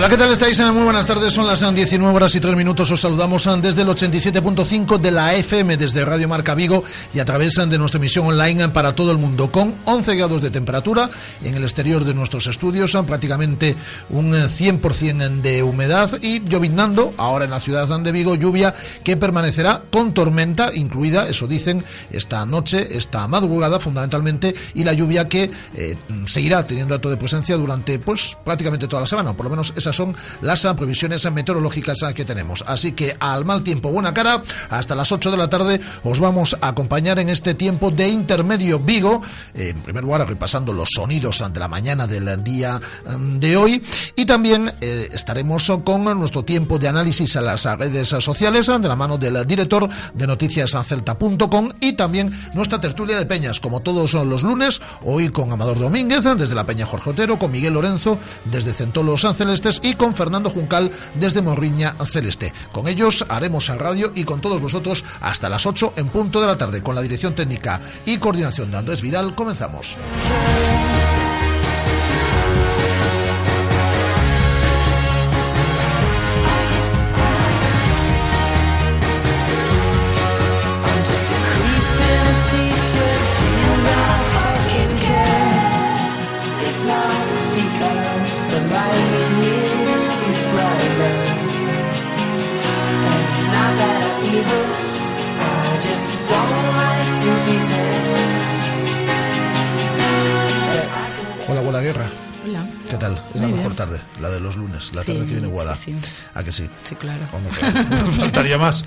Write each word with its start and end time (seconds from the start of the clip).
Hola, 0.00 0.08
¿qué 0.08 0.16
tal 0.16 0.32
estáis? 0.32 0.58
Muy 0.72 0.82
buenas 0.82 1.04
tardes, 1.04 1.34
son 1.34 1.46
las 1.46 1.60
19 1.60 2.16
horas 2.16 2.34
y 2.34 2.40
3 2.40 2.56
minutos. 2.56 2.90
Os 2.90 3.02
saludamos 3.02 3.46
desde 3.60 3.82
el 3.82 3.88
87.5 3.88 4.96
de 4.96 5.10
la 5.10 5.34
FM, 5.34 5.76
desde 5.76 6.06
Radio 6.06 6.26
Marca 6.26 6.54
Vigo 6.54 6.82
y 7.12 7.18
a 7.20 7.26
través 7.26 7.56
de 7.56 7.76
nuestra 7.76 7.98
emisión 7.98 8.24
online 8.24 8.70
para 8.70 8.94
todo 8.94 9.12
el 9.12 9.18
mundo, 9.18 9.52
con 9.52 9.74
11 9.84 10.16
grados 10.16 10.40
de 10.40 10.50
temperatura 10.50 11.10
en 11.44 11.54
el 11.54 11.64
exterior 11.64 12.02
de 12.06 12.14
nuestros 12.14 12.46
estudios, 12.46 12.96
prácticamente 13.06 13.76
un 14.08 14.32
100% 14.32 15.42
de 15.42 15.62
humedad 15.62 16.10
y 16.22 16.48
lloviznando 16.48 17.12
ahora 17.18 17.44
en 17.44 17.50
la 17.50 17.60
ciudad 17.60 17.86
de 17.86 18.10
Vigo, 18.10 18.34
lluvia 18.36 18.74
que 19.04 19.18
permanecerá 19.18 19.82
con 19.90 20.14
tormenta 20.14 20.74
incluida, 20.74 21.28
eso 21.28 21.46
dicen, 21.46 21.84
esta 22.10 22.46
noche, 22.46 22.96
esta 22.96 23.28
madrugada 23.28 23.78
fundamentalmente, 23.78 24.54
y 24.72 24.82
la 24.82 24.94
lluvia 24.94 25.28
que 25.28 25.50
eh, 25.74 25.94
seguirá 26.24 26.66
teniendo 26.66 26.94
acto 26.94 27.10
de 27.10 27.18
presencia 27.18 27.58
durante 27.58 27.98
pues 27.98 28.34
prácticamente 28.42 28.88
toda 28.88 29.02
la 29.02 29.06
semana, 29.06 29.36
por 29.36 29.44
lo 29.44 29.50
menos 29.50 29.74
esa 29.76 29.89
son 29.92 30.16
las 30.42 30.66
previsiones 30.76 31.30
meteorológicas 31.30 31.98
que 32.14 32.24
tenemos. 32.24 32.64
Así 32.66 32.92
que 32.92 33.16
al 33.18 33.44
mal 33.44 33.62
tiempo, 33.62 33.90
buena 33.90 34.14
cara, 34.14 34.42
hasta 34.68 34.94
las 34.94 35.12
8 35.12 35.30
de 35.30 35.36
la 35.36 35.48
tarde 35.48 35.80
os 36.04 36.20
vamos 36.20 36.56
a 36.60 36.68
acompañar 36.68 37.18
en 37.18 37.28
este 37.28 37.54
tiempo 37.54 37.90
de 37.90 38.08
intermedio 38.08 38.78
Vigo. 38.78 39.22
En 39.54 39.80
primer 39.80 40.04
lugar, 40.04 40.26
repasando 40.26 40.72
los 40.72 40.90
sonidos 40.90 41.42
de 41.52 41.60
la 41.60 41.68
mañana 41.68 42.06
del 42.06 42.42
día 42.42 42.80
mm, 43.06 43.38
de 43.38 43.56
hoy. 43.56 43.82
Y 44.16 44.26
también 44.26 44.72
eh, 44.80 45.08
estaremos 45.12 45.70
con 45.84 46.04
nuestro 46.18 46.44
tiempo 46.44 46.78
de 46.78 46.88
análisis 46.88 47.36
a 47.36 47.40
las 47.40 47.64
redes 47.64 48.08
sociales 48.08 48.66
de 48.66 48.88
la 48.88 48.96
mano 48.96 49.18
del 49.18 49.46
director 49.46 49.88
de 50.14 50.26
noticiascelta.com 50.26 51.70
y 51.80 51.92
también 51.92 52.32
nuestra 52.54 52.80
tertulia 52.80 53.18
de 53.18 53.26
peñas, 53.26 53.60
como 53.60 53.80
todos 53.80 54.14
los 54.14 54.42
lunes, 54.42 54.80
hoy 55.02 55.28
con 55.30 55.52
Amador 55.52 55.78
Domínguez 55.78 56.24
desde 56.36 56.54
la 56.54 56.64
Peña 56.64 56.86
Jorge 56.86 57.10
Otero, 57.10 57.38
con 57.38 57.50
Miguel 57.50 57.74
Lorenzo 57.74 58.18
desde 58.44 58.72
Centolo 58.72 59.16
San 59.16 59.34
Y 59.82 59.94
con 59.94 60.14
Fernando 60.14 60.50
Juncal 60.50 60.90
desde 61.14 61.42
Morriña 61.42 61.94
Celeste. 62.06 62.52
Con 62.72 62.88
ellos 62.88 63.24
haremos 63.28 63.68
el 63.68 63.78
radio 63.78 64.12
y 64.14 64.24
con 64.24 64.40
todos 64.40 64.60
vosotros 64.60 65.04
hasta 65.20 65.48
las 65.48 65.66
8 65.66 65.94
en 65.96 66.08
punto 66.08 66.40
de 66.40 66.46
la 66.46 66.58
tarde. 66.58 66.82
Con 66.82 66.94
la 66.94 67.02
dirección 67.02 67.34
técnica 67.34 67.80
y 68.06 68.18
coordinación 68.18 68.70
de 68.70 68.78
Andrés 68.78 69.02
Vidal 69.02 69.34
comenzamos. 69.34 69.96
La 104.20 104.30
de 104.30 104.40
los 104.40 104.56
lunes, 104.56 104.94
la 104.94 105.02
tarde 105.04 105.20
que 105.20 105.32
viene 105.32 105.48
guada. 105.48 105.74
Sí. 105.74 105.94
¿A 106.34 106.42
que 106.44 106.52
sí? 106.52 106.68
Sí, 106.82 106.94
claro. 106.96 107.26
Hombre, 107.32 107.52
claro, 107.60 108.06
faltaría 108.12 108.58
más. 108.58 108.84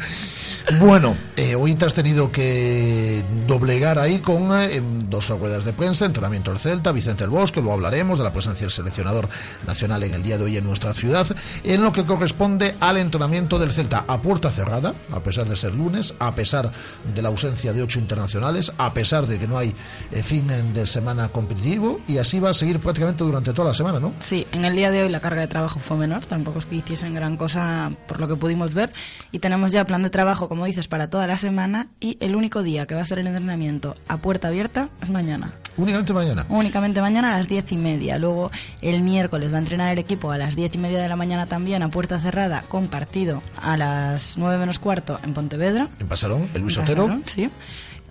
Bueno, 0.79 1.18
eh, 1.35 1.56
hoy 1.56 1.75
te 1.75 1.84
has 1.84 1.94
tenido 1.94 2.31
que 2.31 3.25
doblegar 3.46 4.00
ahí 4.00 4.19
con 4.19 4.50
eh, 4.62 4.81
dos 5.09 5.28
ruedas 5.28 5.66
de 5.66 5.74
prensa, 5.74 6.06
entrenamiento 6.06 6.51
del 6.51 6.59
Celta, 6.59 6.94
Vicente 6.94 7.25
el 7.25 7.29
Bosque, 7.29 7.59
luego 7.59 7.74
hablaremos 7.74 8.18
de 8.18 8.24
la 8.24 8.31
presencia 8.31 8.62
del 8.63 8.72
seleccionador 8.72 9.28
nacional 9.68 10.03
en 10.03 10.13
el 10.13 10.24
día 10.24 10.38
de 10.38 10.46
hoy 10.46 10.56
en 10.56 10.63
nuestra 10.63 10.94
ciudad, 10.94 11.28
en 11.66 11.84
lo 11.84 11.91
que 11.91 12.06
corresponde 12.06 12.75
al 12.79 12.96
entrenamiento 12.96 13.59
del 13.59 13.74
Celta 13.74 14.06
a 14.07 14.22
puerta 14.22 14.51
cerrada, 14.51 14.94
a 15.12 15.19
pesar 15.19 15.50
de 15.50 15.57
ser 15.57 15.75
lunes, 15.75 16.13
a 16.19 16.34
pesar 16.34 16.72
de 17.13 17.22
la 17.22 17.28
ausencia 17.28 17.74
de 17.74 17.84
ocho 17.84 18.00
internacionales, 18.00 18.72
a 18.78 18.94
pesar 18.94 19.28
de 19.28 19.40
que 19.40 19.47
no 19.47 19.57
hay 19.57 19.75
eh, 20.12 20.24
fin 20.24 20.47
de 20.74 20.88
semana 20.88 21.28
competitivo, 21.28 22.00
y 22.07 22.19
así 22.19 22.40
va 22.40 22.51
a 22.51 22.53
seguir 22.53 22.80
prácticamente 22.80 23.25
durante 23.25 23.51
toda 23.51 23.68
la 23.68 23.74
semana, 23.74 24.00
¿no? 24.00 24.13
Sí, 24.22 24.47
en 24.53 24.63
el 24.63 24.78
día 24.78 24.91
de 24.91 25.03
hoy 25.03 25.09
la 25.09 25.19
carga 25.19 25.41
de 25.41 25.47
trabajo 25.47 25.80
fue 25.80 25.97
menor, 25.97 26.24
tampoco 26.24 26.59
es 26.59 26.66
que 26.66 26.75
hiciesen 26.75 27.13
gran 27.13 27.35
cosa 27.35 27.91
por 28.07 28.22
lo 28.22 28.30
que 28.30 28.38
pudimos 28.38 28.74
ver, 28.74 28.94
y 29.34 29.40
tenemos 29.40 29.74
ya 29.74 29.84
plan 29.85 30.03
de 30.03 30.09
trabajo 30.09 30.47
como 30.53 30.65
dices, 30.65 30.87
para 30.87 31.09
toda 31.09 31.25
la 31.25 31.35
semana 31.35 31.87
y 31.99 32.15
el 32.19 32.35
único 32.35 32.61
día 32.61 32.85
que 32.85 32.93
va 32.93 33.01
a 33.01 33.05
ser 33.05 33.17
el 33.17 33.25
entrenamiento 33.25 33.95
a 34.07 34.17
puerta 34.17 34.49
abierta 34.49 34.89
es 35.01 35.09
mañana. 35.09 35.51
Únicamente 35.77 36.13
mañana. 36.13 36.45
Únicamente 36.47 37.01
mañana 37.01 37.33
a 37.33 37.37
las 37.37 37.47
diez 37.47 37.71
y 37.71 37.77
media. 37.77 38.19
Luego 38.19 38.51
el 38.83 39.01
miércoles 39.01 39.51
va 39.51 39.55
a 39.55 39.61
entrenar 39.61 39.91
el 39.91 39.97
equipo 39.97 40.29
a 40.29 40.37
las 40.37 40.55
diez 40.55 40.75
y 40.75 40.77
media 40.77 41.01
de 41.01 41.09
la 41.09 41.15
mañana 41.15 41.47
también 41.47 41.81
a 41.81 41.89
puerta 41.89 42.19
cerrada 42.19 42.63
con 42.67 42.87
partido 42.87 43.41
a 43.63 43.77
las 43.77 44.37
nueve 44.37 44.59
menos 44.59 44.77
cuarto 44.77 45.19
en 45.23 45.33
Pontevedra. 45.33 45.87
En 45.99 46.07
Pasarón, 46.07 46.47
el 46.53 46.61
Luis 46.61 46.77
En 46.77 46.83
Otero. 46.83 47.07
Pasarón, 47.07 47.23
sí. 47.25 47.49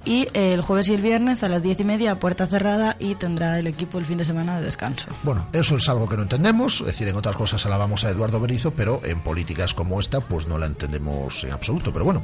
Y 0.04 0.28
el 0.34 0.60
jueves 0.60 0.88
y 0.88 0.94
el 0.94 1.02
viernes 1.02 1.42
a 1.42 1.48
las 1.48 1.62
diez 1.62 1.78
y 1.80 1.84
media 1.84 2.16
puerta 2.16 2.46
cerrada 2.46 2.96
y 2.98 3.14
tendrá 3.14 3.58
el 3.58 3.66
equipo 3.66 3.98
el 3.98 4.04
fin 4.04 4.18
de 4.18 4.24
semana 4.24 4.58
de 4.58 4.66
descanso. 4.66 5.08
Bueno, 5.22 5.46
eso 5.52 5.76
es 5.76 5.88
algo 5.88 6.08
que 6.08 6.16
no 6.16 6.22
entendemos, 6.22 6.80
es 6.80 6.86
decir, 6.86 7.08
en 7.08 7.16
otras 7.16 7.36
cosas 7.36 7.64
alabamos 7.66 8.04
a 8.04 8.10
Eduardo 8.10 8.40
Berizo, 8.40 8.72
pero 8.72 9.00
en 9.04 9.20
políticas 9.20 9.74
como 9.74 10.00
esta, 10.00 10.20
pues 10.20 10.46
no 10.46 10.58
la 10.58 10.66
entendemos 10.66 11.44
en 11.44 11.52
absoluto. 11.52 11.92
Pero 11.92 12.04
bueno, 12.04 12.22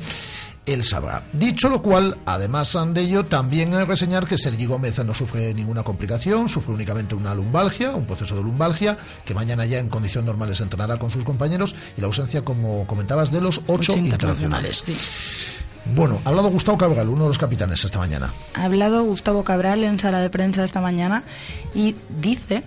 él 0.67 0.85
sabrá. 0.85 1.25
Dicho 1.33 1.69
lo 1.69 1.81
cual, 1.81 2.19
además 2.27 2.77
de 2.93 3.01
ello, 3.01 3.25
también 3.25 3.73
hay 3.75 3.81
que 3.81 3.87
reseñar 3.87 4.27
que 4.27 4.37
Sergi 4.37 4.67
Gómez 4.67 5.03
no 5.05 5.15
sufre 5.15 5.55
ninguna 5.55 5.83
complicación, 5.83 6.49
sufre 6.49 6.75
únicamente 6.75 7.15
una 7.15 7.35
lumbalgia, 7.35 7.93
un 7.93 8.07
proceso 8.07 8.37
de 8.37 8.43
lumbalgia, 8.43 8.99
que 9.25 9.35
mañana 9.35 9.65
ya 9.65 9.79
en 9.79 9.89
condición 9.89 10.27
normales 10.27 10.61
entrenará 10.61 10.99
con 10.99 11.11
sus 11.11 11.25
compañeros, 11.25 11.75
y 11.97 12.01
la 12.01 12.09
ausencia, 12.09 12.45
como 12.45 12.87
comentabas, 12.87 13.31
de 13.31 13.41
los 13.41 13.61
ocho, 13.67 13.97
internacionales. 13.97 14.79
sí. 14.79 14.97
Bueno, 15.95 16.21
ha 16.25 16.29
hablado 16.29 16.51
Gustavo 16.51 16.77
Cabral, 16.77 17.09
uno 17.09 17.23
de 17.25 17.29
los 17.29 17.39
capitanes, 17.39 17.85
esta 17.85 17.99
mañana. 17.99 18.33
Ha 18.55 18.65
hablado 18.65 19.05
Gustavo 19.05 19.43
Cabral 19.43 19.85
en 19.85 19.99
sala 19.99 20.21
de 20.21 20.31
prensa 20.31 20.65
esta 20.65 20.81
mañana 20.81 21.23
y 21.75 21.95
dice 22.21 22.63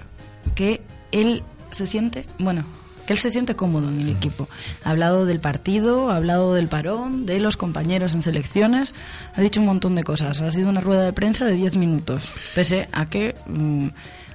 que 0.56 0.82
él 1.12 1.44
se 1.70 1.88
siente, 1.88 2.26
bueno, 2.40 2.66
que 3.06 3.14
él 3.14 3.20
se 3.20 3.30
siente 3.30 3.56
cómodo 3.56 3.90
en 3.90 4.02
el 4.02 4.10
equipo. 4.10 4.48
Ha 4.84 4.92
hablado 4.92 5.26
del 5.26 5.40
partido, 5.40 6.10
ha 6.10 6.16
hablado 6.16 6.54
del 6.54 6.68
parón, 6.68 7.26
de 7.26 7.40
los 7.40 7.58
compañeros 7.58 8.14
en 8.14 8.24
selecciones, 8.24 8.96
ha 9.36 9.42
dicho 9.42 9.60
un 9.60 9.68
montón 9.68 9.96
de 9.96 10.04
cosas. 10.04 10.42
Ha 10.42 10.52
sido 10.52 10.70
una 10.70 10.81
rueda 10.81 11.04
de 11.04 11.14
prensa 11.14 11.46
de 11.46 11.54
10 11.54 11.78
minutos, 11.78 12.31
pese 12.56 12.90
a 12.92 13.06
que 13.06 13.36
mm, 13.48 13.88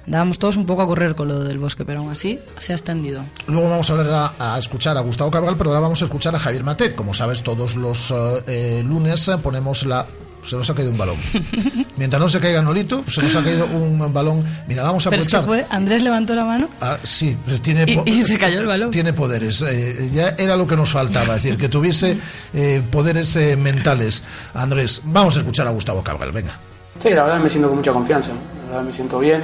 dábamos 0.07 0.39
todos 0.39 0.57
un 0.57 0.65
poco 0.65 0.81
a 0.81 0.87
correr 0.87 1.13
con 1.13 1.27
lo 1.27 1.43
del 1.43 1.59
bosque, 1.59 1.85
pero 1.85 1.99
aún 1.99 2.11
así 2.11 2.39
se 2.57 2.71
ha 2.73 2.75
extendido. 2.75 3.23
Luego 3.47 3.69
vamos 3.69 3.89
a, 3.89 3.93
ver 3.93 4.07
a, 4.09 4.33
a 4.55 4.57
escuchar 4.57 4.97
a 4.97 5.01
Gustavo 5.01 5.29
Cabral, 5.29 5.55
pero 5.57 5.69
ahora 5.69 5.81
vamos 5.81 6.01
a 6.01 6.05
escuchar 6.05 6.33
a 6.35 6.39
Javier 6.39 6.63
Matet. 6.63 6.95
Como 6.95 7.13
sabes, 7.13 7.43
todos 7.43 7.75
los 7.75 8.09
eh, 8.11 8.15
eh, 8.47 8.83
lunes 8.85 9.27
eh, 9.27 9.37
ponemos 9.37 9.85
la... 9.85 10.05
Se 10.43 10.55
nos 10.55 10.69
ha 10.69 10.73
caído 10.75 10.91
un 10.91 10.97
balón. 10.97 11.17
Mientras 11.97 12.21
no 12.21 12.29
se 12.29 12.39
caiga 12.39 12.61
Nolito, 12.61 13.03
se 13.09 13.21
nos 13.21 13.35
ha 13.35 13.43
caído 13.43 13.65
un 13.65 14.13
balón. 14.13 14.41
Mira, 14.65 14.83
vamos 14.83 15.05
a 15.05 15.09
Pero 15.09 15.23
es 15.23 15.27
que 15.27 15.35
aprovechar. 15.35 15.67
fue, 15.67 15.75
Andrés 15.77 16.03
levantó 16.03 16.35
la 16.35 16.45
mano 16.45 16.69
Ah, 16.79 16.97
sí, 17.03 17.35
tiene 17.61 17.83
Y- 18.05 18.09
y 18.21 18.23
se 18.23 18.37
cayó 18.37 18.61
el 18.61 18.67
balón. 18.67 18.91
Tiene 18.91 19.11
poderes. 19.11 19.61
eh, 19.63 20.09
ya 20.13 20.35
era 20.37 20.55
lo 20.55 20.65
que 20.65 20.77
nos 20.77 20.89
faltaba, 20.89 21.35
es 21.35 21.43
decir, 21.43 21.57
que 21.59 21.67
tuviese 21.67 22.17
eh, 22.53 22.81
poderes 22.89 23.35
eh, 23.35 23.57
mentales. 23.57 24.23
Andrés, 24.53 25.01
vamos 25.03 25.35
a 25.35 25.39
escuchar 25.39 25.67
a 25.67 25.71
Gustavo 25.71 26.01
Cabral, 26.01 26.31
venga. 26.31 26.57
Sí, 26.97 27.09
la 27.09 27.23
verdad 27.23 27.39
me 27.41 27.49
siento 27.49 27.67
con 27.67 27.79
mucha 27.79 27.91
confianza, 27.91 28.31
la 28.31 28.67
verdad 28.71 28.83
me 28.85 28.91
siento 28.93 29.19
bien. 29.19 29.43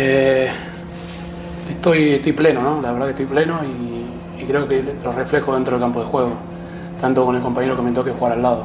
Eh, 0.00 0.48
estoy, 1.70 2.32
pleno, 2.32 2.62
¿no? 2.62 2.80
La 2.80 2.92
verdad 2.92 3.06
que 3.06 3.22
estoy 3.22 3.26
pleno 3.26 3.60
y, 3.64 4.44
creo 4.46 4.66
que 4.66 4.82
lo 5.02 5.10
reflejo 5.10 5.54
dentro 5.54 5.72
del 5.72 5.82
campo 5.82 5.98
de 5.98 6.06
juego, 6.06 6.30
tanto 7.00 7.26
con 7.26 7.34
el 7.34 7.42
compañero 7.42 7.76
que 7.76 7.82
me 7.82 7.90
toque 7.90 8.12
jugar 8.12 8.34
al 8.34 8.42
lado, 8.42 8.64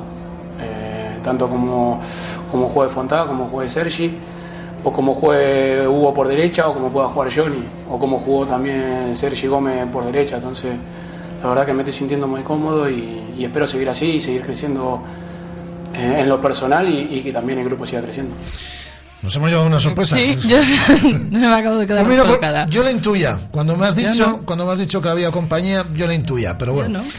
Eh, 0.62 1.18
tanto 1.24 1.50
como, 1.50 2.00
como 2.52 2.68
juegue 2.68 2.94
Fontá, 2.94 3.26
como 3.26 3.46
juegue 3.48 3.68
Sergi, 3.68 4.12
o 4.84 4.94
como 4.94 5.16
juegue 5.16 5.88
Hugo 5.88 6.14
por 6.14 6.28
derecha, 6.28 6.70
o 6.70 6.74
como 6.76 6.90
pueda 6.90 7.08
jugar 7.08 7.32
Johnny, 7.36 7.68
o 7.90 7.98
como 7.98 8.20
jugó 8.20 8.46
también 8.46 9.16
Sergi 9.16 9.48
Gómez 9.48 9.88
por 9.92 10.06
derecha, 10.06 10.36
entonces 10.36 10.76
la 11.42 11.50
verdad 11.50 11.66
que 11.66 11.74
me 11.74 11.82
estoy 11.82 11.94
sintiendo 11.94 12.28
muy 12.28 12.44
cómodo 12.44 12.88
y, 12.88 13.34
y 13.38 13.44
espero 13.44 13.66
seguir 13.66 13.90
así 13.90 14.12
y 14.18 14.20
seguir 14.20 14.44
creciendo 14.44 15.02
eh, 15.96 16.20
en 16.20 16.30
lo 16.30 16.40
personal 16.40 16.88
y, 16.88 17.18
y 17.18 17.24
que 17.24 17.34
también 17.34 17.58
el 17.60 17.66
grupo 17.66 17.86
siga 17.86 18.04
creciendo. 18.04 18.36
Nos 19.24 19.36
hemos 19.38 19.50
llevado 19.50 19.68
una 19.68 19.80
sorpresa. 19.80 20.18
Sí, 20.18 20.38
yo 20.48 20.58
me 21.32 21.48
acabo 21.48 21.78
de 21.78 21.88
quedar 21.88 22.04
Pues 22.06 22.10
mira, 22.10 22.24
descolocada. 22.24 22.66
yo 22.68 22.84
la 22.84 22.92
intuya. 22.92 23.40
Cuando 23.52 23.78
me 23.78 23.86
has 23.88 23.96
dicho, 23.96 24.28
no. 24.28 24.38
cuando 24.40 24.66
me 24.66 24.74
has 24.74 24.80
dicho 24.80 25.02
que 25.02 25.08
había 25.10 25.32
compañía, 25.32 25.86
yo 25.94 26.06
la 26.08 26.14
intuya, 26.14 26.58
pero 26.58 26.74
bueno. 26.74 27.02
Yo 27.02 27.06
no. 27.08 27.12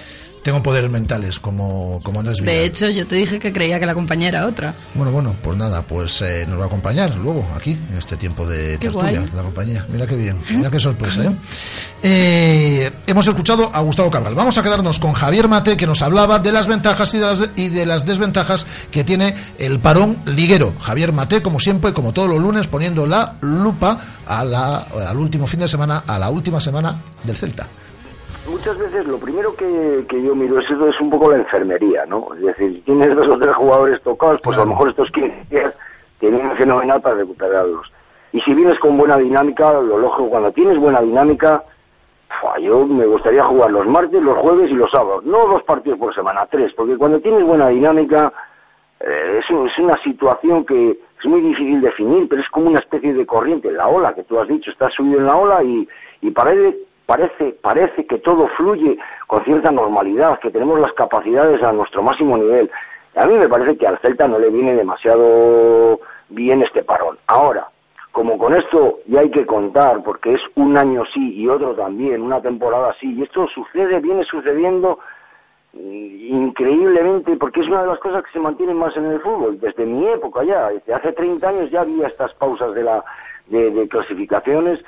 Tengo 0.44 0.62
poderes 0.62 0.91
mentales 0.91 1.41
como, 1.41 1.99
como 2.02 2.20
Andrés 2.20 2.41
Vidal. 2.41 2.55
De 2.55 2.64
hecho, 2.67 2.88
yo 2.91 3.06
te 3.06 3.17
dije 3.17 3.38
que 3.38 3.50
creía 3.50 3.81
que 3.81 3.87
la 3.87 3.94
compañía 3.94 4.29
era 4.29 4.46
otra. 4.46 4.75
Bueno, 4.93 5.11
bueno, 5.11 5.35
pues 5.43 5.56
nada, 5.56 5.81
pues 5.82 6.20
eh, 6.20 6.44
nos 6.46 6.61
va 6.61 6.64
a 6.64 6.67
acompañar 6.67 7.17
luego 7.17 7.46
aquí, 7.56 7.73
en 7.73 7.96
este 7.96 8.19
tiempo 8.19 8.46
de 8.46 8.76
tertulia, 8.76 9.25
la 9.35 9.43
compañía. 9.43 9.87
Mira 9.88 10.06
qué 10.06 10.17
bien, 10.17 10.37
mira 10.50 10.70
qué 10.70 10.79
sorpresa, 10.79 11.25
¿eh? 11.25 11.31
Eh, 12.02 12.93
Hemos 13.06 13.26
escuchado 13.26 13.75
a 13.75 13.81
Gustavo 13.81 14.11
Cabral. 14.11 14.35
Vamos 14.35 14.58
a 14.58 14.62
quedarnos 14.62 14.99
con 14.99 15.14
Javier 15.14 15.49
Mate, 15.49 15.79
que 15.79 15.87
nos 15.87 16.02
hablaba 16.02 16.38
de 16.38 16.52
las 16.52 16.69
ventajas 16.69 17.14
y 17.14 17.19
de 17.19 17.26
las, 17.26 17.43
y 17.56 17.69
de 17.70 17.87
las 17.87 18.05
desventajas 18.05 18.67
que 18.91 19.02
tiene 19.02 19.35
el 19.58 19.81
parón 19.81 20.19
liguero. 20.26 20.75
Javier 20.79 21.12
Mate, 21.12 21.41
como 21.41 21.58
siempre, 21.58 21.94
como 21.94 22.12
todos 22.12 22.29
los 22.29 22.38
lunes, 22.38 22.67
poniendo 22.67 23.06
la 23.06 23.37
lupa 23.41 23.99
a 24.26 24.44
la, 24.44 24.76
al 25.08 25.17
último 25.17 25.46
fin 25.46 25.61
de 25.61 25.69
semana, 25.69 26.05
a 26.06 26.19
la 26.19 26.29
última 26.29 26.61
semana 26.61 27.00
del 27.25 27.35
Celta. 27.35 27.67
Muchas 28.67 28.79
veces 28.79 29.07
lo 29.07 29.19
primero 29.19 29.55
que, 29.55 30.07
que 30.09 30.23
yo 30.23 30.35
miro 30.35 30.59
es, 30.59 30.65
eso, 30.71 30.89
es 30.89 30.99
un 30.99 31.11
poco 31.11 31.31
la 31.31 31.37
enfermería, 31.37 32.07
¿no? 32.07 32.29
Es 32.35 32.41
decir, 32.41 32.77
si 32.77 32.81
tienes 32.81 33.15
dos 33.15 33.29
o 33.29 33.39
tres 33.39 33.55
jugadores 33.55 34.01
tocados, 34.01 34.41
pues 34.43 34.57
a 34.57 34.61
lo 34.63 34.69
mejor 34.71 34.89
estos 34.89 35.11
15 35.11 35.45
días 35.51 35.75
te 36.19 36.31
vienen 36.31 36.57
fenomenal 36.57 37.03
para 37.03 37.17
recuperarlos. 37.17 37.93
Y 38.33 38.41
si 38.41 38.55
vienes 38.55 38.79
con 38.79 38.97
buena 38.97 39.19
dinámica, 39.19 39.71
lo 39.75 39.99
lógico, 39.99 40.31
cuando 40.31 40.51
tienes 40.53 40.79
buena 40.79 41.03
dinámica, 41.03 41.63
fua, 42.41 42.59
yo 42.59 42.87
me 42.87 43.05
gustaría 43.05 43.45
jugar 43.45 43.71
los 43.71 43.87
martes, 43.87 44.23
los 44.23 44.39
jueves 44.39 44.71
y 44.71 44.75
los 44.75 44.91
sábados. 44.91 45.25
No 45.27 45.47
dos 45.47 45.63
partidos 45.65 45.99
por 45.99 46.15
semana, 46.15 46.47
tres, 46.51 46.73
porque 46.73 46.97
cuando 46.97 47.21
tienes 47.21 47.45
buena 47.45 47.69
dinámica, 47.69 48.33
eh, 49.01 49.41
es, 49.43 49.51
un- 49.51 49.67
es 49.69 49.79
una 49.79 49.99
situación 49.99 50.65
que 50.65 50.99
es 51.21 51.27
muy 51.27 51.43
difícil 51.43 51.83
definir, 51.83 52.29
pero 52.31 52.41
es 52.41 52.49
como 52.49 52.69
una 52.71 52.79
especie 52.81 53.13
de 53.13 53.27
corriente, 53.27 53.71
la 53.71 53.89
ola 53.89 54.15
que 54.15 54.25
tú 54.25 54.41
has 54.41 54.49
dicho, 54.49 54.71
estás 54.71 54.95
subido 54.95 55.19
en 55.19 55.27
la 55.27 55.37
ola 55.37 55.63
y, 55.63 55.87
y 56.23 56.31
parece, 56.31 56.79
parece, 57.06 57.53
parece 57.61 58.06
que 58.06 58.19
todo 58.19 58.49
fluye 58.49 58.99
con 59.27 59.45
cierta 59.45 59.71
normalidad, 59.71 60.39
que 60.41 60.51
tenemos 60.51 60.79
las 60.81 60.93
capacidades 60.93 61.62
a 61.62 61.73
nuestro 61.73 62.03
máximo 62.03 62.37
nivel. 62.37 62.71
A 63.17 63.27
mí 63.27 63.35
me 63.35 63.49
parece 63.49 63.77
que 63.77 63.87
al 63.87 63.99
Celta 63.99 64.27
no 64.27 64.39
le 64.39 64.51
viene 64.51 64.75
demasiado 64.75 66.01
bien 66.29 66.62
este 66.62 66.83
parón. 66.83 67.19
Ahora, 67.27 67.69
como 68.12 68.39
con 68.39 68.55
esto 68.55 69.01
ya 69.06 69.21
hay 69.21 69.31
que 69.31 69.47
contar, 69.47 70.03
porque 70.03 70.35
es 70.35 70.41
un 70.55 70.77
año 70.77 71.05
sí 71.05 71.35
y 71.35 71.49
otro 71.49 71.75
también, 71.75 72.23
una 72.23 72.41
temporada 72.41 72.95
sí, 73.01 73.12
y 73.12 73.23
esto 73.23 73.47
sucede, 73.49 74.01
viene 74.01 74.25
sucediendo 74.25 74.99
mm, 75.73 75.79
increíblemente, 75.79 77.37
porque 77.37 77.61
es 77.61 77.69
una 77.69 77.83
de 77.83 77.89
las 77.89 77.99
cosas 77.99 78.23
que 78.25 78.33
se 78.33 78.41
mantienen 78.41 78.77
más 78.77 78.97
en 78.97 79.06
el 79.06 79.21
fútbol. 79.21 79.59
Desde 79.61 79.85
mi 79.85 80.06
época 80.09 80.45
ya, 80.45 80.71
desde 80.71 80.95
hace 80.95 81.12
30 81.12 81.49
años 81.49 81.71
ya 81.71 81.81
había 81.81 82.06
estas 82.06 82.33
pausas 82.35 82.75
de, 82.75 82.83
la, 82.85 83.05
de, 83.47 83.71
de 83.71 83.89
clasificaciones. 83.89 84.85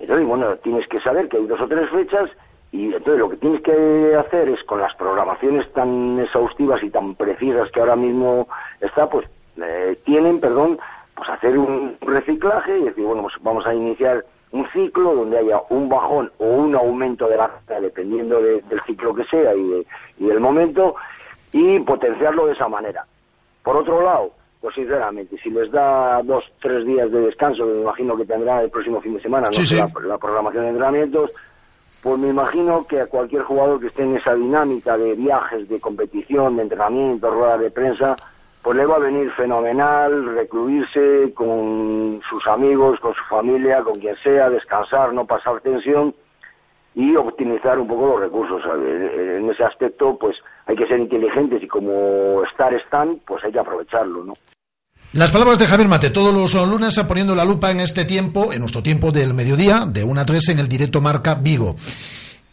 Entonces, 0.00 0.26
bueno, 0.26 0.56
tienes 0.56 0.88
que 0.88 1.00
saber 1.00 1.28
que 1.28 1.36
hay 1.36 1.46
dos 1.46 1.60
o 1.60 1.68
tres 1.68 1.88
fechas 1.90 2.30
y 2.72 2.86
entonces 2.86 3.18
lo 3.18 3.28
que 3.30 3.36
tienes 3.36 3.60
que 3.60 4.16
hacer 4.16 4.48
es 4.48 4.64
con 4.64 4.80
las 4.80 4.94
programaciones 4.94 5.70
tan 5.72 6.18
exhaustivas 6.20 6.82
y 6.82 6.90
tan 6.90 7.14
precisas 7.14 7.70
que 7.70 7.80
ahora 7.80 7.96
mismo 7.96 8.48
está, 8.80 9.08
pues 9.08 9.26
eh, 9.62 9.98
tienen, 10.04 10.40
perdón, 10.40 10.78
pues 11.14 11.28
hacer 11.28 11.58
un 11.58 11.96
reciclaje 12.00 12.78
y 12.78 12.84
decir, 12.84 13.04
bueno, 13.04 13.22
pues 13.22 13.34
vamos 13.42 13.66
a 13.66 13.74
iniciar 13.74 14.24
un 14.52 14.66
ciclo 14.72 15.14
donde 15.14 15.38
haya 15.38 15.60
un 15.68 15.88
bajón 15.88 16.32
o 16.38 16.44
un 16.46 16.74
aumento 16.74 17.28
de 17.28 17.36
la 17.36 17.46
renta, 17.48 17.80
dependiendo 17.80 18.40
de- 18.42 18.62
del 18.62 18.80
ciclo 18.82 19.14
que 19.14 19.24
sea 19.24 19.54
y, 19.54 19.62
de- 19.68 19.86
y 20.18 20.26
del 20.26 20.40
momento, 20.40 20.94
y 21.52 21.78
potenciarlo 21.80 22.46
de 22.46 22.54
esa 22.54 22.68
manera. 22.68 23.04
Por 23.62 23.76
otro 23.76 24.02
lado, 24.02 24.30
pues 24.60 24.74
sinceramente, 24.74 25.38
si 25.42 25.50
les 25.50 25.70
da 25.70 26.22
dos, 26.22 26.44
tres 26.60 26.84
días 26.84 27.10
de 27.10 27.20
descanso, 27.20 27.66
que 27.66 27.72
me 27.72 27.80
imagino 27.80 28.16
que 28.16 28.26
tendrá 28.26 28.62
el 28.62 28.70
próximo 28.70 29.00
fin 29.00 29.14
de 29.14 29.22
semana, 29.22 29.46
no 29.46 29.52
Sí, 29.52 29.64
sí. 29.64 29.76
La, 29.76 29.90
la 30.06 30.18
programación 30.18 30.64
de 30.64 30.70
entrenamientos, 30.70 31.32
pues 32.02 32.18
me 32.18 32.28
imagino 32.28 32.86
que 32.86 33.00
a 33.00 33.06
cualquier 33.06 33.42
jugador 33.42 33.80
que 33.80 33.86
esté 33.86 34.02
en 34.02 34.16
esa 34.16 34.34
dinámica 34.34 34.98
de 34.98 35.14
viajes, 35.14 35.68
de 35.68 35.80
competición, 35.80 36.56
de 36.56 36.62
entrenamiento, 36.62 37.30
ruedas 37.30 37.60
de 37.60 37.70
prensa, 37.70 38.16
pues 38.62 38.76
le 38.76 38.84
va 38.84 38.96
a 38.96 39.00
venir 39.00 39.30
fenomenal 39.32 40.34
recluirse 40.34 41.32
con 41.34 42.20
sus 42.28 42.46
amigos, 42.46 43.00
con 43.00 43.14
su 43.14 43.24
familia, 43.24 43.82
con 43.82 43.98
quien 43.98 44.16
sea, 44.16 44.50
descansar, 44.50 45.14
no 45.14 45.26
pasar 45.26 45.60
tensión 45.60 46.14
y 46.94 47.14
optimizar 47.16 47.78
un 47.78 47.86
poco 47.86 48.06
los 48.08 48.20
recursos. 48.20 48.62
En 48.64 49.48
ese 49.50 49.64
aspecto, 49.64 50.16
pues 50.18 50.36
hay 50.66 50.76
que 50.76 50.86
ser 50.86 51.00
inteligentes 51.00 51.62
y 51.62 51.68
como 51.68 52.42
estar 52.44 52.72
están, 52.74 53.20
pues 53.26 53.44
hay 53.44 53.52
que 53.52 53.60
aprovecharlo, 53.60 54.24
¿no? 54.24 54.34
Las 55.12 55.32
palabras 55.32 55.58
de 55.58 55.66
Javier 55.66 55.88
Mate, 55.88 56.10
todos 56.10 56.32
los 56.32 56.54
lunes 56.68 56.96
poniendo 57.08 57.34
la 57.34 57.44
lupa 57.44 57.72
en 57.72 57.80
este 57.80 58.04
tiempo, 58.04 58.52
en 58.52 58.60
nuestro 58.60 58.80
tiempo 58.80 59.10
del 59.10 59.34
mediodía, 59.34 59.84
de 59.84 60.04
1 60.04 60.20
a 60.20 60.24
3 60.24 60.50
en 60.50 60.58
el 60.60 60.68
directo 60.68 61.00
Marca 61.00 61.34
Vigo. 61.34 61.74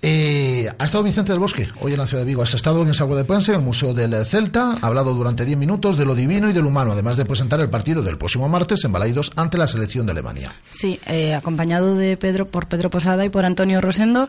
Eh, 0.01 0.69
ha 0.77 0.85
estado 0.85 1.03
Vicente 1.03 1.31
del 1.31 1.39
Bosque 1.39 1.67
hoy 1.81 1.93
en 1.93 1.97
la 1.97 2.05
ciudad 2.05 2.21
de 2.21 2.27
Vigo. 2.27 2.43
Has 2.43 2.53
estado 2.53 2.83
en 2.83 2.89
esa 2.89 3.05
rueda 3.05 3.21
de 3.21 3.27
prensa 3.27 3.51
en 3.51 3.59
el 3.59 3.65
Museo 3.65 3.93
del 3.93 4.25
Celta, 4.25 4.75
ha 4.79 4.87
hablado 4.87 5.13
durante 5.13 5.43
10 5.43 5.57
minutos 5.57 5.97
de 5.97 6.05
lo 6.05 6.13
divino 6.13 6.49
y 6.49 6.53
de 6.53 6.61
lo 6.61 6.67
humano, 6.67 6.91
además 6.91 7.17
de 7.17 7.25
presentar 7.25 7.59
el 7.61 7.69
partido 7.69 8.03
del 8.03 8.17
próximo 8.17 8.47
martes 8.47 8.83
en 8.85 8.91
Balaidos 8.91 9.31
ante 9.35 9.57
la 9.57 9.65
selección 9.65 10.05
de 10.05 10.11
Alemania. 10.11 10.53
Sí, 10.73 10.99
eh, 11.07 11.33
acompañado 11.33 11.95
de 11.95 12.15
Pedro 12.15 12.47
por 12.47 12.67
Pedro 12.67 12.89
Posada 12.91 13.25
y 13.25 13.29
por 13.29 13.45
Antonio 13.45 13.81
Rosendo, 13.81 14.27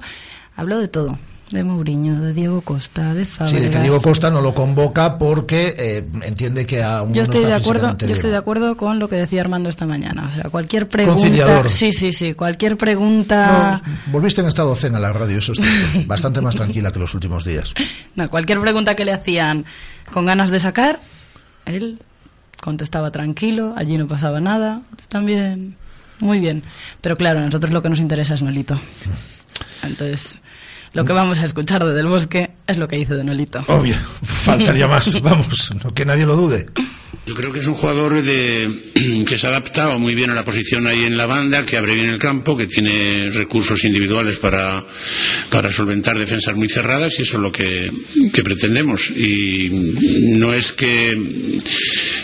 habló 0.56 0.78
de 0.78 0.88
todo. 0.88 1.18
De 1.50 1.64
Mourinho, 1.64 2.20
de 2.20 2.34
Diego 2.34 2.60
Costa, 2.60 3.14
de 3.14 3.24
Fabregas. 3.24 3.58
Sí, 3.58 3.64
de 3.64 3.70
que 3.70 3.80
Diego 3.80 4.02
Costa 4.02 4.30
no 4.30 4.42
lo 4.42 4.54
convoca 4.54 5.16
porque 5.16 5.74
eh, 5.78 6.04
entiende 6.22 6.66
que 6.66 6.82
aún 6.82 7.14
Yo 7.14 7.20
no 7.20 7.24
estoy 7.24 7.40
está 7.40 7.48
de 7.48 7.54
acuerdo, 7.54 7.96
yo 7.98 8.12
estoy 8.12 8.30
de 8.30 8.36
acuerdo 8.36 8.76
con 8.76 8.98
lo 8.98 9.08
que 9.08 9.16
decía 9.16 9.40
Armando 9.40 9.70
esta 9.70 9.86
mañana. 9.86 10.28
O 10.30 10.34
sea, 10.34 10.50
cualquier 10.50 10.88
pregunta, 10.88 11.20
Conciliador. 11.20 11.70
sí, 11.70 11.92
sí, 11.92 12.12
sí, 12.12 12.34
cualquier 12.34 12.76
pregunta, 12.76 13.80
No, 13.82 14.12
volviste 14.12 14.42
en 14.42 14.48
estado 14.48 14.76
zen 14.76 14.94
a 14.94 15.00
la 15.00 15.12
radio, 15.12 15.38
eso 15.38 15.52
es. 15.52 16.06
Bastante 16.06 16.42
más 16.42 16.54
tranquila 16.54 16.92
que 16.92 16.98
los 16.98 17.14
últimos 17.14 17.44
días. 17.44 17.72
no, 18.14 18.28
cualquier 18.28 18.60
pregunta 18.60 18.94
que 18.94 19.06
le 19.06 19.12
hacían 19.12 19.64
con 20.12 20.26
ganas 20.26 20.50
de 20.50 20.60
sacar, 20.60 21.00
él 21.64 21.98
contestaba 22.60 23.10
tranquilo, 23.10 23.72
allí 23.76 23.96
no 23.96 24.06
pasaba 24.06 24.40
nada, 24.40 24.82
también 25.08 25.76
muy 26.20 26.40
bien. 26.40 26.62
Pero 27.00 27.16
claro, 27.16 27.40
a 27.40 27.44
nosotros 27.44 27.72
lo 27.72 27.82
que 27.82 27.88
nos 27.88 28.00
interesa 28.00 28.34
es 28.34 28.42
Nolito. 28.42 28.78
Entonces, 29.82 30.40
lo 30.98 31.04
que 31.04 31.12
vamos 31.12 31.38
a 31.38 31.44
escuchar 31.44 31.84
de 31.84 31.94
Del 31.94 32.08
Bosque 32.08 32.50
es 32.66 32.76
lo 32.76 32.88
que 32.88 32.96
dice 32.96 33.14
de 33.14 33.22
Nolito. 33.22 33.64
Obvio, 33.68 33.94
faltaría 34.24 34.88
más, 34.88 35.20
vamos, 35.22 35.72
no, 35.84 35.94
que 35.94 36.04
nadie 36.04 36.26
lo 36.26 36.34
dude. 36.34 36.66
Yo 37.24 37.36
creo 37.36 37.52
que 37.52 37.60
es 37.60 37.68
un 37.68 37.74
jugador 37.74 38.20
de, 38.20 39.22
que 39.28 39.38
se 39.38 39.46
ha 39.46 39.50
adaptado 39.50 39.96
muy 40.00 40.16
bien 40.16 40.30
a 40.30 40.34
la 40.34 40.44
posición 40.44 40.88
ahí 40.88 41.04
en 41.04 41.16
la 41.16 41.26
banda, 41.26 41.64
que 41.64 41.76
abre 41.76 41.94
bien 41.94 42.08
el 42.08 42.18
campo, 42.18 42.56
que 42.56 42.66
tiene 42.66 43.30
recursos 43.30 43.84
individuales 43.84 44.38
para, 44.38 44.84
para 45.50 45.70
solventar 45.70 46.18
defensas 46.18 46.56
muy 46.56 46.68
cerradas 46.68 47.16
y 47.20 47.22
eso 47.22 47.36
es 47.36 47.42
lo 47.44 47.52
que, 47.52 47.92
que 48.32 48.42
pretendemos. 48.42 49.08
Y 49.10 49.68
no 50.36 50.52
es 50.52 50.72
que 50.72 51.14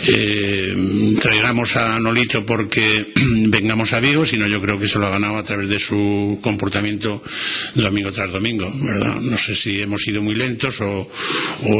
eh, 0.07 1.15
traigamos 1.19 1.75
a 1.77 1.99
Nolito 1.99 2.45
porque 2.45 3.07
vengamos 3.47 3.93
a 3.93 3.99
Vigo, 3.99 4.25
sino 4.25 4.47
yo 4.47 4.61
creo 4.61 4.77
que 4.77 4.85
eso 4.85 4.99
lo 4.99 5.07
ha 5.07 5.11
ganado 5.11 5.37
a 5.37 5.43
través 5.43 5.69
de 5.69 5.79
su 5.79 6.39
comportamiento 6.41 7.21
domingo 7.75 8.11
tras 8.11 8.31
domingo, 8.31 8.71
¿verdad? 8.81 9.15
No 9.21 9.37
sé 9.37 9.55
si 9.55 9.81
hemos 9.81 10.01
sido 10.01 10.21
muy 10.21 10.35
lentos 10.35 10.81
o, 10.81 11.07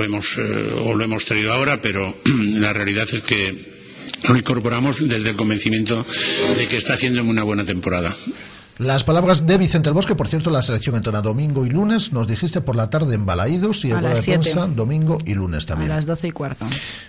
hemos, 0.03 0.37
eh, 0.37 0.71
o 0.75 0.95
lo 0.95 1.03
hemos 1.03 1.25
traído 1.25 1.53
ahora, 1.53 1.81
pero 1.81 2.17
la 2.25 2.73
realidad 2.73 3.07
es 3.11 3.21
que 3.21 3.75
lo 4.27 4.35
incorporamos 4.35 5.07
desde 5.07 5.31
el 5.31 5.35
convencimiento 5.35 6.05
de 6.57 6.67
que 6.67 6.77
está 6.77 6.93
haciendo 6.93 7.23
una 7.23 7.43
buena 7.43 7.65
temporada. 7.65 8.15
Las 8.77 9.05
palabras 9.05 9.47
de 9.47 9.57
Vicente 9.57 9.87
el 9.87 9.93
Bosque, 9.93 10.15
por 10.15 10.27
cierto, 10.27 10.49
la 10.49 10.61
selección 10.61 10.97
entrena 10.97 11.21
domingo 11.21 11.65
y 11.65 11.69
lunes, 11.69 12.11
nos 12.11 12.27
dijiste 12.27 12.59
por 12.59 12.75
la 12.75 12.89
tarde 12.89 13.15
en 13.15 13.25
Balaídos 13.25 13.85
y 13.85 13.93
A 13.93 13.99
en 13.99 14.03
las 14.03 14.25
de 14.25 14.33
prensa 14.33 14.67
domingo 14.67 15.17
y 15.25 15.33
lunes 15.33 15.63
A 15.63 15.67
también. 15.67 15.89
las 15.91 16.05
doce 16.05 16.27
y 16.27 16.31
cuarto. 16.31 16.65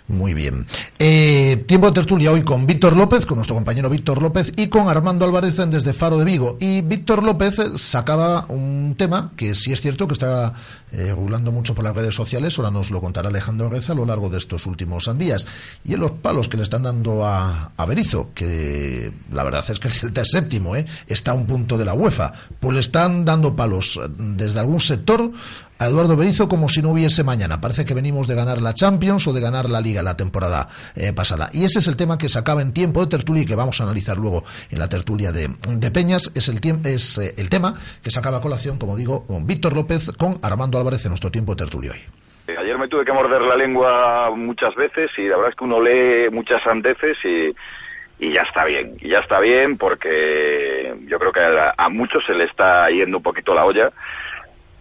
Muy 0.06 0.32
bien. 0.32 0.64
Eh, 1.00 1.64
tiempo 1.66 1.88
de 1.88 1.94
tertulia 1.94 2.30
hoy 2.30 2.42
con 2.42 2.68
Víctor 2.68 2.96
López, 2.96 3.26
con 3.26 3.38
nuestro 3.38 3.56
compañero 3.56 3.90
Víctor 3.90 4.22
López 4.22 4.52
y 4.54 4.68
con 4.68 4.88
Armando 4.88 5.24
Álvarez 5.24 5.56
desde 5.56 5.92
Faro 5.92 6.18
de 6.18 6.24
Vigo. 6.24 6.56
Y 6.60 6.82
Víctor 6.82 7.24
López 7.24 7.56
sacaba 7.74 8.46
un 8.48 8.94
tema 8.96 9.32
que 9.34 9.56
sí 9.56 9.72
es 9.72 9.80
cierto 9.80 10.06
que 10.06 10.12
está 10.12 10.54
eh, 10.92 11.14
mucho 11.52 11.74
por 11.74 11.82
las 11.82 11.96
redes 11.96 12.14
sociales, 12.14 12.56
ahora 12.58 12.70
nos 12.70 12.92
lo 12.92 13.00
contará 13.00 13.28
Alejandro 13.28 13.68
Reza 13.68 13.92
a 13.92 13.96
lo 13.96 14.06
largo 14.06 14.30
de 14.30 14.38
estos 14.38 14.66
últimos 14.66 15.10
días. 15.18 15.48
Y 15.84 15.94
en 15.94 16.00
los 16.00 16.12
palos 16.12 16.48
que 16.48 16.56
le 16.56 16.62
están 16.62 16.84
dando 16.84 17.26
a, 17.26 17.72
a 17.76 17.86
Berizzo, 17.86 18.30
que 18.34 19.12
la 19.32 19.42
verdad 19.42 19.64
es 19.68 19.80
que 19.80 19.88
el 19.88 19.94
Celta 19.94 20.20
es 20.20 20.30
séptimo, 20.30 20.76
¿eh? 20.76 20.86
está 21.08 21.32
a 21.32 21.34
un 21.34 21.46
punto 21.46 21.55
de 21.56 21.84
la 21.84 21.94
UEFA, 21.94 22.32
pues 22.60 22.74
le 22.74 22.80
están 22.80 23.24
dando 23.24 23.56
palos 23.56 23.96
eh, 23.96 24.08
desde 24.18 24.60
algún 24.60 24.80
sector 24.80 25.30
a 25.78 25.86
Eduardo 25.86 26.16
Berizzo 26.16 26.48
como 26.48 26.68
si 26.68 26.82
no 26.82 26.90
hubiese 26.90 27.24
mañana. 27.24 27.60
Parece 27.60 27.84
que 27.84 27.94
venimos 27.94 28.28
de 28.28 28.34
ganar 28.34 28.60
la 28.60 28.74
Champions 28.74 29.26
o 29.26 29.32
de 29.32 29.40
ganar 29.40 29.68
la 29.70 29.80
Liga 29.80 30.02
la 30.02 30.16
temporada 30.16 30.68
eh, 30.94 31.12
pasada. 31.12 31.48
Y 31.52 31.64
ese 31.64 31.78
es 31.78 31.88
el 31.88 31.96
tema 31.96 32.18
que 32.18 32.28
se 32.28 32.38
acaba 32.38 32.62
en 32.62 32.72
tiempo 32.72 33.00
de 33.00 33.06
tertulia 33.08 33.42
y 33.42 33.46
que 33.46 33.54
vamos 33.54 33.80
a 33.80 33.84
analizar 33.84 34.18
luego 34.18 34.44
en 34.70 34.78
la 34.78 34.88
tertulia 34.88 35.32
de, 35.32 35.50
de 35.68 35.90
Peñas. 35.90 36.30
Es, 36.34 36.48
el, 36.48 36.60
es 36.84 37.18
eh, 37.18 37.34
el 37.36 37.48
tema 37.48 37.74
que 38.02 38.10
se 38.10 38.18
acaba 38.18 38.38
a 38.38 38.40
colación, 38.40 38.78
como 38.78 38.96
digo, 38.96 39.24
Víctor 39.42 39.74
López, 39.74 40.12
con 40.16 40.38
Armando 40.42 40.78
Álvarez 40.78 41.04
en 41.06 41.10
nuestro 41.10 41.30
tiempo 41.30 41.54
de 41.54 41.64
tertulia 41.64 41.92
hoy. 41.92 42.00
Eh, 42.48 42.56
Ayer 42.58 42.78
me 42.78 42.88
tuve 42.88 43.04
que 43.04 43.12
morder 43.12 43.42
la 43.42 43.56
lengua 43.56 44.30
muchas 44.34 44.74
veces 44.74 45.10
y 45.18 45.22
la 45.22 45.36
verdad 45.36 45.50
es 45.50 45.56
que 45.56 45.64
uno 45.64 45.80
lee 45.80 46.30
muchas 46.30 46.62
sandeces 46.62 47.16
y, 47.24 47.54
y 48.18 48.32
ya 48.32 48.42
está 48.42 48.64
bien. 48.64 48.96
Y 49.00 49.08
ya 49.08 49.18
está 49.18 49.40
bien 49.40 49.76
porque 49.76 50.94
yo 51.06 51.18
creo 51.18 51.32
que 51.32 51.40
a, 51.40 51.74
a 51.76 51.88
muchos 51.88 52.24
se 52.24 52.34
le 52.34 52.44
está 52.44 52.88
yendo 52.90 53.18
un 53.18 53.22
poquito 53.22 53.54
la 53.54 53.64
olla. 53.64 53.90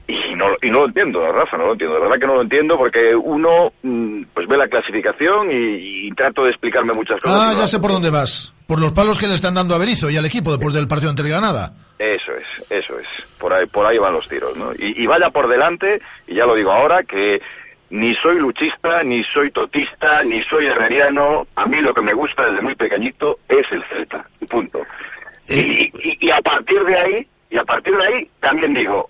y 0.08 0.36
no, 0.36 0.48
y 0.62 0.70
no 0.70 0.80
lo 0.80 0.86
entiendo, 0.86 1.32
Rafa, 1.32 1.58
no 1.58 1.65
lo 1.65 1.72
entiendo. 1.74 1.96
De 1.96 2.01
verdad 2.01 2.20
que 2.20 2.27
no 2.27 2.36
lo 2.36 2.42
entiendo 2.42 2.77
porque 2.77 3.15
uno 3.15 3.74
mm, 3.82 4.24
pues 4.34 4.48
ve 4.48 4.58
la 4.58 4.68
clasificación 4.68 5.50
y, 5.51 6.12
trato 6.15 6.46
de 6.46 6.51
explicarme 6.51 6.94
muchas 6.94 7.20
cosas. 7.20 7.38
Ah, 7.38 7.60
ya 7.60 7.68
sé 7.68 7.77
por 7.80 7.92
dónde 7.92 8.10
vas. 8.10 8.54
Por 8.68 8.80
los 8.80 8.94
palos 8.94 9.18
que 9.20 9.27
le 9.27 9.36
están 9.36 9.54
dando 9.54 9.75
a 9.75 9.77
Berizo 9.77 10.10
y 10.10 10.15
al 10.15 10.25
equipo 10.25 10.51
después 10.51 10.74
del 10.74 10.88
partido 10.88 11.10
ante 11.10 11.24
Granada. 11.24 11.74
Eso 12.00 12.32
es, 12.32 12.72
eso 12.72 12.98
es. 12.98 13.08
Por 13.38 13.51
ahí, 13.51 13.65
por 13.65 13.86
ahí 13.86 13.98
van 13.98 14.13
los 14.13 14.27
tiros, 14.30 14.56
¿no? 14.56 14.72
Y, 14.72 15.04
y 15.04 15.06
vaya 15.08 15.30
por 15.30 15.50
delante, 15.50 16.00
y 16.25 16.36
ya 16.36 16.46
lo 16.46 16.56
digo 16.56 16.72
ahora, 16.72 17.04
que 17.04 17.42
ni 17.89 18.13
soy 18.15 18.39
luchista, 18.39 19.04
ni 19.04 19.24
soy 19.25 19.51
totista, 19.51 20.24
ni 20.24 20.42
soy 20.44 20.65
herreriano. 20.65 21.48
A 21.56 21.65
mí 21.65 21.82
lo 21.82 21.94
que 21.94 22.01
me 22.01 22.13
gusta 22.13 22.46
desde 22.46 22.62
muy 22.62 22.75
pequeñito 22.75 23.39
es 23.48 23.65
el 23.72 23.84
Celta, 23.86 24.25
punto. 24.50 24.82
Y, 25.48 25.92
y, 26.25 26.32
a 26.32 26.42
partir 26.42 26.84
de 26.84 26.98
ahí, 26.98 27.27
y 27.50 27.58
a 27.58 27.63
partir 27.63 27.96
de 27.96 28.04
ahí 28.04 28.30
también 28.39 28.74
digo, 28.74 29.10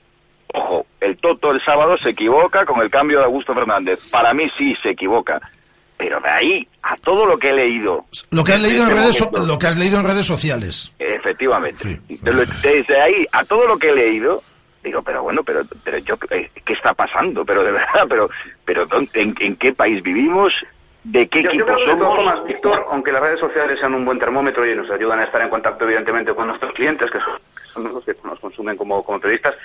ojo, 0.53 0.86
el 1.00 1.17
Toto 1.17 1.51
el 1.51 1.63
sábado 1.63 1.98
se 1.98 2.10
equivoca 2.10 2.65
con 2.65 2.82
el 2.82 2.89
cambio 2.89 3.20
de 3.20 3.25
Augusto 3.25 3.53
Fernández. 3.53 4.10
Para 4.12 4.34
mí 4.34 4.50
sí 4.58 4.75
se 4.84 4.89
equivoca. 4.89 5.41
Pero 5.98 6.20
de 6.20 6.29
ahí 6.29 6.67
a 6.84 6.98
todo 6.98 7.25
lo 7.25 7.38
que 7.38 7.50
he 7.50 7.53
leído. 7.53 8.05
Lo 8.32 8.44
que 8.44 8.53
has 8.53 8.62
leído 8.62 8.84
en 8.84 8.91
redes, 8.91 9.29
lo 9.32 9.58
que 9.58 9.67
has 9.67 9.77
leído 9.77 10.00
en 10.00 10.05
redes 10.05 10.25
sociales. 10.25 10.94
Efectivamente. 11.00 12.01
Desde 12.10 13.01
ahí 13.01 13.25
a 13.32 13.46
todo 13.46 13.65
lo 13.65 13.77
que 13.77 13.89
he 13.89 13.96
leído, 13.96 14.44
digo, 14.86 15.01
pero 15.01 15.24
bueno, 15.24 15.44
pero, 15.44 15.62
pero 15.84 15.98
yo, 16.00 16.15
eh, 16.30 16.50
¿qué 16.63 16.74
está 16.74 16.94
pasando? 16.94 17.46
Pero 17.46 17.63
de 17.63 17.72
verdad, 17.72 18.06
pero, 18.10 18.30
pero 18.63 18.88
¿en, 19.13 19.56
qué 19.58 19.74
país 19.74 20.01
vivimos? 20.01 20.54
¿De 21.04 21.27
qué 21.27 21.42
equipo 21.42 21.68
somos? 21.68 21.86
De 21.86 21.96
todas 21.96 22.15
formas, 22.15 22.44
Víctor, 22.46 22.86
aunque 22.89 23.12
las 23.12 23.22
redes 23.22 23.39
sociales 23.39 23.80
sean 23.80 23.94
un 23.94 24.06
buen 24.06 24.18
termómetro 24.18 24.65
y 24.65 24.75
nos 24.75 24.89
ayudan 24.89 25.20
a 25.20 25.25
estar 25.25 25.42
en 25.42 25.50
contacto, 25.50 25.86
evidentemente, 25.86 26.34
con 26.34 26.48
nuestros 26.48 26.74
clientes, 26.74 27.12
que 27.12 27.20
son, 27.20 27.94
los 27.94 28.04
que 28.06 28.15
nos 28.24 28.39
consumen 28.39 28.77
como, 28.77 29.04
como 29.04 29.20
periodistas, 29.20 29.56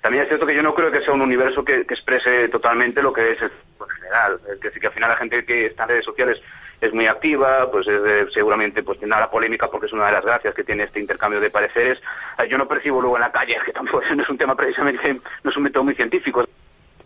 también 0.00 0.24
es 0.24 0.28
cierto 0.28 0.46
que 0.46 0.54
yo 0.54 0.62
no 0.62 0.74
creo 0.74 0.92
que 0.92 1.00
sea 1.00 1.14
un 1.14 1.22
universo 1.22 1.64
que, 1.64 1.80
exprese 1.80 2.48
totalmente 2.48 3.02
lo 3.02 3.12
que 3.12 3.32
es 3.32 3.40
el 3.40 3.50
general. 3.96 4.38
Es 4.52 4.60
decir, 4.60 4.80
que 4.80 4.88
al 4.88 4.92
final 4.92 5.10
la 5.10 5.16
gente 5.16 5.44
que 5.46 5.66
está 5.66 5.84
en 5.84 5.88
redes 5.88 6.04
sociales 6.04 6.42
es 6.84 6.92
muy 6.92 7.06
activa, 7.06 7.70
pues 7.70 7.86
seguramente 8.32 8.82
pues 8.82 8.98
tiene 8.98 9.16
la 9.16 9.30
polémica 9.30 9.70
porque 9.70 9.86
es 9.86 9.92
una 9.92 10.06
de 10.06 10.12
las 10.12 10.24
gracias 10.24 10.54
que 10.54 10.64
tiene 10.64 10.84
este 10.84 11.00
intercambio 11.00 11.40
de 11.40 11.50
pareceres. 11.50 12.00
Eh, 12.38 12.48
yo 12.48 12.58
no 12.58 12.68
percibo 12.68 13.00
luego 13.00 13.16
en 13.16 13.22
la 13.22 13.32
calle, 13.32 13.56
que 13.64 13.72
tampoco 13.72 14.02
no 14.14 14.22
es 14.22 14.28
un 14.28 14.38
tema 14.38 14.54
precisamente, 14.54 15.20
no 15.42 15.50
es 15.50 15.56
un 15.56 15.62
método 15.62 15.84
muy 15.84 15.94
científico, 15.94 16.42
en 16.42 16.46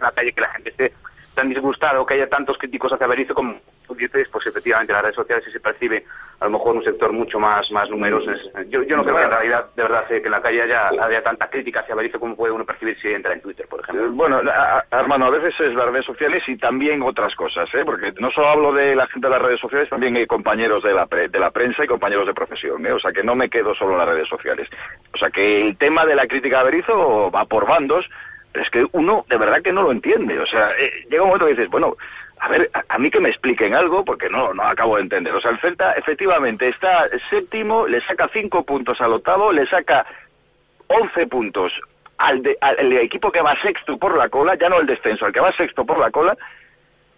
la 0.01 0.13
calle 0.13 0.33
que 0.33 0.41
la 0.41 0.49
gente 0.51 0.71
esté 0.71 0.93
tan 1.39 1.49
disgustado 1.49 2.05
que 2.05 2.15
haya 2.15 2.29
tantos 2.29 2.59
críticos 2.59 2.93
hacia 2.93 3.07
Berizzo 3.07 3.33
como 3.33 3.61
tú 3.87 3.95
dices, 3.95 4.27
pues 4.33 4.45
efectivamente 4.49 4.93
las 4.93 5.03
redes 5.03 5.15
sociales 5.15 5.45
sí 5.45 5.53
se 5.53 5.61
percibe 5.61 6.05
a 6.41 6.47
lo 6.47 6.51
mejor 6.51 6.75
un 6.75 6.83
sector 6.83 7.13
mucho 7.13 7.39
más, 7.39 7.71
más 7.71 7.89
numeroso. 7.89 8.33
Yo, 8.69 8.83
yo 8.83 8.97
no 8.97 9.05
creo 9.05 9.17
que 9.17 9.23
en 9.23 9.31
realidad, 9.31 9.67
de 9.77 9.83
verdad, 9.85 10.05
que 10.09 10.17
en 10.17 10.31
la 10.31 10.43
calle 10.43 10.63
haya, 10.63 10.89
haya 10.89 11.23
tanta 11.23 11.49
crítica 11.49 11.81
hacia 11.81 11.95
Berizzo 11.95 12.19
como 12.19 12.35
puede 12.35 12.53
uno 12.53 12.67
percibir 12.67 12.99
si 13.01 13.09
entra 13.09 13.35
en 13.35 13.41
Twitter, 13.41 13.69
por 13.69 13.81
ejemplo. 13.81 14.07
Eh, 14.07 14.11
bueno, 14.11 14.41
hermano, 14.91 15.27
a 15.27 15.31
veces 15.31 15.55
es 15.61 15.75
las 15.75 15.87
redes 15.87 16.05
sociales 16.05 16.43
y 16.49 16.57
también 16.57 17.03
otras 17.03 17.37
cosas, 17.37 17.73
¿eh? 17.73 17.85
porque 17.85 18.13
no 18.19 18.33
solo 18.33 18.49
hablo 18.49 18.73
de 18.73 18.97
la 18.97 19.07
gente 19.07 19.29
de 19.29 19.33
las 19.35 19.43
redes 19.43 19.61
sociales, 19.61 19.89
también 19.89 20.17
hay 20.17 20.27
compañeros 20.27 20.83
de 20.83 20.93
la, 20.93 21.07
de 21.07 21.39
la 21.39 21.53
prensa 21.53 21.85
y 21.85 21.87
compañeros 21.87 22.27
de 22.27 22.35
profesión, 22.35 22.85
¿eh? 22.85 22.93
o 22.93 22.99
sea 22.99 23.13
que 23.13 23.23
no 23.23 23.37
me 23.37 23.49
quedo 23.49 23.77
solo 23.77 23.93
en 23.93 23.99
las 23.99 24.09
redes 24.09 24.29
sociales. 24.29 24.69
O 25.15 25.19
sea 25.19 25.31
que 25.31 25.69
el 25.69 25.77
tema 25.77 26.05
de 26.05 26.17
la 26.17 26.27
crítica 26.27 26.61
a 26.61 26.65
Berizzo 26.65 27.31
va 27.31 27.45
por 27.45 27.65
bandos, 27.65 28.11
es 28.55 28.71
que 28.71 28.87
uno 28.93 29.25
de 29.29 29.37
verdad 29.37 29.63
que 29.63 29.73
no 29.73 29.83
lo 29.83 29.93
entiende. 29.93 30.39
O 30.39 30.47
sea, 30.47 30.71
eh, 30.79 31.07
llega 31.11 31.23
un 31.23 31.29
momento 31.29 31.47
que 31.47 31.53
dices, 31.53 31.71
bueno, 31.71 31.97
a 32.41 32.49
ver, 32.49 32.71
a, 32.89 32.99
mí 32.99 33.11
que 33.11 33.21
me 33.21 33.29
expliquen 33.29 33.75
algo, 33.75 34.05
porque 34.05 34.29
no, 34.29 34.55
no 34.55 34.63
acabo 34.63 34.97
de 34.97 35.03
entender. 35.03 35.35
O 35.35 35.41
sea, 35.41 35.51
el 35.51 35.61
Celta 35.61 35.93
efectivamente 35.93 36.69
está 36.69 37.09
séptimo, 37.31 37.87
le 37.87 38.01
saca 38.03 38.29
cinco 38.33 38.65
puntos 38.65 39.01
al 39.01 39.13
octavo, 39.13 39.53
le 39.53 39.67
saca 39.67 40.07
once 40.87 41.27
puntos 41.27 41.73
al, 42.17 42.43
al 42.61 42.93
equipo 42.95 43.31
que 43.31 43.43
va 43.43 43.61
sexto 43.61 43.99
por 43.99 44.17
la 44.17 44.29
cola, 44.29 44.57
ya 44.57 44.69
no 44.69 44.81
el 44.81 44.87
descenso, 44.87 45.27
al 45.27 45.33
que 45.33 45.41
va 45.41 45.53
sexto 45.53 45.85
por 45.85 45.99
la 45.99 46.11
cola, 46.11 46.37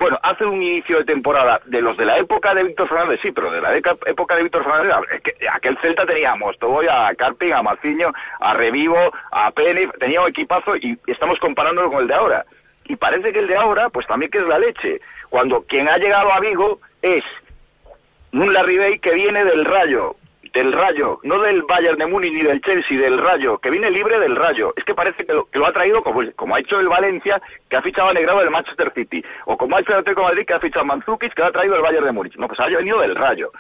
bueno, 0.01 0.19
hace 0.23 0.47
un 0.47 0.63
inicio 0.63 0.97
de 0.99 1.05
temporada 1.05 1.61
de 1.67 1.83
los 1.83 1.95
de 1.99 2.07
la 2.07 2.17
época 2.17 2.55
de 2.55 2.65
Víctor 2.65 2.89
Fernández, 2.89 3.21
sí, 3.21 3.33
pero 3.33 3.51
de 3.51 3.61
la 3.61 3.77
época 3.77 4.35
de 4.35 4.43
Víctor 4.43 4.65
Fernández, 4.65 5.21
que 5.23 5.35
aquel 5.47 5.77
Celta 5.83 6.07
teníamos 6.07 6.59
todo 6.59 6.81
a 6.91 7.15
Carping, 7.15 7.53
a 7.53 7.63
Maciño, 7.63 8.11
a 8.41 8.55
Revivo, 8.55 9.13
a 9.31 9.51
Penny, 9.51 9.87
tenía 9.99 10.23
un 10.23 10.29
equipazo 10.29 10.75
y 10.77 10.99
estamos 11.07 11.39
comparándolo 11.39 11.91
con 11.91 12.01
el 12.01 12.09
de 12.09 12.15
ahora. 12.15 12.47
Y 12.87 12.97
parece 12.97 13.31
que 13.31 13.41
el 13.41 13.47
de 13.47 13.57
ahora, 13.57 13.91
pues 13.91 14.07
también 14.07 14.31
que 14.31 14.39
es 14.39 14.47
la 14.47 14.59
leche. 14.59 15.03
Cuando 15.29 15.65
quien 15.65 15.87
ha 15.87 15.99
llegado 15.99 16.33
a 16.33 16.41
Vigo 16.41 16.81
es 17.03 17.23
un 18.33 18.55
Larribey 18.55 19.01
que 19.01 19.13
viene 19.13 19.45
del 19.45 19.67
Rayo, 19.67 20.17
del 20.53 20.73
Rayo, 20.73 21.21
no 21.23 21.41
del 21.41 21.63
Bayern 21.63 21.99
de 21.99 22.07
Múnich 22.07 22.33
ni 22.33 22.43
del 22.43 22.61
Chelsea, 22.61 22.99
del 22.99 23.19
Rayo, 23.19 23.59
que 23.59 23.71
viene 23.71 23.91
libre 23.91 24.19
del 24.19 24.37
Rayo. 24.37 24.73
Es 24.77 24.85
que 24.85 24.95
parece 24.95 25.25
que 25.25 25.33
lo, 25.33 25.45
que 25.47 25.59
lo 25.59 25.67
ha 25.67 25.73
traído 25.73 26.03
como, 26.03 26.23
como 26.35 26.55
ha 26.55 26.61
hecho 26.61 26.81
el 26.81 26.89
Valencia, 26.89 27.41
que 27.69 27.77
ha 27.77 27.83
fichado 27.83 28.09
a 28.09 28.15
Negrado 28.15 28.41
del 28.41 28.51
Manchester 28.51 28.93
City, 28.95 29.25
o 29.47 29.57
como 29.57 29.77
ha 29.77 29.81
hecho 29.81 29.93
el 29.93 30.01
Atlético 30.01 30.23
Madrid, 30.23 30.47
que 30.47 30.55
ha 30.55 30.61
fichado 30.61 30.83
a 30.83 30.87
Manzukis, 30.87 31.35
que 31.35 31.43
ha 31.43 31.53
traído 31.53 31.77
el 31.77 31.83
Bayern 31.83 32.07
de 32.07 32.13
Múnich. 32.13 32.37
No, 32.37 32.49
pues 32.49 32.59
ha 32.61 32.67
venido 32.67 33.01
del 33.01 33.15
Rayo. 33.15 33.53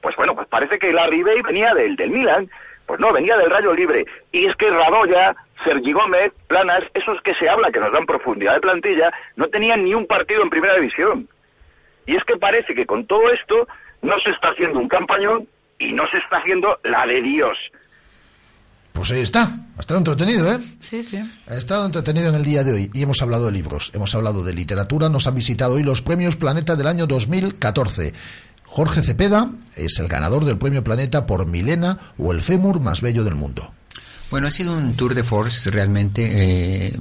Pues 0.00 0.14
bueno, 0.16 0.34
pues 0.34 0.46
parece 0.46 0.78
que 0.78 0.92
la 0.92 1.06
Ribey 1.08 1.42
venía 1.42 1.74
del, 1.74 1.96
del 1.96 2.10
Milan, 2.10 2.48
pues 2.86 3.00
no, 3.00 3.12
venía 3.12 3.36
del 3.36 3.50
Rayo 3.50 3.74
Libre. 3.74 4.06
Y 4.30 4.46
es 4.46 4.54
que 4.56 4.70
Radoya, 4.70 5.34
Sergi 5.64 5.92
Gómez, 5.92 6.32
Planas, 6.46 6.84
esos 6.94 7.20
que 7.22 7.34
se 7.34 7.48
habla, 7.48 7.72
que 7.72 7.80
nos 7.80 7.92
dan 7.92 8.06
profundidad 8.06 8.54
de 8.54 8.60
plantilla, 8.60 9.12
no 9.36 9.48
tenían 9.48 9.84
ni 9.84 9.92
un 9.92 10.06
partido 10.06 10.42
en 10.42 10.50
primera 10.50 10.74
división. 10.76 11.28
Y 12.06 12.16
es 12.16 12.24
que 12.24 12.36
parece 12.36 12.74
que 12.74 12.86
con 12.86 13.06
todo 13.06 13.28
esto 13.30 13.68
no 14.00 14.18
se 14.20 14.30
está 14.30 14.50
haciendo 14.50 14.78
un 14.78 14.88
campañón 14.88 15.48
y 15.78 15.92
no 15.92 16.04
se 16.10 16.18
está 16.18 16.38
haciendo 16.38 16.78
la 16.84 17.06
de 17.06 17.22
Dios. 17.22 17.56
Pues 18.92 19.12
ahí 19.12 19.20
está, 19.20 19.44
ha 19.76 19.80
estado 19.80 19.98
entretenido, 19.98 20.52
¿eh? 20.52 20.58
Sí, 20.80 21.04
sí. 21.04 21.18
Ha 21.46 21.54
estado 21.54 21.86
entretenido 21.86 22.30
en 22.30 22.34
el 22.34 22.42
día 22.42 22.64
de 22.64 22.72
hoy 22.72 22.90
y 22.92 23.02
hemos 23.02 23.22
hablado 23.22 23.46
de 23.46 23.52
libros, 23.52 23.92
hemos 23.94 24.12
hablado 24.14 24.42
de 24.42 24.52
literatura, 24.52 25.08
nos 25.08 25.26
han 25.28 25.36
visitado 25.36 25.74
hoy 25.74 25.84
los 25.84 26.02
premios 26.02 26.36
Planeta 26.36 26.74
del 26.74 26.88
año 26.88 27.06
2014. 27.06 28.12
Jorge 28.64 29.02
Cepeda 29.02 29.52
es 29.76 29.98
el 30.00 30.08
ganador 30.08 30.44
del 30.44 30.58
premio 30.58 30.82
Planeta 30.82 31.26
por 31.26 31.46
Milena 31.46 31.98
o 32.18 32.32
el 32.32 32.40
fémur 32.40 32.80
más 32.80 33.00
bello 33.00 33.22
del 33.22 33.36
mundo. 33.36 33.72
Bueno, 34.30 34.48
ha 34.48 34.50
sido 34.50 34.76
un 34.76 34.94
tour 34.94 35.14
de 35.14 35.22
force 35.22 35.70
realmente. 35.70 36.86
Eh, 36.88 36.92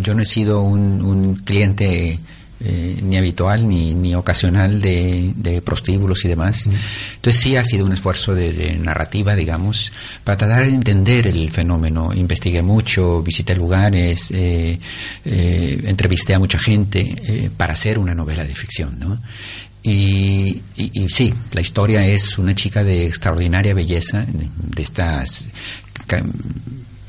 yo 0.00 0.14
no 0.14 0.22
he 0.22 0.24
sido 0.24 0.62
un 0.62 1.36
cliente 1.44 2.18
eh, 2.64 2.98
ni 3.02 3.16
habitual 3.16 3.68
ni, 3.68 3.94
ni 3.94 4.14
ocasional 4.14 4.80
de, 4.80 5.32
de, 5.36 5.62
prostíbulos 5.62 6.24
y 6.24 6.28
demás. 6.28 6.68
Entonces 7.16 7.40
sí 7.40 7.56
ha 7.56 7.64
sido 7.64 7.84
un 7.84 7.92
esfuerzo 7.92 8.34
de, 8.34 8.78
narrativa, 8.78 9.34
digamos, 9.34 9.92
para 10.24 10.38
tratar 10.38 10.64
de 10.64 10.74
entender 10.74 11.26
el 11.26 11.50
fenómeno. 11.50 12.12
Investigué 12.14 12.62
mucho, 12.62 13.22
visité 13.22 13.54
lugares, 13.54 14.30
eh, 14.30 14.78
eh, 15.24 15.80
entrevisté 15.84 16.34
a 16.34 16.38
mucha 16.38 16.58
gente 16.58 17.50
para 17.56 17.72
hacer 17.72 17.98
una 17.98 18.14
novela 18.14 18.44
de 18.44 18.54
ficción, 18.54 18.98
¿no? 18.98 19.20
Y, 19.82 20.62
y, 20.76 21.02
y, 21.02 21.08
sí, 21.08 21.34
la 21.50 21.60
historia 21.60 22.06
es 22.06 22.38
una 22.38 22.54
chica 22.54 22.84
de 22.84 23.06
extraordinaria 23.06 23.74
belleza, 23.74 24.24
de 24.28 24.82
estas 24.82 25.48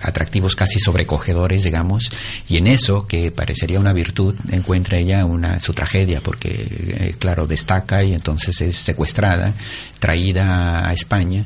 atractivos 0.03 0.55
casi 0.55 0.79
sobrecogedores, 0.79 1.63
digamos, 1.63 2.11
y 2.47 2.57
en 2.57 2.67
eso, 2.67 3.07
que 3.07 3.31
parecería 3.31 3.79
una 3.79 3.93
virtud, 3.93 4.35
encuentra 4.51 4.97
ella 4.97 5.25
una, 5.25 5.59
su 5.59 5.73
tragedia, 5.73 6.21
porque, 6.21 6.49
eh, 6.49 7.15
claro, 7.17 7.47
destaca 7.47 8.03
y 8.03 8.13
entonces 8.13 8.61
es 8.61 8.75
secuestrada, 8.75 9.53
traída 9.99 10.87
a 10.87 10.93
España, 10.93 11.45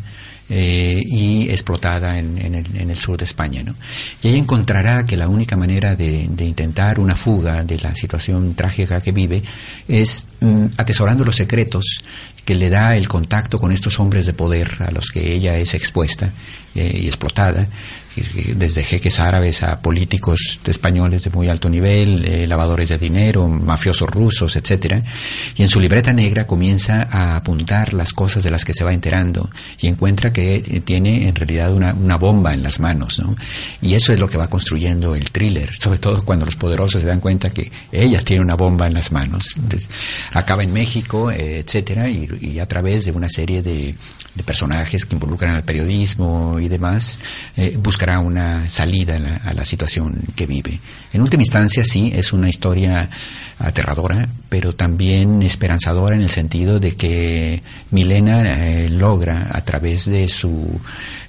eh, 0.49 1.01
y 1.05 1.49
explotada 1.49 2.17
en, 2.17 2.55
el, 2.55 2.95
sur 2.95 3.17
de 3.17 3.25
España. 3.25 3.63
¿no? 3.63 3.75
Y 4.23 4.29
ella 4.29 4.37
encontrará 4.37 5.05
que 5.05 5.17
la 5.17 5.27
única 5.27 5.57
manera 5.57 5.93
de, 5.93 6.23
intentar 6.39 7.01
una 7.01 7.17
fuga 7.17 7.63
de 7.63 7.77
la 7.79 7.93
situación 7.93 8.53
trágica 8.53 9.01
que 9.01 9.11
vive 9.11 9.43
es 9.89 10.25
mm, 10.39 10.67
atesorando 10.77 11.25
los 11.25 11.35
secretos 11.35 12.01
que 12.45 12.55
le 12.55 12.69
da 12.69 12.95
el 12.95 13.09
contacto 13.09 13.59
con 13.59 13.73
estos 13.73 13.99
hombres 13.99 14.25
de 14.25 14.31
poder 14.31 14.77
a 14.79 14.89
los 14.89 15.09
que 15.09 15.33
ella 15.33 15.57
es 15.57 15.73
expuesta 15.73 16.31
eh, 16.73 16.97
y 17.01 17.07
explotada, 17.07 17.67
desde 18.55 18.83
jeques 18.83 19.19
árabes 19.19 19.63
a 19.63 19.79
políticos 19.81 20.59
españoles 20.65 21.23
de 21.23 21.29
muy 21.29 21.49
alto 21.49 21.69
nivel, 21.69 22.25
eh, 22.25 22.47
lavadores 22.47 22.89
de 22.89 22.97
dinero, 22.97 23.47
mafiosos 23.47 24.09
rusos, 24.09 24.55
etcétera, 24.55 25.03
y 25.55 25.61
en 25.61 25.67
su 25.67 25.79
libreta 25.79 26.13
negra 26.13 26.45
comienza 26.45 27.07
a 27.09 27.37
apuntar 27.37 27.93
las 27.93 28.13
cosas 28.13 28.43
de 28.43 28.51
las 28.51 28.65
que 28.65 28.73
se 28.73 28.83
va 28.83 28.93
enterando 28.93 29.49
y 29.79 29.87
encuentra 29.87 30.31
que 30.31 30.55
eh, 30.55 30.81
tiene 30.83 31.27
en 31.27 31.35
realidad 31.35 31.73
una, 31.73 31.93
una 31.93 32.17
bomba 32.17 32.53
en 32.53 32.63
las 32.63 32.79
manos, 32.79 33.19
¿no? 33.19 33.35
Y 33.81 33.93
eso 33.93 34.13
es 34.13 34.19
lo 34.19 34.27
que 34.27 34.37
va 34.37 34.49
construyendo 34.49 35.15
el 35.15 35.31
thriller, 35.31 35.71
sobre 35.73 35.99
todo 35.99 36.23
cuando 36.23 36.45
los 36.45 36.55
poderosos 36.55 37.01
se 37.01 37.07
dan 37.07 37.19
cuenta 37.19 37.49
que 37.49 37.71
ella 37.91 38.21
tiene 38.23 38.43
una 38.43 38.55
bomba 38.55 38.87
en 38.87 38.93
las 38.93 39.11
manos. 39.11 39.55
acaba 40.33 40.63
en 40.63 40.73
México, 40.73 41.31
eh, 41.31 41.59
etcétera, 41.59 42.09
y, 42.09 42.27
y, 42.41 42.59
a 42.59 42.65
través 42.65 43.05
de 43.05 43.11
una 43.11 43.29
serie 43.29 43.61
de, 43.61 43.95
de 44.37 44.43
personajes 44.43 45.05
que 45.05 45.15
involucran 45.15 45.55
al 45.55 45.63
periodismo 45.63 46.59
y 46.59 46.67
demás, 46.67 47.19
eh, 47.55 47.77
una 48.19 48.69
salida 48.69 49.17
a 49.43 49.53
la, 49.53 49.65
situación 49.65 50.21
que 50.35 50.45
vive. 50.45 50.79
En 51.11 51.21
última 51.21 51.43
instancia, 51.43 51.83
sí, 51.83 52.11
es 52.13 52.31
una 52.31 52.47
historia 52.47 53.09
aterradora, 53.59 54.27
pero 54.49 54.73
también 54.73 55.41
esperanzadora 55.43 56.15
en 56.15 56.21
el 56.21 56.29
sentido 56.29 56.79
de 56.79 56.95
que 56.95 57.61
Milena 57.91 58.69
eh, 58.69 58.89
logra, 58.89 59.49
a 59.51 59.61
través 59.65 60.05
de 60.05 60.27
su, 60.29 60.79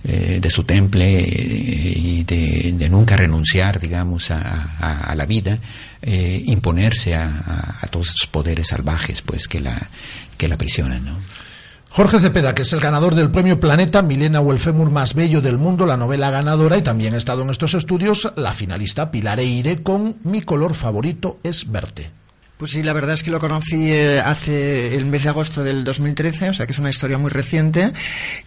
eh, 0.04 0.38
de 0.40 0.50
su 0.50 0.64
temple 0.64 1.18
eh, 1.18 1.92
y 1.96 2.22
de, 2.24 2.88
nunca 2.88 3.16
renunciar, 3.16 3.80
digamos, 3.80 4.30
a, 4.30 5.14
la 5.14 5.26
vida, 5.26 5.58
imponerse 6.02 7.14
a, 7.14 7.86
todos 7.90 8.08
estos 8.08 8.28
poderes 8.28 8.68
salvajes, 8.68 9.20
pues, 9.22 9.48
que 9.48 9.60
la, 9.60 9.88
que 10.36 10.48
la 10.48 10.54
aprisionan, 10.54 11.04
¿no? 11.04 11.18
Jorge 11.90 12.20
Cepeda, 12.20 12.54
que 12.54 12.62
es 12.62 12.72
el 12.72 12.80
ganador 12.80 13.14
del 13.14 13.30
premio 13.30 13.58
Planeta 13.58 14.02
Milena 14.02 14.40
o 14.40 14.52
el 14.52 14.90
más 14.90 15.14
bello 15.14 15.40
del 15.40 15.58
mundo, 15.58 15.86
la 15.86 15.96
novela 15.96 16.30
ganadora, 16.30 16.76
y 16.76 16.82
también 16.82 17.14
ha 17.14 17.16
estado 17.16 17.42
en 17.42 17.50
estos 17.50 17.74
estudios 17.74 18.30
la 18.36 18.52
finalista 18.52 19.10
Pilar 19.10 19.40
Eire 19.40 19.82
con 19.82 20.16
Mi 20.22 20.42
color 20.42 20.74
favorito 20.74 21.38
es 21.42 21.70
verte. 21.70 22.10
Pues 22.58 22.72
sí, 22.72 22.82
la 22.82 22.92
verdad 22.92 23.14
es 23.14 23.22
que 23.22 23.30
lo 23.30 23.38
conocí 23.38 23.92
eh, 23.92 24.18
hace 24.18 24.96
el 24.96 25.06
mes 25.06 25.22
de 25.22 25.28
agosto 25.28 25.62
del 25.62 25.84
2013, 25.84 26.48
o 26.48 26.52
sea 26.52 26.66
que 26.66 26.72
es 26.72 26.78
una 26.80 26.90
historia 26.90 27.16
muy 27.16 27.30
reciente, 27.30 27.92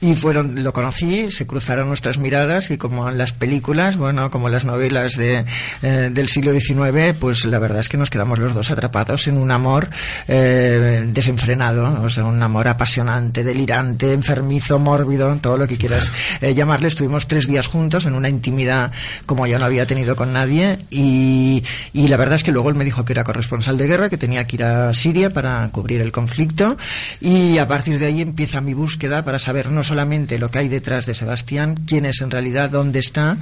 y 0.02 0.16
fueron, 0.16 0.66
lo 0.66 0.74
conocí, 0.74 1.32
se 1.32 1.48
cruzaron 1.48 1.88
nuestras 1.88 2.18
miradas 2.18 2.72
y 2.72 2.78
como 2.78 3.08
en 3.08 3.18
las 3.18 3.32
películas, 3.32 3.96
bueno, 3.96 4.30
como 4.30 4.50
en 4.50 4.54
las 4.54 4.66
novelas 4.66 5.16
de, 5.16 5.46
eh, 5.82 6.10
del 6.12 6.28
siglo 6.28 6.52
XIX, 6.52 7.16
pues 7.18 7.46
la 7.46 7.58
verdad 7.58 7.80
es 7.80 7.88
que 7.88 7.96
nos 7.96 8.10
quedamos 8.10 8.38
los 8.38 8.54
dos 8.54 8.70
atrapados 8.70 9.28
en 9.28 9.38
un 9.38 9.50
amor 9.50 9.90
eh, 10.28 11.06
desenfrenado, 11.08 12.04
o 12.04 12.10
sea, 12.10 12.26
un 12.26 12.44
amor 12.44 12.68
apasionante, 12.68 13.46
delirante, 13.46 14.12
enfermizo, 14.12 14.78
mórbido, 14.78 15.34
todo 15.38 15.56
lo 15.56 15.68
que 15.68 15.78
quieras 15.78 16.12
llamarle. 16.42 16.90
Estuvimos 16.90 17.28
tres 17.28 17.48
días 17.48 17.68
juntos 17.68 18.06
en 18.06 18.16
una 18.16 18.28
intimidad 18.28 18.92
como 19.26 19.48
yo 19.48 19.58
no 19.58 19.64
había 19.64 19.88
tenido 19.88 20.18
con 20.18 20.34
nadie 20.34 20.80
y, 20.90 21.64
y 21.94 22.10
la 22.10 22.18
verdad 22.18 22.36
es 22.36 22.44
que 22.44 22.52
luego 22.52 22.68
él 22.68 22.76
me 22.76 22.84
dijo 22.84 23.06
que 23.06 23.14
era 23.14 23.24
corresponsal 23.24 23.78
de 23.78 23.88
guerra 23.88 24.01
que 24.10 24.18
tenía 24.18 24.46
que 24.46 24.58
ir 24.58 24.64
a 24.64 24.94
Siria 24.94 25.32
para 25.32 25.68
cubrir 25.70 26.02
el 26.02 26.12
conflicto 26.12 26.78
y 27.20 27.58
a 27.58 27.68
partir 27.68 28.00
de 28.00 28.08
ahí 28.08 28.22
empieza 28.22 28.62
mi 28.62 28.74
búsqueda 28.74 29.24
para 29.24 29.40
saber 29.40 29.72
no 29.72 29.84
solamente 29.84 30.40
lo 30.40 30.50
que 30.50 30.60
hay 30.60 30.68
detrás 30.68 31.06
de 31.06 31.16
Sebastián, 31.16 31.76
quién 31.86 32.06
es 32.06 32.22
en 32.22 32.32
realidad, 32.32 32.70
dónde 32.70 33.00
está, 33.00 33.38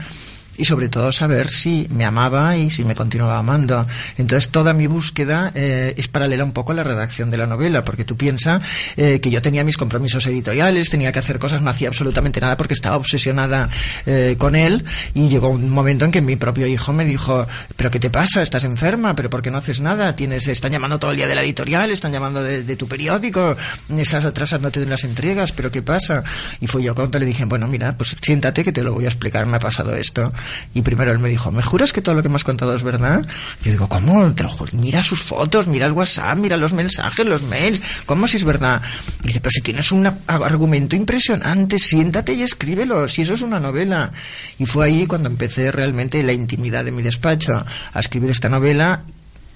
y 0.59 0.65
sobre 0.65 0.89
todo 0.89 1.11
saber 1.13 1.49
si 1.49 1.87
me 1.89 2.03
amaba 2.03 2.57
y 2.57 2.69
si 2.69 2.83
me 2.83 2.93
continuaba 2.93 3.39
amando. 3.39 3.85
Entonces 4.17 4.49
toda 4.49 4.73
mi 4.73 4.87
búsqueda 4.87 5.51
eh, 5.55 5.93
es 5.97 6.09
paralela 6.09 6.43
un 6.43 6.51
poco 6.51 6.73
a 6.73 6.75
la 6.75 6.83
redacción 6.83 7.31
de 7.31 7.37
la 7.37 7.47
novela, 7.47 7.85
porque 7.85 8.03
tú 8.03 8.17
piensas 8.17 8.61
eh, 8.97 9.21
que 9.21 9.29
yo 9.29 9.41
tenía 9.41 9.63
mis 9.63 9.77
compromisos 9.77 10.27
editoriales, 10.27 10.89
tenía 10.89 11.13
que 11.13 11.19
hacer 11.19 11.39
cosas, 11.39 11.61
no 11.61 11.69
hacía 11.69 11.87
absolutamente 11.87 12.41
nada 12.41 12.57
porque 12.57 12.73
estaba 12.73 12.97
obsesionada 12.97 13.69
eh, 14.05 14.35
con 14.37 14.55
él 14.55 14.83
y 15.13 15.29
llegó 15.29 15.49
un 15.49 15.69
momento 15.69 16.03
en 16.03 16.11
que 16.11 16.21
mi 16.21 16.35
propio 16.35 16.67
hijo 16.67 16.91
me 16.91 17.05
dijo, 17.05 17.47
pero 17.77 17.89
¿qué 17.89 17.99
te 17.99 18.09
pasa? 18.09 18.41
¿Estás 18.41 18.65
enferma? 18.65 19.15
¿Pero 19.15 19.29
por 19.29 19.41
qué 19.41 19.51
no 19.51 19.59
haces 19.59 19.79
nada? 19.79 20.13
Tienes, 20.15 20.45
están 20.47 20.73
llamando 20.73 20.99
todo 20.99 21.11
el 21.11 21.17
día 21.17 21.27
de 21.27 21.35
la 21.35 21.43
editorial, 21.43 21.89
están 21.91 22.11
llamando 22.11 22.43
de, 22.43 22.75
tu 22.75 22.87
periódico, 22.87 23.55
estás 23.97 24.25
atrasándote 24.25 24.81
en 24.81 24.89
las 24.89 25.05
entregas, 25.05 25.53
pero 25.53 25.71
¿qué 25.71 25.81
pasa? 25.81 26.23
Y 26.59 26.67
fui 26.67 26.83
yo 26.83 26.93
cuando 26.93 27.17
le 27.17 27.25
dije, 27.25 27.45
bueno, 27.45 27.67
mira, 27.67 27.95
pues 27.95 28.15
siéntate 28.21 28.65
que 28.65 28.73
te 28.73 28.83
lo 28.83 28.93
voy 28.93 29.05
a 29.05 29.07
explicar, 29.07 29.45
me 29.45 29.55
ha 29.57 29.59
pasado 29.59 29.95
esto. 29.95 30.31
Y 30.73 30.81
primero 30.81 31.11
él 31.11 31.19
me 31.19 31.29
dijo, 31.29 31.51
¿me 31.51 31.61
juras 31.61 31.93
que 31.93 32.01
todo 32.01 32.15
lo 32.15 32.23
que 32.23 32.29
me 32.29 32.35
has 32.35 32.43
contado 32.43 32.75
es 32.75 32.83
verdad? 32.83 33.25
Yo 33.63 33.71
digo, 33.71 33.87
¿cómo? 33.87 34.31
Te 34.33 34.43
lo 34.43 34.49
juro. 34.49 34.71
Mira 34.73 35.03
sus 35.03 35.21
fotos, 35.21 35.67
mira 35.67 35.85
el 35.85 35.93
WhatsApp, 35.93 36.37
mira 36.37 36.57
los 36.57 36.73
mensajes, 36.73 37.25
los 37.25 37.43
mails. 37.43 37.81
¿Cómo 38.05 38.27
si 38.27 38.37
es 38.37 38.43
verdad? 38.43 38.81
Y 39.23 39.27
dice, 39.27 39.39
pero 39.39 39.51
si 39.51 39.61
tienes 39.61 39.91
un 39.91 40.09
argumento 40.27 40.95
impresionante, 40.95 41.79
siéntate 41.79 42.33
y 42.33 42.43
escríbelo, 42.43 43.07
si 43.07 43.23
eso 43.23 43.33
es 43.33 43.41
una 43.41 43.59
novela. 43.59 44.11
Y 44.57 44.65
fue 44.65 44.87
ahí 44.87 45.05
cuando 45.05 45.29
empecé 45.29 45.71
realmente 45.71 46.21
la 46.23 46.33
intimidad 46.33 46.85
de 46.85 46.91
mi 46.91 47.01
despacho 47.01 47.65
a 47.93 47.99
escribir 47.99 48.29
esta 48.31 48.49
novela 48.49 49.03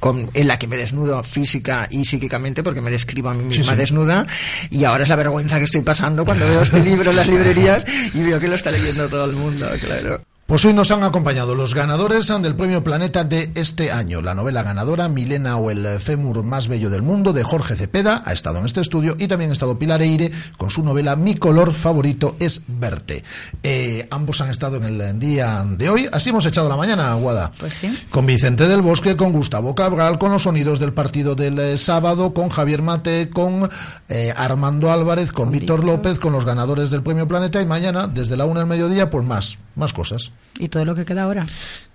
con, 0.04 0.30
en 0.34 0.48
la 0.50 0.60
que 0.60 0.68
me 0.68 0.76
desnudo 0.76 1.24
física 1.24 1.88
y 1.90 2.04
psíquicamente 2.04 2.62
porque 2.62 2.82
me 2.82 2.92
describo 2.92 3.30
a 3.30 3.34
mí 3.34 3.46
misma 3.46 3.74
desnuda 3.74 4.28
y 4.70 4.84
ahora 4.84 5.04
es 5.04 5.10
la 5.10 5.16
vergüenza 5.16 5.60
que 5.60 5.64
estoy 5.64 5.82
pasando 5.82 6.26
cuando 6.26 6.46
veo 6.46 6.62
este 6.62 6.84
libro 6.84 7.12
en 7.12 7.16
las 7.16 7.28
librerías 7.30 7.86
y 8.14 8.22
veo 8.22 8.38
que 8.38 8.50
lo 8.50 8.56
está 8.56 8.70
leyendo 8.70 9.08
todo 9.08 9.24
el 9.24 9.32
mundo, 9.32 9.70
claro. 9.80 10.22
Pues 10.46 10.66
hoy 10.66 10.74
nos 10.74 10.92
han 10.92 11.04
acompañado 11.04 11.56
los 11.56 11.74
ganadores 11.74 12.28
del 12.28 12.56
Premio 12.56 12.84
Planeta 12.84 13.24
de 13.24 13.52
este 13.56 13.94
año. 13.94 14.22
La 14.22 14.36
novela 14.36 14.62
ganadora, 14.62 15.08
Milena 15.08 15.56
o 15.56 15.72
el 15.72 15.88
fémur 16.02 16.44
más 16.44 16.68
bello 16.68 16.90
del 16.90 17.02
mundo, 17.02 17.32
de 17.32 17.44
Jorge 17.44 17.78
Cepeda, 17.78 18.22
ha 18.26 18.34
estado 18.34 18.60
en 18.60 18.66
este 18.66 18.82
estudio 18.82 19.16
y 19.18 19.30
también 19.30 19.52
ha 19.52 19.54
estado 19.54 19.80
Pilar 19.80 20.02
Eire 20.02 20.34
con 20.58 20.70
su 20.70 20.84
novela 20.84 21.16
Mi 21.16 21.36
color 21.36 21.74
favorito 21.74 22.36
es 22.42 22.62
verte. 22.68 23.24
Eh, 23.64 24.06
ambos 24.12 24.42
han 24.42 24.50
estado 24.50 24.76
en 24.76 24.84
el 24.84 25.18
día 25.18 25.66
de 25.66 25.90
hoy. 25.90 26.10
Así 26.12 26.32
hemos 26.32 26.46
echado 26.46 26.68
la 26.68 26.76
mañana, 26.76 27.14
Guada. 27.14 27.54
Pues 27.58 27.76
sí. 27.76 28.06
Con 28.10 28.26
Vicente 28.26 28.68
del 28.68 28.82
Bosque, 28.82 29.16
con 29.16 29.32
Gustavo 29.32 29.74
Cabral, 29.74 30.20
con 30.20 30.34
los 30.34 30.44
sonidos 30.44 30.78
del 30.78 30.92
partido 30.92 31.36
del 31.36 31.58
eh, 31.58 31.78
sábado, 31.78 32.34
con 32.34 32.50
Javier 32.50 32.82
Mate, 32.82 33.30
con 33.30 33.70
eh, 34.10 34.34
Armando 34.36 34.92
Álvarez, 34.92 35.32
con, 35.32 35.52
Víctor 35.52 35.86
López, 35.86 36.20
con 36.20 36.34
los 36.34 36.44
ganadores 36.44 36.90
del 36.92 37.02
Premio 37.02 37.30
Planeta 37.30 37.62
y 37.62 37.66
mañana, 37.66 38.08
desde 38.08 38.36
la 38.36 38.44
una 38.44 38.60
al 38.60 38.68
mediodía, 38.68 39.10
pues 39.10 39.26
más, 39.26 39.58
más 39.76 39.94
cosas. 39.94 40.33
¿Y 40.60 40.70
todo 40.70 40.86
lo 40.86 40.96
que 40.96 41.06
queda 41.06 41.24
ahora? 41.24 41.48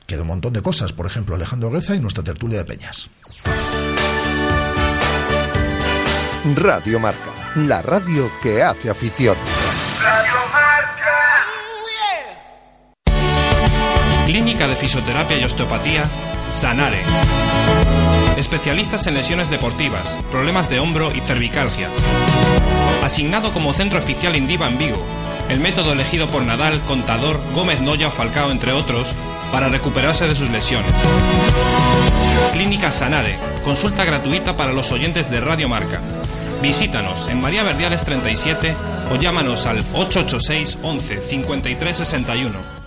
Queda 0.07 0.23
un 0.23 0.29
montón 0.29 0.53
de 0.53 0.63
cosas, 0.63 0.93
por 0.93 1.07
ejemplo, 1.07 1.35
Alejandro 1.37 1.71
Greza 1.71 1.95
y 1.95 2.01
nuestra 2.01 2.25
tertulia 2.25 2.59
de 2.59 2.65
Peñas. 2.65 3.11
Radio 6.57 6.99
Marca, 6.99 7.31
la 7.57 7.83
radio 7.83 8.31
que 8.43 8.63
hace 8.63 8.89
afición. 8.89 9.37
Radio 10.03 10.33
Marca. 10.53 11.45
Clínica 14.25 14.67
de 14.67 14.77
Fisioterapia 14.77 15.39
y 15.39 15.45
Osteopatía, 15.45 16.05
Sanare. 16.49 17.03
Especialistas 18.37 19.07
en 19.09 19.15
lesiones 19.15 19.51
deportivas, 19.51 20.17
problemas 20.31 20.71
de 20.71 20.81
hombro 20.81 21.15
y 21.15 21.21
cervicalgia. 21.21 21.91
Asignado 23.03 23.53
como 23.53 23.73
centro 23.75 23.99
oficial 23.99 24.37
Indiva 24.37 24.69
en 24.69 24.79
Vigo 24.79 25.05
el 25.49 25.61
método 25.61 25.93
elegido 25.93 26.27
por 26.29 26.45
Nadal, 26.45 26.81
Contador, 26.81 27.41
Gómez 27.55 27.81
Noya 27.81 28.09
o 28.09 28.11
Falcao, 28.11 28.51
entre 28.51 28.73
otros, 28.73 29.09
para 29.51 29.69
recuperarse 29.69 30.27
de 30.27 30.35
sus 30.35 30.51
lesiones. 30.51 30.93
Clínica 32.53 32.91
Sanade, 32.91 33.39
consulta 33.65 34.05
gratuita 34.05 34.57
para 34.57 34.73
los 34.73 34.93
oyentes 34.93 35.31
de 35.31 35.41
Radio 35.41 35.69
Marca. 35.69 36.01
Visítanos 36.61 37.29
en 37.29 37.41
María 37.41 37.63
Verdiales 37.63 38.05
37 38.05 38.75
o 39.13 39.17
llámanos 39.17 39.67
al 39.67 39.79
886 39.95 40.79
11 40.83 41.21
53 41.29 41.97
61. 41.97 42.79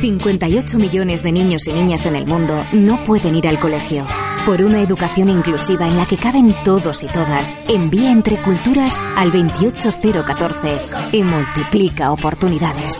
58 0.00 0.78
millones 0.78 1.22
de 1.24 1.32
niños 1.32 1.66
y 1.66 1.72
niñas 1.72 2.06
en 2.06 2.14
el 2.14 2.26
mundo 2.26 2.64
no 2.72 3.02
pueden 3.04 3.34
ir 3.34 3.48
al 3.48 3.58
colegio. 3.58 4.06
Por 4.48 4.62
una 4.62 4.80
educación 4.80 5.28
inclusiva 5.28 5.86
en 5.86 5.98
la 5.98 6.06
que 6.06 6.16
caben 6.16 6.54
todos 6.64 7.04
y 7.04 7.06
todas, 7.06 7.52
envía 7.68 8.10
entre 8.10 8.38
culturas 8.38 8.98
al 9.14 9.30
28014 9.30 10.78
y 11.12 11.22
multiplica 11.22 12.10
oportunidades. 12.12 12.98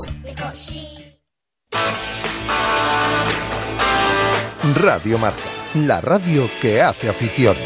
Radio 4.77 5.17
Marca, 5.17 5.41
la 5.73 6.03
radio 6.03 6.51
que 6.61 6.83
hace 6.83 7.09
afición. 7.09 7.57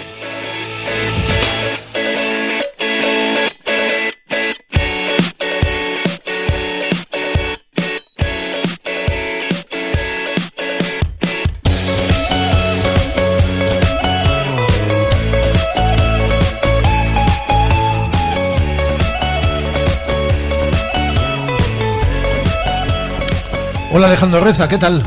Hola 23.95 24.07
Alejandro 24.07 24.41
Reza, 24.41 24.67
¿qué 24.67 24.79
tal? 24.79 25.03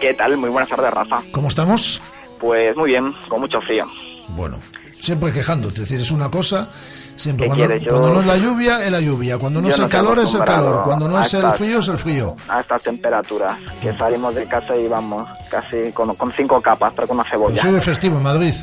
¿Qué 0.00 0.14
tal? 0.14 0.36
Muy 0.36 0.50
buenas 0.50 0.68
tardes, 0.68 0.88
Rafa. 0.92 1.20
¿Cómo 1.32 1.48
estamos? 1.48 2.00
Pues 2.38 2.76
muy 2.76 2.90
bien, 2.90 3.12
con 3.28 3.40
mucho 3.40 3.60
frío. 3.60 3.84
Bueno, 4.28 4.60
siempre 5.00 5.32
quejándote, 5.32 5.82
es 5.82 5.88
decir, 5.88 6.00
es 6.00 6.12
una 6.12 6.30
cosa, 6.30 6.70
siempre 7.16 7.48
cuando, 7.48 7.66
no 7.66 8.20
es 8.20 8.26
la 8.26 8.36
lluvia, 8.36 8.84
es 8.84 8.92
la 8.92 9.00
lluvia, 9.00 9.36
cuando 9.36 9.60
no 9.60 9.66
es 9.66 9.76
el 9.80 9.88
calor, 9.88 10.20
es 10.20 10.32
el 10.32 10.44
calor, 10.44 10.84
cuando 10.84 11.08
no 11.08 11.20
es 11.20 11.34
el 11.34 11.50
frío, 11.52 11.80
es 11.80 11.88
el 11.88 11.98
frío. 11.98 12.36
A 12.48 12.60
estas 12.60 12.84
temperaturas, 12.84 13.58
que 13.82 13.92
salimos 13.94 14.32
de 14.32 14.46
casa 14.46 14.76
y 14.76 14.86
vamos 14.86 15.28
casi 15.50 15.90
con, 15.92 16.14
cinco 16.36 16.62
capas, 16.62 16.92
pero 16.94 17.08
con 17.08 17.18
una 17.18 17.28
cebolla. 17.28 17.60
Pues 17.60 17.62
soy 17.62 17.80
festivo 17.80 18.18
en 18.18 18.22
Madrid. 18.22 18.54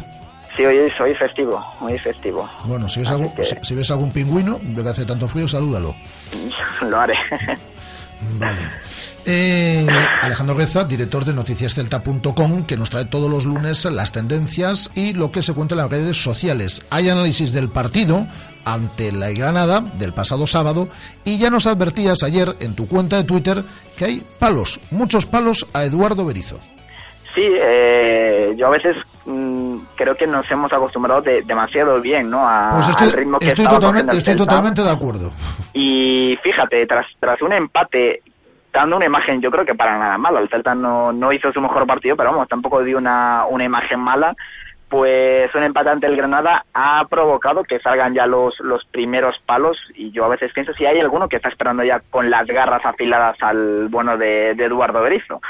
Sí, 0.55 0.65
hoy 0.65 0.89
soy 0.97 1.13
festivo, 1.13 1.61
muy 1.81 1.99
festivo. 1.99 2.49
Bueno, 2.63 2.87
si 2.87 3.01
ves, 3.01 3.09
algún, 3.09 3.33
si, 3.61 3.75
ves 3.75 3.91
algún 3.91 4.11
pingüino, 4.11 4.59
de 4.63 4.81
que 4.81 4.89
hace 4.89 5.05
tanto 5.05 5.27
frío, 5.27 5.45
salúdalo. 5.45 5.93
Lo 6.81 6.97
haré. 6.97 7.15
Vale. 8.39 8.57
Eh, 9.25 9.85
Alejandro 10.21 10.55
Reza, 10.55 10.85
director 10.85 11.25
de 11.25 11.33
noticiascelta.com, 11.33 12.65
que 12.65 12.77
nos 12.77 12.89
trae 12.89 13.05
todos 13.05 13.29
los 13.29 13.45
lunes 13.45 13.83
las 13.85 14.13
tendencias 14.13 14.89
y 14.95 15.13
lo 15.13 15.31
que 15.31 15.41
se 15.41 15.53
cuenta 15.53 15.75
en 15.75 15.81
las 15.81 15.89
redes 15.89 16.15
sociales. 16.15 16.81
Hay 16.89 17.09
análisis 17.09 17.51
del 17.51 17.69
partido 17.69 18.25
ante 18.63 19.11
la 19.11 19.31
Granada 19.31 19.81
del 19.81 20.13
pasado 20.13 20.47
sábado 20.47 20.87
y 21.25 21.39
ya 21.39 21.49
nos 21.49 21.67
advertías 21.67 22.23
ayer 22.23 22.55
en 22.61 22.75
tu 22.75 22.87
cuenta 22.87 23.17
de 23.17 23.23
Twitter 23.23 23.63
que 23.97 24.05
hay 24.05 24.23
palos, 24.39 24.79
muchos 24.91 25.25
palos 25.25 25.67
a 25.73 25.83
Eduardo 25.83 26.25
Berizo. 26.25 26.59
Sí, 27.35 27.43
eh, 27.45 28.53
yo 28.57 28.67
a 28.67 28.71
veces 28.71 28.95
mm, 29.25 29.56
creo 29.95 30.15
que 30.15 30.27
nos 30.27 30.49
hemos 30.51 30.71
acostumbrado 30.73 31.21
de- 31.21 31.41
demasiado 31.43 31.99
bien, 32.01 32.29
¿no? 32.29 32.47
A- 32.47 32.69
Pues 32.73 32.89
estoy, 32.89 33.07
al 33.07 33.13
ritmo 33.13 33.39
que 33.39 33.47
estoy 33.47 33.65
totalmente, 33.67 34.17
estoy 34.17 34.35
totalmente 34.35 34.81
de 34.83 34.91
acuerdo. 34.91 35.31
Y 35.73 36.37
fíjate, 36.43 36.85
tras, 36.87 37.05
tras 37.19 37.41
un 37.41 37.53
empate, 37.53 38.21
dando 38.73 38.95
una 38.97 39.05
imagen, 39.05 39.41
yo 39.41 39.49
creo 39.51 39.65
que 39.65 39.75
para 39.75 39.97
nada 39.97 40.17
mala, 40.17 40.39
el 40.39 40.49
Celta 40.49 40.75
no, 40.75 41.11
no 41.11 41.31
hizo 41.33 41.51
su 41.53 41.61
mejor 41.61 41.85
partido, 41.87 42.15
pero 42.15 42.31
vamos, 42.31 42.47
tampoco 42.47 42.83
dio 42.83 42.97
una, 42.97 43.45
una 43.49 43.63
imagen 43.63 43.99
mala, 43.99 44.35
pues 44.89 45.53
un 45.53 45.63
empate 45.63 45.89
ante 45.89 46.07
el 46.07 46.15
Granada 46.15 46.63
ha 46.73 47.05
provocado 47.09 47.63
que 47.65 47.77
salgan 47.79 48.13
ya 48.13 48.25
los, 48.25 48.57
los 48.61 48.85
primeros 48.85 49.37
palos 49.45 49.77
y 49.95 50.11
yo 50.11 50.23
a 50.23 50.29
veces 50.29 50.53
pienso 50.53 50.71
si 50.73 50.85
hay 50.85 50.97
alguno 50.99 51.27
que 51.27 51.35
está 51.35 51.49
esperando 51.49 51.83
ya 51.83 52.01
con 52.09 52.29
las 52.29 52.47
garras 52.47 52.85
afiladas 52.85 53.35
al 53.41 53.89
bueno 53.89 54.17
de, 54.17 54.53
de 54.55 54.63
Eduardo 54.65 55.01
Berizzo. 55.01 55.41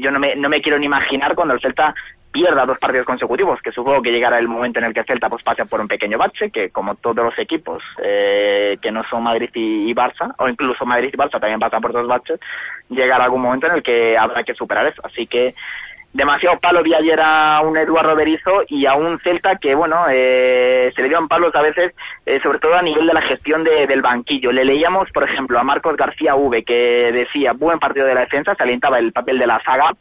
Yo 0.00 0.10
no 0.10 0.18
me, 0.18 0.36
no 0.36 0.50
me 0.50 0.60
quiero 0.60 0.78
ni 0.78 0.84
imaginar 0.84 1.34
cuando 1.34 1.54
el 1.54 1.60
Celta 1.60 1.94
pierda 2.34 2.66
dos 2.66 2.78
partidos 2.80 3.06
consecutivos, 3.06 3.62
que 3.62 3.70
supongo 3.70 4.02
que 4.02 4.10
llegará 4.10 4.40
el 4.40 4.48
momento 4.48 4.80
en 4.80 4.86
el 4.86 4.92
que 4.92 5.00
el 5.00 5.06
Celta 5.06 5.28
pues 5.28 5.44
pase 5.44 5.64
por 5.66 5.80
un 5.80 5.86
pequeño 5.86 6.18
bache, 6.18 6.50
que 6.50 6.70
como 6.70 6.96
todos 6.96 7.24
los 7.24 7.38
equipos 7.38 7.80
eh, 8.02 8.76
que 8.82 8.90
no 8.90 9.04
son 9.04 9.22
Madrid 9.22 9.50
y, 9.54 9.94
Barça, 9.94 10.34
o 10.38 10.48
incluso 10.48 10.84
Madrid 10.84 11.10
y 11.14 11.16
Barça 11.16 11.38
también 11.38 11.60
pasan 11.60 11.80
por 11.80 11.92
dos 11.92 12.08
baches, 12.08 12.40
llegará 12.90 13.26
algún 13.26 13.40
momento 13.40 13.68
en 13.68 13.74
el 13.74 13.82
que 13.84 14.18
habrá 14.18 14.42
que 14.42 14.52
superar 14.56 14.84
eso. 14.88 15.00
Así 15.04 15.28
que 15.28 15.54
demasiado 16.12 16.58
palo 16.58 16.82
vi 16.82 16.92
ayer 16.94 17.20
a 17.22 17.60
un 17.64 17.76
Eduardo 17.76 18.16
Berizzo 18.16 18.64
y 18.66 18.84
a 18.86 18.94
un 18.94 19.20
Celta 19.20 19.54
que, 19.56 19.76
bueno, 19.76 20.06
eh, 20.10 20.92
se 20.92 21.02
le 21.02 21.08
dieron 21.08 21.28
palos 21.28 21.54
a 21.54 21.62
veces, 21.62 21.92
eh, 22.26 22.40
sobre 22.42 22.58
todo 22.58 22.74
a 22.74 22.82
nivel 22.82 23.06
de 23.06 23.14
la 23.14 23.22
gestión 23.22 23.62
de- 23.62 23.86
del 23.86 24.02
banquillo. 24.02 24.50
Le 24.50 24.64
leíamos, 24.64 25.08
por 25.12 25.22
ejemplo, 25.22 25.56
a 25.56 25.62
Marcos 25.62 25.96
García 25.96 26.34
V, 26.34 26.64
que 26.64 27.12
decía, 27.12 27.52
buen 27.52 27.78
partido 27.78 28.06
de 28.06 28.14
la 28.14 28.22
defensa, 28.22 28.56
se 28.56 28.62
alentaba 28.64 28.98
el 28.98 29.12
papel 29.12 29.38
de 29.38 29.46
la 29.46 29.60
saga, 29.62 29.94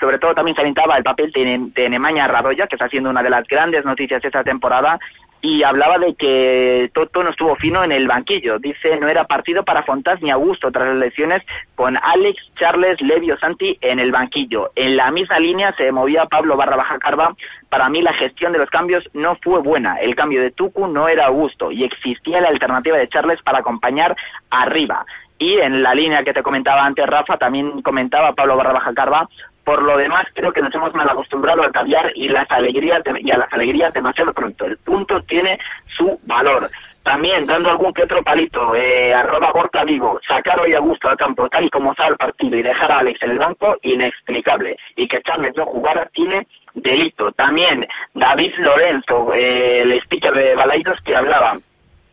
sobre 0.00 0.18
todo 0.18 0.34
también 0.34 0.54
se 0.54 0.62
alentaba 0.62 0.96
el 0.96 1.04
papel 1.04 1.30
de, 1.32 1.70
de 1.74 1.88
Nemaña 1.88 2.28
Radoya, 2.28 2.66
que 2.66 2.76
está 2.76 2.88
siendo 2.88 3.10
una 3.10 3.22
de 3.22 3.30
las 3.30 3.46
grandes 3.46 3.84
noticias 3.84 4.24
esta 4.24 4.44
temporada, 4.44 4.98
y 5.40 5.62
hablaba 5.62 5.98
de 5.98 6.14
que 6.14 6.90
Toto 6.92 7.22
no 7.22 7.30
estuvo 7.30 7.54
fino 7.56 7.84
en 7.84 7.92
el 7.92 8.08
banquillo. 8.08 8.58
Dice, 8.58 8.98
no 8.98 9.08
era 9.08 9.24
partido 9.24 9.64
para 9.64 9.82
Fontás 9.82 10.20
ni 10.22 10.30
Augusto 10.30 10.72
tras 10.72 10.88
las 10.88 10.96
lesiones 10.96 11.42
con 11.74 11.96
Alex, 11.96 12.50
Charles, 12.56 13.00
Levio, 13.00 13.38
Santi 13.38 13.78
en 13.80 14.00
el 14.00 14.12
banquillo. 14.12 14.72
En 14.74 14.96
la 14.96 15.10
misma 15.10 15.38
línea 15.38 15.72
se 15.76 15.92
movía 15.92 16.26
Pablo 16.26 16.56
Barra 16.56 16.76
Baja 16.76 16.98
Carva. 16.98 17.36
Para 17.68 17.88
mí 17.88 18.02
la 18.02 18.14
gestión 18.14 18.52
de 18.52 18.58
los 18.58 18.70
cambios 18.70 19.08
no 19.12 19.36
fue 19.42 19.60
buena. 19.60 19.96
El 19.96 20.16
cambio 20.16 20.42
de 20.42 20.50
Tucu 20.50 20.88
no 20.88 21.06
era 21.06 21.26
Augusto 21.26 21.70
y 21.70 21.84
existía 21.84 22.40
la 22.40 22.48
alternativa 22.48 22.96
de 22.96 23.08
Charles 23.08 23.40
para 23.42 23.58
acompañar 23.58 24.16
arriba. 24.50 25.04
Y 25.38 25.58
en 25.58 25.82
la 25.82 25.94
línea 25.94 26.24
que 26.24 26.32
te 26.32 26.42
comentaba 26.42 26.84
antes, 26.84 27.06
Rafa, 27.06 27.36
también 27.36 27.82
comentaba 27.82 28.32
Pablo 28.32 28.56
Barra 28.56 28.72
Baja 28.72 28.94
Carva, 28.94 29.28
por 29.66 29.82
lo 29.82 29.96
demás, 29.96 30.24
creo 30.32 30.52
que 30.52 30.62
nos 30.62 30.72
hemos 30.76 30.94
mal 30.94 31.08
acostumbrado 31.10 31.60
al 31.64 31.72
cambiar 31.72 32.12
y 32.14 32.28
las 32.28 32.48
alegrías 32.52 33.02
de- 33.02 33.20
y 33.20 33.32
a 33.32 33.36
las 33.38 33.52
alegrías 33.52 33.92
demasiado 33.92 34.32
pronto. 34.32 34.64
El 34.64 34.78
punto 34.78 35.20
tiene 35.24 35.58
su 35.88 36.20
valor. 36.22 36.70
También 37.02 37.46
dando 37.46 37.70
algún 37.70 37.92
que 37.92 38.04
otro 38.04 38.22
palito, 38.22 38.76
eh, 38.76 39.12
arroba 39.12 39.50
Gorka 39.50 39.82
Vigo, 39.82 40.20
sacar 40.26 40.60
hoy 40.60 40.74
a 40.74 40.78
gusto 40.78 41.08
al 41.08 41.16
campo 41.16 41.48
tal 41.48 41.64
y 41.64 41.70
como 41.70 41.90
estaba 41.90 42.10
el 42.10 42.16
partido 42.16 42.56
y 42.56 42.62
dejar 42.62 42.92
a 42.92 42.98
Alex 43.00 43.20
en 43.24 43.30
el 43.32 43.38
banco, 43.40 43.76
inexplicable. 43.82 44.76
Y 44.94 45.08
que 45.08 45.20
Charles 45.22 45.56
no 45.56 45.66
jugara 45.66 46.08
tiene 46.12 46.46
delito. 46.74 47.32
También 47.32 47.88
David 48.14 48.54
Lorenzo, 48.58 49.34
eh, 49.34 49.82
el 49.82 49.92
speaker 49.94 50.32
de 50.32 50.54
Balaidos 50.54 51.00
que 51.00 51.16
hablaba 51.16 51.58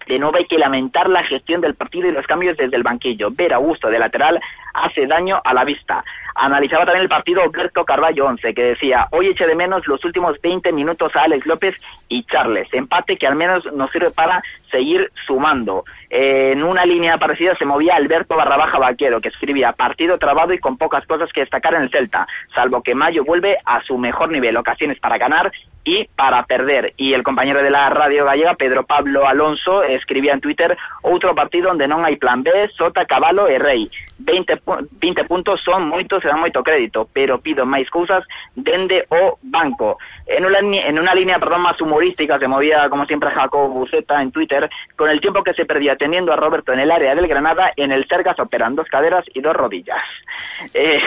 de 0.08 0.20
nuevo 0.20 0.38
hay 0.38 0.46
que 0.46 0.58
lamentar 0.58 1.10
la 1.10 1.24
gestión 1.24 1.62
del 1.62 1.76
partido 1.76 2.08
y 2.08 2.12
los 2.12 2.28
cambios 2.28 2.58
desde 2.58 2.76
el 2.76 2.84
banquillo. 2.84 3.30
Ver 3.32 3.54
a 3.54 3.58
gusto 3.58 3.90
de 3.90 4.00
lateral 4.00 4.40
hace 4.74 5.08
daño 5.08 5.42
a 5.44 5.54
la 5.54 5.64
vista. 5.64 6.04
Analizaba 6.36 6.86
también 6.86 7.04
el 7.04 7.10
partido 7.10 7.44
Alberto 7.44 7.86
Carballo 7.86 8.26
11, 8.26 8.54
que 8.56 8.64
decía, 8.64 9.08
hoy 9.12 9.28
eché 9.28 9.46
de 9.46 9.56
menos 9.56 9.88
los 9.88 10.04
últimos 10.04 10.42
20 10.42 10.72
minutos 10.72 11.16
a 11.16 11.24
Alex 11.24 11.46
López 11.46 11.76
y 12.08 12.24
Charles. 12.24 12.68
Empate 12.74 13.18
que 13.18 13.28
al 13.28 13.36
menos 13.36 13.72
nos 13.72 13.92
sirve 13.92 14.10
para 14.10 14.44
seguir 14.72 15.12
sumando. 15.28 15.86
En 16.10 16.64
una 16.64 16.86
línea 16.86 17.18
parecida 17.20 17.56
se 17.56 17.66
movía 17.66 17.96
Alberto 17.96 18.36
Barrabaja 18.36 18.80
Vaquero, 18.80 19.22
que 19.22 19.30
escribía 19.30 19.74
partido 19.74 20.18
trabado 20.18 20.54
y 20.54 20.60
con 20.60 20.78
pocas 20.78 21.06
cosas 21.06 21.32
que 21.32 21.42
destacar 21.42 21.76
en 21.76 21.84
el 21.84 21.92
Celta, 21.92 22.28
salvo 22.56 22.82
que 22.82 22.96
Mayo 22.96 23.24
vuelve 23.24 23.58
a 23.66 23.82
su 23.84 23.98
mejor 23.98 24.30
nivel, 24.30 24.58
ocasiones 24.58 25.00
para 25.00 25.18
ganar 25.18 25.52
y 25.84 26.06
para 26.16 26.44
perder. 26.46 26.94
Y 26.98 27.14
el 27.14 27.24
compañero 27.24 27.62
de 27.62 27.70
la 27.70 27.90
radio 27.90 28.26
gallega, 28.26 28.56
Pedro 28.56 28.86
Pablo 28.86 29.28
Alonso, 29.28 29.84
escribía 29.84 30.34
en 30.34 30.42
Twitter 30.42 30.78
outro 31.04 31.36
partido 31.36 31.70
onde 31.72 31.88
non 31.88 32.08
hai 32.08 32.16
plan 32.16 32.40
B, 32.44 32.50
Sota, 32.72 33.04
Cabalo 33.06 33.48
e 33.52 33.60
Rei. 33.60 33.92
20, 34.24 34.56
pu- 34.64 34.88
20 35.04 35.26
puntos 35.28 35.60
son 35.60 35.84
moitos 35.92 36.24
e 36.24 36.32
dan 36.32 36.40
moito 36.40 36.64
crédito, 36.64 37.10
pero 37.12 37.44
pido 37.44 37.68
máis 37.68 37.92
cousas 37.92 38.24
dende 38.56 39.04
o 39.12 39.36
banco. 39.44 40.00
En 40.24 40.48
una, 40.48 40.64
en 40.64 40.96
una 40.96 41.12
línea 41.12 41.40
perdón, 41.44 41.68
más 41.68 41.76
humorística 41.82 42.40
se 42.40 42.48
movía, 42.48 42.88
como 42.88 43.04
siempre, 43.06 43.32
Jacob 43.36 43.68
Buceta 43.74 44.22
en 44.24 44.32
Twitter, 44.32 44.70
con 44.96 45.10
el 45.10 45.20
tiempo 45.20 45.44
que 45.44 45.54
se 45.54 45.66
perdía 45.66 45.98
teniendo 45.98 46.32
a 46.32 46.38
Roberto 46.40 46.72
en 46.72 46.80
el 46.80 46.92
área 46.92 47.14
del 47.16 47.28
Granada, 47.28 47.74
en 47.76 47.92
el 47.92 48.08
Sergas 48.08 48.40
operan 48.40 48.76
dos 48.76 48.88
caderas 48.88 49.26
y 49.34 49.42
dos 49.42 49.56
rodillas. 49.56 50.00
Eh, 50.74 51.02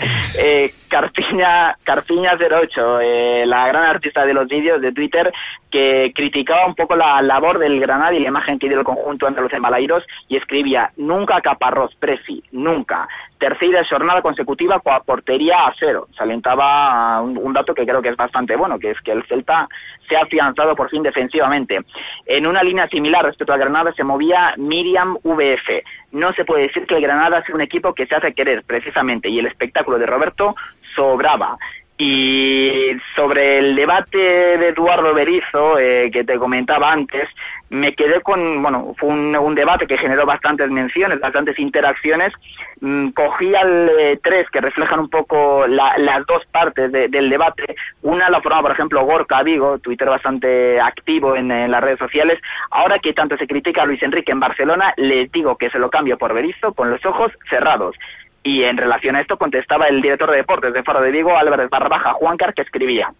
eh, 0.38 0.72
Carpiña, 0.88 1.76
Carpiña 1.82 2.36
08, 2.36 3.00
eh, 3.00 3.44
la 3.46 3.66
gran 3.68 3.84
artista 3.84 4.24
de 4.24 4.34
los 4.34 4.48
vídeos 4.48 4.80
de 4.80 4.92
Twitter, 4.92 5.32
que 5.70 6.12
criticaba 6.14 6.66
un 6.66 6.74
poco 6.74 6.96
la 6.96 7.22
labor 7.22 7.58
del 7.58 7.80
Granada 7.80 8.12
y 8.12 8.20
la 8.20 8.28
imagen 8.28 8.58
que 8.58 8.68
dio 8.68 8.78
el 8.78 8.84
conjunto 8.84 9.26
andaluz 9.26 9.52
en 9.52 9.62
Balairos 9.62 10.04
y 10.28 10.36
escribía, 10.36 10.92
nunca 10.96 11.40
caparrós, 11.40 11.94
Presi, 11.94 12.42
nunca. 12.52 13.08
Tercera 13.38 13.82
jornada 13.88 14.20
consecutiva 14.20 14.80
con 14.80 15.00
portería 15.04 15.66
a 15.66 15.74
cero. 15.78 16.08
Se 16.16 16.22
alentaba 16.22 17.20
un, 17.22 17.38
un 17.38 17.52
dato 17.52 17.74
que 17.74 17.86
creo 17.86 18.02
que 18.02 18.10
es 18.10 18.16
bastante 18.16 18.56
bueno, 18.56 18.78
que 18.78 18.90
es 18.90 19.00
que 19.00 19.12
el 19.12 19.24
Celta 19.24 19.68
se 20.08 20.16
ha 20.16 20.22
afianzado 20.22 20.74
por 20.74 20.90
fin 20.90 21.02
defensivamente. 21.02 21.80
En 22.26 22.46
una 22.46 22.62
línea 22.62 22.88
similar 22.88 23.24
respecto 23.24 23.52
al 23.52 23.60
Granada 23.60 23.92
se 23.92 24.04
movía 24.04 24.54
Miriam 24.56 25.16
VF. 25.22 25.84
No 26.12 26.32
se 26.32 26.44
puede 26.44 26.64
decir 26.64 26.86
que 26.86 26.96
el 26.96 27.02
Granada 27.02 27.42
sea 27.44 27.54
un 27.54 27.60
equipo 27.60 27.94
que 27.94 28.06
se 28.06 28.14
hace 28.14 28.34
querer 28.34 28.64
precisamente 28.64 29.28
y 29.28 29.38
el 29.38 29.46
espectáculo 29.46 29.98
de 29.98 30.06
Roberto 30.06 30.54
sobraba. 30.94 31.56
Y 32.02 32.96
sobre 33.14 33.58
el 33.58 33.76
debate 33.76 34.16
de 34.16 34.68
Eduardo 34.68 35.12
Berizzo, 35.12 35.78
eh, 35.78 36.10
que 36.10 36.24
te 36.24 36.38
comentaba 36.38 36.90
antes, 36.90 37.28
me 37.68 37.94
quedé 37.94 38.22
con, 38.22 38.62
bueno, 38.62 38.94
fue 38.96 39.10
un, 39.10 39.54
debate 39.54 39.86
que 39.86 39.98
generó 39.98 40.24
bastantes 40.24 40.70
menciones, 40.70 41.20
bastantes 41.20 41.58
interacciones. 41.58 42.32
Mm, 42.80 43.10
cogí 43.10 43.54
al 43.54 43.90
eh, 43.98 44.18
tres 44.22 44.48
que 44.48 44.62
reflejan 44.62 45.00
un 45.00 45.10
poco 45.10 45.66
la- 45.66 45.98
las 45.98 46.24
dos 46.24 46.46
partes 46.46 46.90
de- 46.90 47.08
del 47.08 47.28
debate. 47.28 47.76
Una 48.00 48.30
la 48.30 48.40
formaba, 48.40 48.62
por 48.62 48.72
ejemplo, 48.72 49.04
Gorka 49.04 49.42
Vigo, 49.42 49.78
Twitter 49.78 50.08
bastante 50.08 50.80
activo 50.80 51.36
en, 51.36 51.50
en 51.52 51.70
las 51.70 51.82
redes 51.82 51.98
sociales. 51.98 52.40
Ahora 52.70 52.98
que 52.98 53.12
tanto 53.12 53.36
se 53.36 53.46
critica 53.46 53.82
a 53.82 53.86
Luis 53.86 54.02
Enrique 54.02 54.32
en 54.32 54.40
Barcelona, 54.40 54.94
les 54.96 55.30
digo 55.30 55.58
que 55.58 55.68
se 55.68 55.78
lo 55.78 55.90
cambio 55.90 56.16
por 56.16 56.32
Berizzo 56.32 56.72
con 56.72 56.90
los 56.90 57.04
ojos 57.04 57.30
cerrados. 57.50 57.94
Y 58.42 58.64
en 58.64 58.76
relación 58.76 59.16
a 59.16 59.20
esto 59.20 59.36
contestaba 59.36 59.88
el 59.88 60.00
director 60.00 60.30
de 60.30 60.38
deportes 60.38 60.72
de 60.72 60.82
Faro 60.82 61.00
de 61.00 61.10
Vigo, 61.10 61.36
Álvarez 61.36 61.68
Barrabaja 61.68 62.14
Juancar, 62.14 62.54
que 62.54 62.62
escribía 62.62 63.12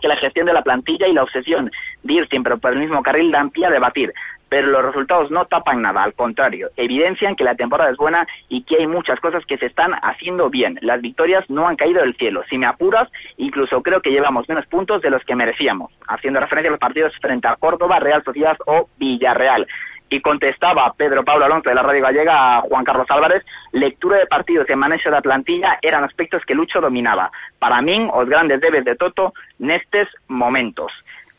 que 0.00 0.08
la 0.08 0.16
gestión 0.16 0.46
de 0.46 0.52
la 0.52 0.62
plantilla 0.62 1.06
y 1.06 1.12
la 1.12 1.22
obsesión 1.22 1.70
de 2.02 2.12
ir 2.12 2.28
siempre 2.28 2.56
por 2.56 2.72
el 2.72 2.78
mismo 2.78 3.02
carril 3.02 3.30
dan 3.30 3.50
pie 3.50 3.66
a 3.66 3.70
debatir, 3.70 4.12
pero 4.48 4.68
los 4.68 4.84
resultados 4.84 5.30
no 5.30 5.46
tapan 5.46 5.82
nada, 5.82 6.02
al 6.02 6.14
contrario, 6.14 6.70
evidencian 6.76 7.34
que 7.34 7.44
la 7.44 7.54
temporada 7.54 7.90
es 7.90 7.96
buena 7.96 8.26
y 8.48 8.62
que 8.62 8.76
hay 8.76 8.86
muchas 8.86 9.18
cosas 9.20 9.44
que 9.46 9.58
se 9.58 9.66
están 9.66 9.92
haciendo 10.02 10.48
bien. 10.48 10.78
Las 10.80 11.00
victorias 11.00 11.48
no 11.48 11.66
han 11.66 11.76
caído 11.76 12.02
del 12.02 12.14
cielo. 12.16 12.44
Si 12.48 12.58
me 12.58 12.66
apuras, 12.66 13.08
incluso 13.36 13.82
creo 13.82 14.00
que 14.00 14.10
llevamos 14.10 14.48
menos 14.48 14.66
puntos 14.66 15.02
de 15.02 15.10
los 15.10 15.24
que 15.24 15.34
merecíamos, 15.34 15.90
haciendo 16.06 16.40
referencia 16.40 16.68
a 16.68 16.72
los 16.72 16.80
partidos 16.80 17.16
frente 17.20 17.48
a 17.48 17.56
Córdoba, 17.56 17.98
Real 17.98 18.22
Sociedad 18.22 18.56
o 18.66 18.88
Villarreal. 18.96 19.66
Y 20.08 20.20
contestaba 20.20 20.92
Pedro 20.96 21.24
Pablo 21.24 21.44
Alonso 21.46 21.68
de 21.68 21.74
la 21.74 21.82
Radio 21.82 22.02
Gallega 22.02 22.58
a 22.58 22.60
Juan 22.60 22.84
Carlos 22.84 23.06
Álvarez, 23.08 23.44
lectura 23.72 24.18
de 24.18 24.26
partidos 24.26 24.68
e 24.68 24.76
manejo 24.76 25.10
da 25.10 25.22
plantilla 25.22 25.78
eran 25.82 26.04
aspectos 26.04 26.44
que 26.44 26.54
Lucho 26.54 26.80
dominaba. 26.80 27.32
Para 27.58 27.82
min, 27.82 28.08
os 28.12 28.28
grandes 28.28 28.60
debes 28.60 28.84
de 28.84 28.96
Toto 28.96 29.32
nestes 29.58 30.08
momentos. 30.28 30.92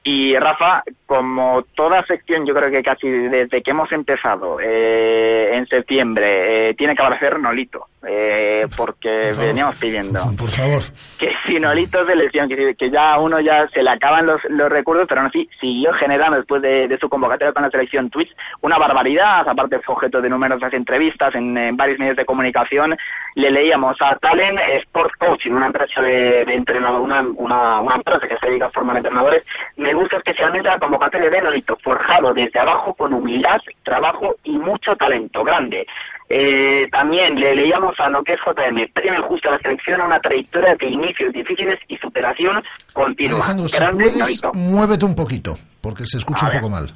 Y 0.08 0.38
Rafa, 0.38 0.84
como 1.08 1.63
toda 1.73 2.06
sección, 2.06 2.45
yo 2.45 2.54
creo 2.54 2.69
que 2.69 2.84
casi 2.84 3.10
desde 3.10 3.63
que 3.63 3.71
hemos 3.71 3.91
empezado 3.91 4.60
eh, 4.62 5.49
en 5.54 5.65
septiembre, 5.65 6.69
eh, 6.69 6.73
tiene 6.75 6.95
que 6.95 7.01
aparecer 7.01 7.39
Nolito, 7.39 7.88
eh, 8.07 8.67
porque 8.75 9.33
veníamos 9.37 9.75
pidiendo 9.77 10.21
Por 10.37 10.49
favor. 10.49 10.83
que 11.17 11.31
si 11.45 11.59
Nolito 11.59 12.05
de 12.05 12.15
lesión, 12.15 12.47
que, 12.47 12.75
que 12.75 12.89
ya 12.89 13.13
a 13.13 13.19
uno 13.19 13.39
ya 13.39 13.67
se 13.69 13.83
le 13.83 13.89
acaban 13.89 14.25
los, 14.25 14.41
los 14.49 14.69
recursos, 14.69 15.05
pero 15.07 15.21
aún 15.21 15.29
así 15.29 15.49
siguió 15.59 15.93
generando 15.93 16.37
después 16.37 16.61
de, 16.61 16.87
de 16.87 16.97
su 16.97 17.09
convocatoria 17.09 17.53
con 17.53 17.63
la 17.63 17.69
selección 17.69 18.09
tweets 18.09 18.35
una 18.61 18.77
barbaridad, 18.77 19.47
aparte 19.47 19.79
fue 19.79 19.95
objeto 19.95 20.21
de 20.21 20.29
numerosas 20.29 20.73
entrevistas 20.73 21.33
en, 21.35 21.57
en 21.57 21.77
varios 21.77 21.99
medios 21.99 22.17
de 22.17 22.25
comunicación, 22.25 22.95
le 23.35 23.51
leíamos 23.51 24.01
a 24.01 24.15
Talent 24.17 24.59
Sport 24.83 25.13
Coaching, 25.17 25.51
una 25.51 25.67
empresa 25.67 26.01
de, 26.01 26.45
de 26.45 26.53
entrenador, 26.53 27.01
una, 27.01 27.21
una, 27.21 27.81
una 27.81 27.95
empresa 27.95 28.27
que 28.27 28.37
se 28.37 28.47
dedica 28.47 28.67
a 28.67 28.71
formar 28.71 28.97
entrenadores, 28.97 29.43
me 29.77 29.93
gusta 29.93 30.17
especialmente 30.17 30.69
la 30.69 30.79
convocatoria 30.79 31.29
de 31.29 31.41
Nolito, 31.41 31.77
forjado 31.83 32.33
desde 32.33 32.59
abajo 32.59 32.93
con 32.93 33.13
humildad, 33.13 33.59
trabajo 33.83 34.35
y 34.43 34.57
mucho 34.57 34.95
talento 34.95 35.43
grande. 35.43 35.85
Eh, 36.27 36.88
también 36.91 37.39
le 37.39 37.55
leíamos 37.55 37.99
a 37.99 38.09
lo 38.09 38.23
que 38.23 38.33
es 38.33 38.39
JM, 38.39 38.91
premio 38.93 39.21
justo 39.23 39.49
a 39.49 39.53
la 39.53 39.59
selección 39.59 40.01
a 40.01 40.05
una 40.05 40.19
trayectoria 40.19 40.75
de 40.75 40.88
inicios 40.88 41.31
difíciles 41.31 41.79
y 41.88 41.97
superación 41.97 42.63
continua. 42.93 43.38
Alejandro, 43.38 43.67
si 43.67 43.77
puedes, 43.91 44.41
muévete 44.53 45.05
un 45.05 45.15
poquito, 45.15 45.55
porque 45.81 46.05
se 46.07 46.17
escucha 46.17 46.45
A 46.45 46.49
un 46.49 46.53
ver. 46.53 46.61
poco 46.61 46.71
mal. 46.71 46.91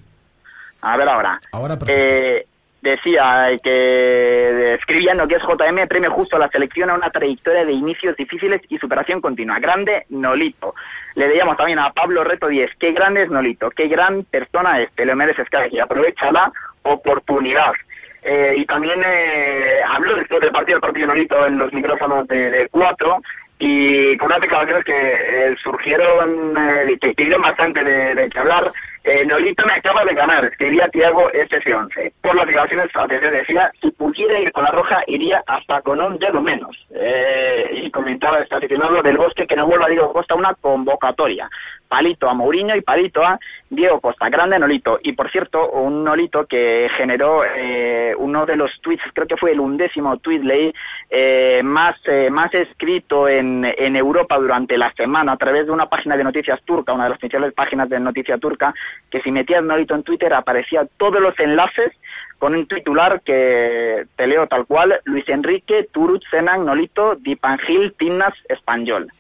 A 0.82 0.98
ver 0.98 1.10
ahora. 1.10 1.40
Ahora. 1.52 1.78
Eh, 1.88 2.46
decía 2.82 3.50
que 3.62 4.74
escribía 4.76 5.14
lo 5.14 5.28
que 5.28 5.36
es 5.36 5.44
JM, 5.44 5.88
premio 5.88 6.12
justo 6.12 6.38
a 6.38 6.40
la 6.40 6.50
selección 6.50 6.90
a 6.90 6.96
una 6.96 7.10
trayectoria 7.12 7.66
de 7.66 7.74
inicios 7.74 8.16
difíciles 8.16 8.62
y 8.70 8.78
superación 8.80 9.22
continua. 9.22 9.60
Grande 9.60 10.06
Nolito. 10.10 10.74
Le 11.16 11.28
leíamos 11.28 11.58
también 11.58 11.80
a 11.80 11.92
Pablo 11.92 12.24
Reto 12.24 12.48
10, 12.48 12.72
qué 12.80 12.94
grande 12.94 13.24
es 13.24 13.30
Nolito, 13.30 13.70
qué 13.70 13.88
gran 13.88 14.24
persona 14.24 14.80
es, 14.82 14.90
te 14.94 15.06
lo 15.06 15.16
mereces 15.16 15.48
cada 15.50 15.68
día, 15.68 15.84
aprovecha 15.84 16.32
la 16.32 16.52
oportunidad. 16.84 17.74
Eh, 18.22 18.56
y 18.58 18.66
también 18.66 19.02
eh, 19.06 19.80
habló 19.88 20.16
después 20.16 20.42
del 20.42 20.52
partido, 20.52 20.78
el 20.78 20.82
partido 20.82 21.08
de 21.08 21.14
Nolito 21.14 21.46
en 21.46 21.58
los 21.58 21.72
micrófonos 21.72 22.28
de, 22.28 22.52
de 22.52 22.68
cuatro 22.70 23.22
y 23.60 24.16
con 24.18 24.28
unas 24.28 24.42
declaraciones 24.42 24.86
que 24.86 24.94
eh, 24.94 25.56
surgieron, 25.62 26.56
eh, 26.58 26.98
que, 27.00 27.14
dieron 27.14 27.42
bastante 27.42 27.84
de, 27.84 28.16
de 28.16 28.30
que 28.30 28.40
hablar. 28.40 28.72
Eh, 29.04 29.26
Nolito 29.26 29.66
me 29.66 29.74
acaba 29.74 30.04
de 30.06 30.14
ganar, 30.14 30.46
escribía 30.46 30.88
Tiago 30.90 31.32
FC11. 31.32 32.14
Por 32.22 32.36
las 32.36 32.46
declaraciones, 32.46 32.90
atención, 32.94 33.34
decía, 33.34 33.72
si 33.82 33.92
pudiera 33.92 34.40
ir 34.40 34.52
con 34.52 34.64
la 34.64 34.72
roja, 34.72 35.04
iría 35.08 35.44
hasta 35.48 35.82
con 35.82 36.02
un 36.02 36.18
dedo 36.20 36.42
menos. 36.42 36.86
Eh, 36.94 37.82
y 37.84 37.92
comentaba 37.92 38.40
este 38.40 38.56
aficionado 38.56 39.02
del 39.02 39.18
bosque 39.18 39.48
que 39.48 39.56
no 39.56 39.68
vuelva 39.68 39.86
a 39.86 39.90
Diego 39.90 40.14
Costa 40.14 40.36
una 40.36 40.54
convocatoria. 40.54 41.50
Palito 41.90 42.30
a 42.30 42.36
Mourinho 42.36 42.76
y 42.76 42.82
palito 42.82 43.24
a 43.24 43.40
Diego 43.70 44.00
Costa. 44.00 44.30
Grande 44.30 44.60
Nolito. 44.60 45.00
Y 45.02 45.14
por 45.14 45.30
cierto, 45.32 45.72
un 45.72 46.04
Nolito 46.04 46.46
que 46.46 46.88
generó 46.96 47.44
eh, 47.44 48.14
uno 48.18 48.46
de 48.46 48.56
los 48.56 48.80
tweets, 48.80 49.04
creo 49.14 49.28
que 49.28 49.38
fue 49.38 49.52
el 49.54 49.60
undécimo 49.60 50.18
tweet, 50.18 50.40
leí, 50.40 50.74
eh, 51.10 51.62
más, 51.64 51.98
eh, 52.06 52.30
más 52.30 52.54
escrito 52.54 53.28
en, 53.28 53.66
en 53.66 53.96
Europa 53.96 54.38
durante 54.38 54.78
la 54.78 54.94
semana 54.94 55.32
a 55.32 55.38
través 55.38 55.66
de 55.66 55.72
una 55.72 55.90
página 55.90 56.16
de 56.16 56.24
noticias 56.24 56.62
turca, 56.62 56.94
una 56.94 57.06
de 57.06 57.10
las 57.10 57.20
principales 57.20 57.54
páginas 57.54 57.90
de 57.90 58.00
noticia 58.00 58.38
turca, 58.38 58.74
que 59.10 59.22
si 59.22 59.32
metías 59.32 59.64
Nolito 59.64 59.96
en 59.96 60.04
Twitter 60.04 60.32
aparecía 60.34 60.88
todos 60.98 61.20
los 61.20 61.38
enlaces 61.40 61.92
con 62.38 62.56
un 62.56 62.68
titular 62.68 63.22
que 63.22 64.06
te 64.16 64.28
leo 64.28 64.48
tal 64.48 64.66
cual, 64.66 65.02
Luis 65.06 65.28
Enrique, 65.28 65.90
Turut, 65.92 66.24
Senan, 66.30 66.66
Nolito, 66.66 67.16
Dipangil, 67.16 67.94
Timnas, 67.98 68.34
Español. 68.48 69.12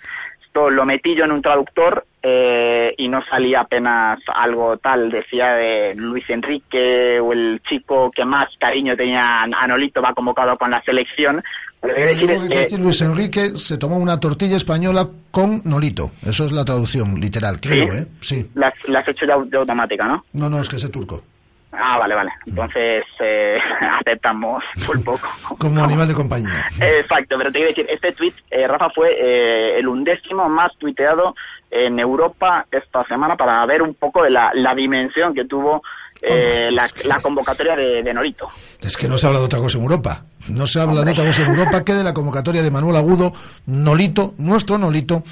Esto 0.42 0.70
lo 0.70 0.86
metí 0.86 1.16
yo 1.16 1.26
en 1.26 1.32
un 1.32 1.42
traductor 1.42 2.06
eh, 2.22 2.94
y 2.98 3.08
no 3.08 3.24
salía 3.24 3.62
apenas 3.62 4.20
algo 4.28 4.78
tal, 4.78 5.10
decía 5.10 5.54
de 5.54 5.96
Luis 5.96 6.30
Enrique 6.30 7.20
o 7.20 7.32
el 7.32 7.62
chico 7.68 8.12
que 8.12 8.26
más 8.26 8.50
cariño 8.60 8.96
tenía 8.98 9.44
a 9.44 9.68
Nolito 9.68 10.02
va 10.02 10.14
convocado 10.14 10.58
con 10.58 10.72
la 10.72 10.82
selección. 10.84 11.42
Lo 11.82 11.96
que 11.96 12.16
quiero 12.18 12.42
decir 12.42 12.58
es 12.58 12.70
que 12.72 12.78
Luis 12.78 13.02
Enrique 13.02 13.50
se 13.58 13.78
tomó 13.78 13.98
una 13.98 14.20
tortilla 14.20 14.58
española 14.58 15.08
con 15.32 15.62
Nolito. 15.64 16.12
Eso 16.26 16.44
es 16.44 16.52
la 16.52 16.66
traducción 16.66 17.20
literal, 17.20 17.62
creo, 17.62 17.94
¿eh? 17.94 18.06
Sí. 18.20 18.50
la, 18.56 18.74
la 18.88 19.00
has 19.00 19.08
hecho 19.08 19.26
de 19.26 19.32
automática, 19.32 20.06
¿no? 20.06 20.26
No, 20.34 20.50
no, 20.50 20.60
es 20.60 20.68
que 20.68 20.78
sé 20.78 20.90
turco. 20.90 21.24
Ah, 21.72 21.98
vale, 22.00 22.16
vale. 22.16 22.32
Entonces 22.46 23.06
eh, 23.20 23.60
aceptamos 24.00 24.64
un 24.94 25.04
poco. 25.04 25.28
Como 25.58 25.84
animal 25.84 26.08
de 26.08 26.14
compañía. 26.14 26.68
Exacto, 26.80 27.38
pero 27.38 27.52
te 27.52 27.60
quiero 27.60 27.70
decir, 27.70 27.86
este 27.90 28.12
tweet, 28.14 28.34
eh, 28.50 28.68
Rafa, 28.68 28.90
fue 28.90 29.12
eh, 29.12 29.80
el 29.80 29.88
undécimo 29.88 30.50
más 30.50 30.76
tuiteado 30.78 31.36
en 31.70 32.00
Europa 32.00 32.66
esta 32.72 33.06
semana 33.06 33.36
para 33.38 33.64
ver 33.66 33.82
un 33.82 33.94
poco 33.94 34.24
de 34.24 34.32
la, 34.32 34.52
la 34.54 34.74
dimensión 34.74 35.34
que 35.36 35.46
tuvo 35.46 35.84
eh, 36.22 36.70
la, 36.72 36.88
la 37.06 37.20
convocatoria 37.22 37.76
de, 37.76 38.04
de 38.04 38.14
Norito. 38.14 38.50
Es 38.82 38.98
que 38.98 39.08
no 39.08 39.18
se 39.18 39.28
habla 39.28 39.40
de 39.40 39.46
otra 39.46 39.60
cosa 39.60 39.78
en 39.78 39.84
Europa. 39.84 40.26
No 40.50 40.66
se 40.66 40.82
habla 40.82 41.04
de 41.04 41.12
otra 41.12 41.26
cosa 41.26 41.44
en 41.44 41.50
Europa 41.50 41.84
que 41.84 41.94
de 41.94 42.04
la 42.04 42.14
convocatoria 42.14 42.64
de 42.64 42.72
Manuel 42.72 42.96
Agudo, 42.96 43.32
Nolito, 43.68 44.34
nuestro 44.40 44.78
Nolito, 44.78 45.24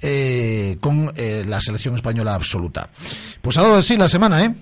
eh, 0.00 0.78
con 0.80 1.12
eh, 1.16 1.44
la 1.46 1.60
selección 1.60 1.94
española 1.94 2.34
absoluta. 2.34 2.88
Pues 3.42 3.58
ha 3.58 3.62
dado 3.62 3.76
de 3.76 3.82
sí 3.82 3.96
la 3.96 4.08
semana, 4.08 4.44
¿eh? 4.44 4.54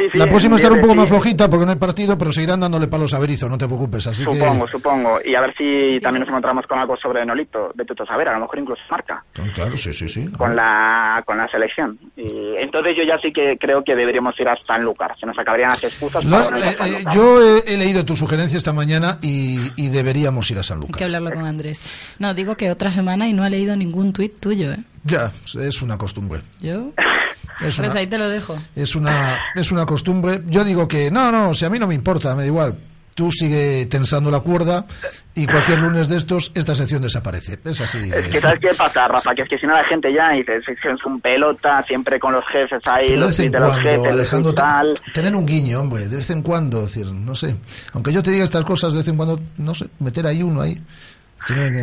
Sí, 0.00 0.08
sí, 0.12 0.18
la 0.18 0.26
próxima 0.26 0.56
estará 0.56 0.74
un 0.74 0.80
sí, 0.80 0.86
poco 0.86 0.94
más 0.94 1.08
flojita 1.08 1.50
porque 1.50 1.66
no 1.66 1.72
hay 1.72 1.78
partido, 1.78 2.16
pero 2.16 2.32
seguirán 2.32 2.60
dándole 2.60 2.86
palos 2.88 3.12
a 3.12 3.18
Berizo, 3.18 3.48
no 3.48 3.58
te 3.58 3.66
preocupes. 3.66 4.06
Así 4.06 4.22
Supongo, 4.24 4.64
que. 4.64 4.72
supongo. 4.72 5.18
Y 5.24 5.34
a 5.34 5.40
ver 5.42 5.54
si 5.56 6.00
también 6.00 6.20
nos 6.20 6.28
encontramos 6.28 6.66
con 6.66 6.78
algo 6.78 6.96
sobre 6.96 7.24
Nolito. 7.26 7.70
Vete 7.74 7.94
tú 7.94 8.02
a 8.02 8.06
saber, 8.06 8.28
a 8.28 8.34
lo 8.34 8.40
mejor 8.40 8.58
incluso 8.58 8.82
marca 8.90 9.22
Claro, 9.54 9.76
sí, 9.76 9.92
sí, 9.92 10.08
sí. 10.08 10.26
con 10.28 10.56
la 10.56 11.22
con 11.26 11.36
la 11.36 11.46
selección. 11.48 11.98
Y 12.16 12.54
entonces 12.58 12.96
yo 12.96 13.02
ya 13.02 13.18
sí 13.18 13.32
que 13.32 13.58
creo 13.58 13.84
que 13.84 13.94
deberíamos 13.94 14.38
ir 14.40 14.48
a 14.48 14.56
Sanlúcar. 14.66 15.14
Se 15.18 15.26
nos 15.26 15.38
acabarían 15.38 15.70
las 15.70 15.84
excusas 15.84 16.24
No, 16.24 16.38
para 16.38 16.50
no 16.50 16.58
ir 16.58 16.64
a 16.64 16.68
eh, 16.70 16.72
eh, 16.72 16.76
Sanlúcar. 16.76 17.14
yo 17.14 17.56
he, 17.58 17.74
he 17.74 17.76
leído 17.76 18.04
tu 18.04 18.16
sugerencia 18.16 18.56
esta 18.56 18.72
mañana 18.72 19.18
y, 19.20 19.58
y 19.76 19.88
deberíamos 19.90 20.50
ir 20.50 20.58
a 20.58 20.62
San 20.62 20.78
Hay 20.78 20.82
Lucas. 20.82 20.96
que 20.96 21.04
hablarlo 21.04 21.30
con 21.32 21.44
Andrés. 21.44 21.80
No, 22.18 22.32
digo 22.34 22.56
que 22.56 22.70
otra 22.70 22.90
semana 22.90 23.28
y 23.28 23.32
no 23.32 23.44
ha 23.44 23.50
leído 23.50 23.76
ningún 23.76 24.12
tuit 24.12 24.40
tuyo, 24.40 24.72
¿eh? 24.72 24.78
Ya, 25.04 25.30
es 25.60 25.82
una 25.82 25.96
costumbre. 25.98 26.40
Yo. 26.60 26.92
Es 27.60 27.76
Pues 27.76 27.78
una, 27.78 27.92
ahí 27.92 28.06
te 28.06 28.18
lo 28.18 28.28
dejo. 28.28 28.58
es 28.74 28.94
una, 28.94 29.38
es 29.54 29.70
una 29.72 29.84
costumbre. 29.86 30.42
Yo 30.46 30.64
digo 30.64 30.88
que 30.88 31.10
no, 31.10 31.30
no, 31.30 31.52
si 31.54 31.64
a 31.64 31.70
mí 31.70 31.78
no 31.78 31.86
me 31.86 31.94
importa, 31.94 32.34
me 32.34 32.42
da 32.42 32.46
igual. 32.46 32.74
Tú 33.12 33.30
sigue 33.30 33.84
tensando 33.86 34.30
la 34.30 34.40
cuerda 34.40 34.86
y 35.34 35.44
cualquier 35.44 35.80
lunes 35.80 36.08
de 36.08 36.16
estos 36.16 36.52
esta 36.54 36.74
sección 36.74 37.02
desaparece. 37.02 37.58
Es 37.64 37.80
así. 37.82 37.98
de- 38.08 38.18
Es 38.18 38.28
que 38.28 38.40
¿sabes 38.40 38.60
qué 38.60 38.68
pasa, 38.78 39.06
Rafa? 39.08 39.34
Que 39.34 39.42
es 39.42 39.48
que 39.48 39.58
si 39.58 39.66
no 39.66 39.74
la 39.74 39.84
gente 39.84 40.10
ya 40.14 40.30
dice, 40.30 40.62
sección 40.62 40.94
es 40.94 41.04
un 41.04 41.20
pelota, 41.20 41.84
siempre 41.86 42.18
con 42.18 42.32
los 42.32 42.46
jefes 42.46 42.80
ahí, 42.86 43.08
Pero 43.08 43.20
de 43.20 43.26
los 43.26 43.36
vez 43.36 43.40
en 43.40 43.50
tweets 43.50 43.52
de 43.52 43.60
los 43.60 43.70
cuando, 43.76 43.90
jefes, 43.90 44.12
Alejandro, 44.12 44.54
tal. 44.54 44.94
te- 45.04 45.10
tener 45.12 45.36
un 45.36 45.44
guiño, 45.44 45.80
hombre, 45.80 46.08
de 46.08 46.16
vez 46.16 46.30
en 46.30 46.40
cuando, 46.40 46.78
es 46.84 46.94
decir, 46.94 47.12
no 47.12 47.34
sé, 47.34 47.56
aunque 47.92 48.12
yo 48.12 48.22
te 48.22 48.30
diga 48.30 48.44
estas 48.44 48.64
cosas, 48.64 48.92
de 48.92 48.98
vez 49.00 49.08
en 49.08 49.16
cuando, 49.16 49.38
no 49.58 49.74
sé, 49.74 49.86
meter 49.98 50.26
ahí 50.26 50.42
uno 50.42 50.62
ahí. 50.62 50.80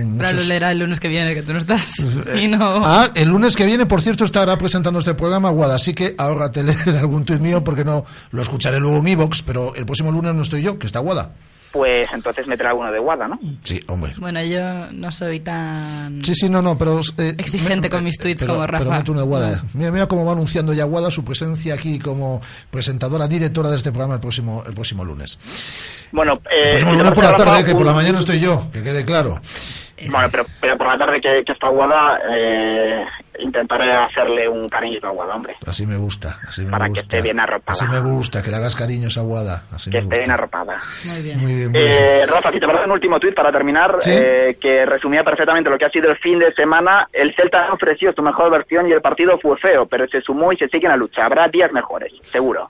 Muchos- 0.03 0.33
lo 0.33 0.43
leerá 0.43 0.71
el 0.71 0.79
lunes 0.79 0.99
que 0.99 1.07
viene, 1.07 1.33
que 1.33 1.43
tú 1.43 1.51
no 1.53 1.59
estás. 1.59 1.87
Y 2.41 2.47
no. 2.47 2.81
Ah, 2.83 3.09
el 3.15 3.29
lunes 3.29 3.55
que 3.55 3.65
viene, 3.65 3.85
por 3.85 4.01
cierto, 4.01 4.23
estará 4.25 4.57
presentando 4.57 4.99
este 4.99 5.13
programa 5.13 5.49
Guada, 5.49 5.75
así 5.75 5.93
que 5.93 6.15
ahórrate 6.17 6.63
leer 6.63 6.89
algún 6.99 7.25
tuit 7.25 7.39
mío 7.41 7.63
porque 7.63 7.83
no 7.83 8.05
lo 8.31 8.41
escucharé 8.41 8.79
luego 8.79 8.97
en 8.99 9.07
iVox, 9.07 9.41
pero 9.43 9.75
el 9.75 9.85
próximo 9.85 10.11
lunes 10.11 10.33
no 10.35 10.41
estoy 10.41 10.61
yo, 10.61 10.77
que 10.79 10.87
está 10.87 10.99
Guada. 10.99 11.31
Pues 11.77 12.07
entonces 12.11 12.47
meter 12.47 12.65
alguno 12.65 12.91
de 12.91 12.97
Guada, 12.97 13.27
¿no? 13.27 13.39
Sí, 13.63 13.79
hombre. 13.87 14.13
Bueno, 14.17 14.43
yo 14.43 14.91
no 14.93 15.11
soy 15.11 15.41
tan 15.41 16.23
Sí, 16.23 16.33
sí, 16.33 16.49
no, 16.49 16.59
no, 16.63 16.75
pero... 16.75 16.99
eh, 17.19 17.35
exigente 17.37 17.87
me- 17.87 17.89
con 17.91 18.03
mis 18.03 18.17
tweets 18.17 18.39
pero, 18.41 18.53
como 18.55 18.65
pero 18.65 18.79
Rafa. 18.85 18.97
mete 18.97 19.11
una 19.11 19.21
Guada. 19.21 19.63
Mira, 19.73 19.91
mira 19.91 20.07
cómo 20.07 20.25
va 20.25 20.31
anunciando 20.31 20.73
ya 20.73 20.85
Guada 20.85 21.11
su 21.11 21.23
presencia 21.23 21.75
aquí 21.75 21.99
como 21.99 22.41
presentadora, 22.71 23.27
directora 23.27 23.69
de 23.69 23.75
este 23.77 23.91
programa 23.91 24.15
el 24.15 24.19
próximo, 24.19 24.63
el 24.65 24.73
próximo 24.73 25.05
lunes. 25.05 25.37
Bueno, 26.11 26.33
El 26.49 26.57
eh, 26.57 26.69
próximo 26.69 26.91
si 26.91 26.97
te 26.97 27.03
lunes 27.03 27.13
por 27.13 27.23
la 27.23 27.35
tarde, 27.35 27.51
Rafa, 27.51 27.65
que 27.65 27.73
por 27.75 27.85
la 27.85 27.93
mañana 27.93 28.19
estoy 28.19 28.39
yo, 28.39 28.71
que 28.71 28.81
quede 28.81 29.05
claro. 29.05 29.39
Bueno, 30.09 30.27
pero, 30.31 30.45
pero 30.61 30.77
por 30.77 30.87
la 30.87 30.97
tarde 30.97 31.19
que, 31.19 31.43
que 31.43 31.51
está 31.53 31.69
Guada, 31.69 32.19
eh, 32.29 33.03
intentaré 33.39 33.91
hacerle 33.91 34.47
un 34.47 34.69
cariñito 34.69 35.07
a 35.07 35.09
Guada, 35.11 35.35
hombre. 35.35 35.55
Así 35.65 35.85
me 35.87 35.97
gusta, 35.97 36.39
así 36.47 36.63
me 36.65 36.71
Para 36.71 36.89
que 36.89 36.99
esté 36.99 37.21
bien 37.21 37.39
arropada. 37.39 37.73
Así 37.79 37.87
me 37.87 37.99
gusta, 37.99 38.41
que 38.43 38.51
le 38.51 38.57
hagas 38.57 38.75
cariños 38.75 39.17
a 39.17 39.21
Guada. 39.21 39.63
Así 39.71 39.89
Que 39.89 39.97
me 39.97 40.03
esté 40.03 40.05
gusta. 40.07 40.17
bien 40.19 40.31
arropada. 40.31 40.79
Muy 41.05 41.21
bien. 41.23 41.39
Muy 41.41 41.53
bien, 41.55 41.71
muy 41.71 41.81
bien. 41.81 41.93
Eh, 41.93 42.25
Rafa, 42.27 42.51
si 42.51 42.59
te 42.59 42.67
parece 42.67 42.85
un 42.85 42.91
último 42.91 43.19
tuit 43.19 43.33
para 43.35 43.51
terminar, 43.51 43.97
Sí. 44.01 44.11
eh, 44.13 44.57
que 44.61 44.85
resumía 44.85 45.23
perfectamente 45.23 45.69
lo 45.69 45.77
que 45.77 45.85
ha 45.85 45.89
sido 45.89 46.09
el 46.11 46.17
fin 46.17 46.39
de 46.39 46.53
semana. 46.53 47.07
El 47.11 47.33
Celta 47.35 47.71
ofreció 47.73 48.13
su 48.13 48.21
mejor 48.21 48.51
versión 48.51 48.87
y 48.87 48.91
el 48.91 49.01
partido 49.01 49.39
fue 49.39 49.57
feo, 49.57 49.87
pero 49.87 50.07
se 50.07 50.21
sumó 50.21 50.51
y 50.53 50.57
se 50.57 50.67
sigue 50.69 50.85
en 50.85 50.91
la 50.91 50.97
lucha. 50.97 51.25
Habrá 51.25 51.47
días 51.47 51.71
mejores, 51.71 52.13
seguro. 52.21 52.69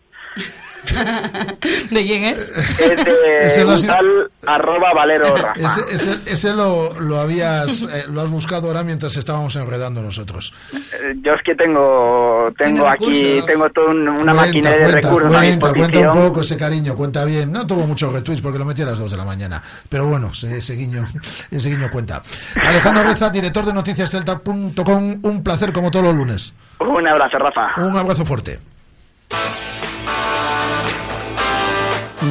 ¿De 1.92 2.04
quién 2.06 2.24
es? 2.24 2.50
Es 2.80 3.06
de 3.06 3.46
Ese 3.46 3.64
lo 3.66 3.80
tal 3.82 4.32
arroba 4.46 4.94
Valero 4.94 5.36
Rafa. 5.36 5.54
Ese, 5.68 5.96
ese, 5.96 6.20
ese 6.26 6.54
lo, 6.54 7.00
lo 7.00 7.20
habías 7.20 7.84
eh, 7.84 8.06
lo 8.10 8.22
has 8.22 8.30
buscado 8.30 8.68
ahora 8.68 8.84
mientras 8.84 9.16
estábamos 9.18 9.56
enredando 9.56 10.02
nosotros. 10.02 10.54
Eh, 10.74 11.16
Yo 11.22 11.34
es 11.34 11.42
que 11.44 11.56
tengo 11.56 12.52
tengo 12.58 12.88
aquí 12.88 13.06
recursos. 13.06 13.46
tengo 13.46 13.70
toda 13.72 13.88
un- 13.92 14.08
una 14.08 14.16
Cuenta, 14.18 14.34
maquinaria 14.34 14.78
de 14.88 14.92
cuenta, 14.92 15.08
recursos 15.10 15.32
cuenta, 15.32 15.74
cuenta 15.74 16.00
un 16.00 16.12
poco 16.28 16.42
ese 16.42 16.58
cariño, 16.58 16.96
cuenta 16.96 17.26
bien. 17.26 17.52
No 17.52 17.66
tuvo 17.68 17.86
muchos 17.86 18.14
retweets 18.14 18.42
porque 18.42 18.60
lo 18.60 18.66
metí 18.66 18.82
a 18.82 18.86
las 18.86 19.00
2 19.00 19.12
de 19.12 19.18
la 19.18 19.26
mañana. 19.26 19.62
Pero 19.90 20.06
bueno, 20.08 20.30
ese, 20.34 20.58
ese 20.58 20.76
guiño, 20.76 21.06
ese 21.52 21.70
guiño 21.70 21.90
cuenta. 21.92 22.22
Alejandro 22.64 23.04
Reza, 23.04 23.30
director 23.30 23.66
de 23.66 23.74
noticiascelta.com, 23.74 25.20
un 25.24 25.44
placer 25.44 25.74
como 25.74 25.92
todos 25.92 26.06
los 26.06 26.16
lunes. 26.16 26.54
Un 26.80 27.08
abrazo, 27.08 27.38
Rafa. 27.40 27.74
Un 27.82 27.98
abrazo 27.98 28.26
fuerte. 28.26 28.60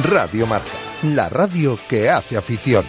Radio 0.03 0.45
Marca, 0.45 0.69
la 1.01 1.27
radio 1.27 1.79
que 1.87 2.09
hace 2.09 2.37
afición. 2.37 2.85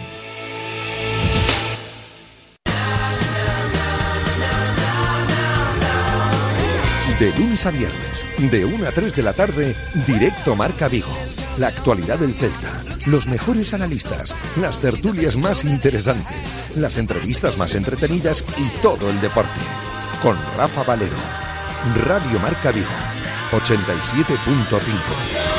De 7.19 7.33
lunes 7.37 7.65
a 7.65 7.71
viernes, 7.71 8.25
de 8.37 8.63
1 8.63 8.87
a 8.87 8.91
3 8.91 9.15
de 9.15 9.23
la 9.23 9.33
tarde, 9.33 9.75
directo 10.05 10.55
Marca 10.55 10.87
Vigo. 10.87 11.11
La 11.57 11.67
actualidad 11.67 12.19
del 12.19 12.33
Celta, 12.33 12.83
los 13.07 13.27
mejores 13.27 13.73
analistas, 13.73 14.35
las 14.55 14.79
tertulias 14.79 15.35
más 15.35 15.65
interesantes, 15.65 16.55
las 16.75 16.97
entrevistas 16.97 17.57
más 17.57 17.75
entretenidas 17.75 18.45
y 18.57 18.69
todo 18.81 19.09
el 19.09 19.19
deporte. 19.19 19.59
Con 20.21 20.37
Rafa 20.57 20.83
Valero. 20.83 21.17
Radio 22.05 22.39
Marca 22.39 22.71
Vigo, 22.71 22.87
87.5. 23.51 25.58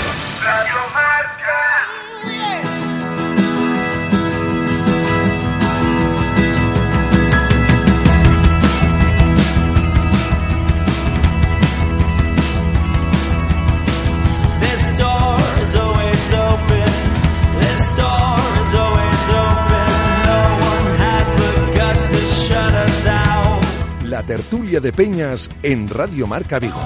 Tertulia 24.23 24.79
de 24.79 24.91
Peñas 24.91 25.49
en 25.63 25.87
Radio 25.87 26.27
Marca 26.27 26.59
Vigo. 26.59 26.79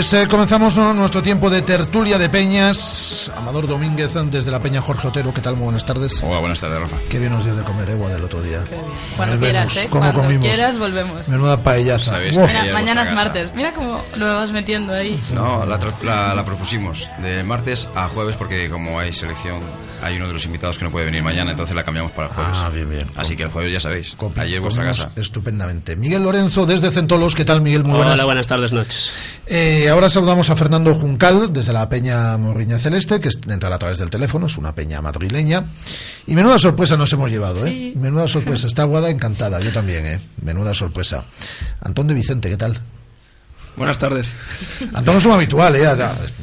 Pues 0.00 0.14
eh, 0.14 0.26
comenzamos 0.30 0.78
nuestro 0.78 1.20
tiempo 1.22 1.50
de 1.50 1.60
tertulia 1.60 2.16
de 2.16 2.30
peñas. 2.30 3.30
Amador 3.36 3.66
Domínguez 3.66 4.14
desde 4.30 4.50
la 4.50 4.58
Peña 4.58 4.80
Jorge 4.80 5.08
Otero. 5.08 5.34
¿Qué 5.34 5.42
tal? 5.42 5.56
Muy 5.56 5.64
buenas 5.64 5.84
tardes. 5.84 6.22
Hola, 6.22 6.38
buenas 6.38 6.58
tardes, 6.58 6.80
Rafa. 6.80 6.96
Qué 7.10 7.18
bien 7.18 7.30
nos 7.32 7.44
dio 7.44 7.54
de 7.54 7.62
comer 7.64 7.90
Egua 7.90 8.08
del 8.08 8.24
otro 8.24 8.40
día. 8.40 8.60
Cuando 9.18 9.34
Nos 9.34 9.44
quieras, 9.44 9.68
vemos. 9.74 9.76
¿eh? 9.84 9.88
¿Cómo 9.90 10.00
Cuando 10.04 10.22
comimos? 10.22 10.46
quieras 10.48 10.78
volvemos. 10.78 11.28
Menuda 11.28 11.62
paellaza. 11.62 12.12
Sabéis 12.12 12.38
Mira, 12.38 12.64
ya 12.64 12.72
mañana 12.72 13.02
es 13.02 13.10
casa. 13.10 13.22
martes. 13.24 13.54
Mira 13.54 13.74
cómo 13.74 14.02
lo 14.16 14.36
vas 14.36 14.50
metiendo 14.52 14.94
ahí. 14.94 15.20
No, 15.34 15.66
la, 15.66 15.78
tra- 15.78 15.92
la, 16.02 16.34
la 16.34 16.44
propusimos 16.46 17.10
de 17.18 17.42
martes 17.42 17.86
a 17.94 18.08
jueves 18.08 18.36
porque 18.36 18.70
como 18.70 18.98
hay 18.98 19.12
selección, 19.12 19.60
hay 20.02 20.16
uno 20.16 20.28
de 20.28 20.32
los 20.32 20.46
invitados 20.46 20.78
que 20.78 20.84
no 20.86 20.90
puede 20.90 21.04
venir 21.04 21.22
mañana, 21.22 21.50
entonces 21.50 21.76
la 21.76 21.84
cambiamos 21.84 22.12
para 22.12 22.28
el 22.28 22.34
jueves. 22.34 22.56
Ah, 22.56 22.70
bien, 22.70 22.88
bien. 22.88 23.06
Así 23.16 23.36
que 23.36 23.42
el 23.42 23.50
jueves 23.50 23.70
ya 23.70 23.80
sabéis, 23.80 24.16
allí 24.36 24.54
en 24.54 24.62
vuestra 24.62 24.82
comimos 24.82 25.04
casa. 25.04 25.10
Estupendamente. 25.14 25.94
Miguel 25.94 26.22
Lorenzo 26.22 26.64
desde 26.64 26.90
Centolos. 26.90 27.34
¿Qué 27.34 27.44
tal, 27.44 27.60
Miguel? 27.60 27.84
Muy 27.84 27.96
buenas. 27.98 28.14
Hola, 28.14 28.24
buenas 28.24 28.46
tardes, 28.46 28.72
noches. 28.72 29.12
Eh, 29.46 29.88
ahora 29.90 30.08
saludamos 30.08 30.50
a 30.50 30.56
Fernando 30.56 30.94
Juncal 30.94 31.52
desde 31.52 31.72
la 31.72 31.88
Peña 31.88 32.36
Morriña 32.38 32.78
Celeste, 32.78 33.20
que 33.20 33.28
entrará 33.48 33.76
a 33.76 33.78
través 33.78 33.98
del 33.98 34.10
teléfono, 34.10 34.46
es 34.46 34.56
una 34.56 34.74
peña 34.74 35.00
madrileña. 35.00 35.64
Y 36.26 36.34
menuda 36.34 36.58
sorpresa 36.58 36.96
nos 36.96 37.12
hemos 37.12 37.30
llevado, 37.30 37.66
¿eh? 37.66 37.70
Sí. 37.72 37.92
Menuda 37.96 38.28
sorpresa. 38.28 38.66
Está 38.66 38.84
Guada 38.84 39.10
encantada, 39.10 39.60
yo 39.60 39.72
también, 39.72 40.06
¿eh? 40.06 40.20
Menuda 40.42 40.74
sorpresa. 40.74 41.24
Antón 41.80 42.06
de 42.06 42.14
Vicente, 42.14 42.48
¿qué 42.48 42.56
tal? 42.56 42.80
Buenas 43.80 43.98
tardes. 43.98 44.36
Antón 44.92 45.16
es 45.16 45.24
un 45.24 45.32
habitual, 45.32 45.74
¿eh? 45.74 45.86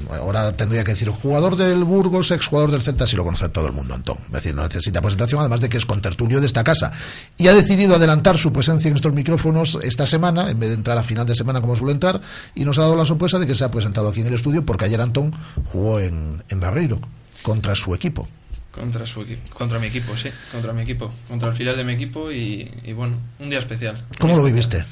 Ahora 0.10 0.52
tendría 0.54 0.84
que 0.84 0.94
decir 0.94 1.08
jugador 1.10 1.56
del 1.56 1.84
Burgos, 1.84 2.32
exjugador 2.32 2.72
del 2.72 2.82
Celta, 2.82 3.06
si 3.06 3.16
lo 3.16 3.24
conoce 3.24 3.48
todo 3.50 3.68
el 3.68 3.74
mundo, 3.74 3.94
Antón. 3.94 4.18
Es 4.26 4.32
decir, 4.32 4.56
no 4.56 4.64
necesita 4.64 5.02
presentación, 5.04 5.42
además 5.42 5.62
de 5.62 5.70
que 5.70 5.78
es 5.78 5.86
contertulio 5.86 6.40
de 6.42 6.48
esta 6.48 6.64
casa. 6.64 6.92
Y 7.38 7.48
ha 7.48 7.54
decidido 7.54 7.96
adelantar 7.96 8.40
su 8.40 8.52
presencia 8.52 8.90
en 8.90 8.96
estos 8.96 9.14
micrófonos 9.14 9.78
esta 9.84 10.08
semana, 10.08 10.50
en 10.50 10.60
vez 10.60 10.70
de 10.70 10.76
entrar 10.78 10.98
a 10.98 11.04
final 11.04 11.28
de 11.28 11.36
semana 11.36 11.62
como 11.62 11.76
suele 11.76 11.92
entrar, 11.92 12.20
y 12.56 12.66
nos 12.66 12.80
ha 12.80 12.82
dado 12.82 12.96
la 12.96 13.06
sorpresa 13.06 13.38
de 13.38 13.46
que 13.46 13.54
se 13.54 13.64
ha 13.64 13.70
presentado 13.70 14.10
aquí 14.10 14.22
en 14.22 14.28
el 14.28 14.34
estudio, 14.34 14.66
porque 14.66 14.86
ayer 14.86 15.00
Antón 15.00 15.32
jugó 15.66 16.00
en, 16.00 16.42
en 16.50 16.60
Barreiro, 16.60 17.00
contra 17.44 17.76
su 17.76 17.94
equipo. 17.94 18.28
Contra, 18.72 19.06
su 19.06 19.24
contra 19.54 19.78
mi 19.78 19.86
equipo, 19.86 20.18
sí, 20.18 20.30
contra 20.52 20.74
mi 20.74 20.82
equipo, 20.82 21.14
contra 21.28 21.52
el 21.52 21.56
filial 21.56 21.78
de 21.78 21.84
mi 21.84 21.94
equipo 21.94 22.32
y, 22.32 22.72
y 22.84 22.94
bueno, 22.94 23.18
un 23.38 23.52
día 23.52 23.60
especial. 23.60 24.06
¿Cómo 24.18 24.36
lo 24.36 24.44
viviste? 24.44 24.84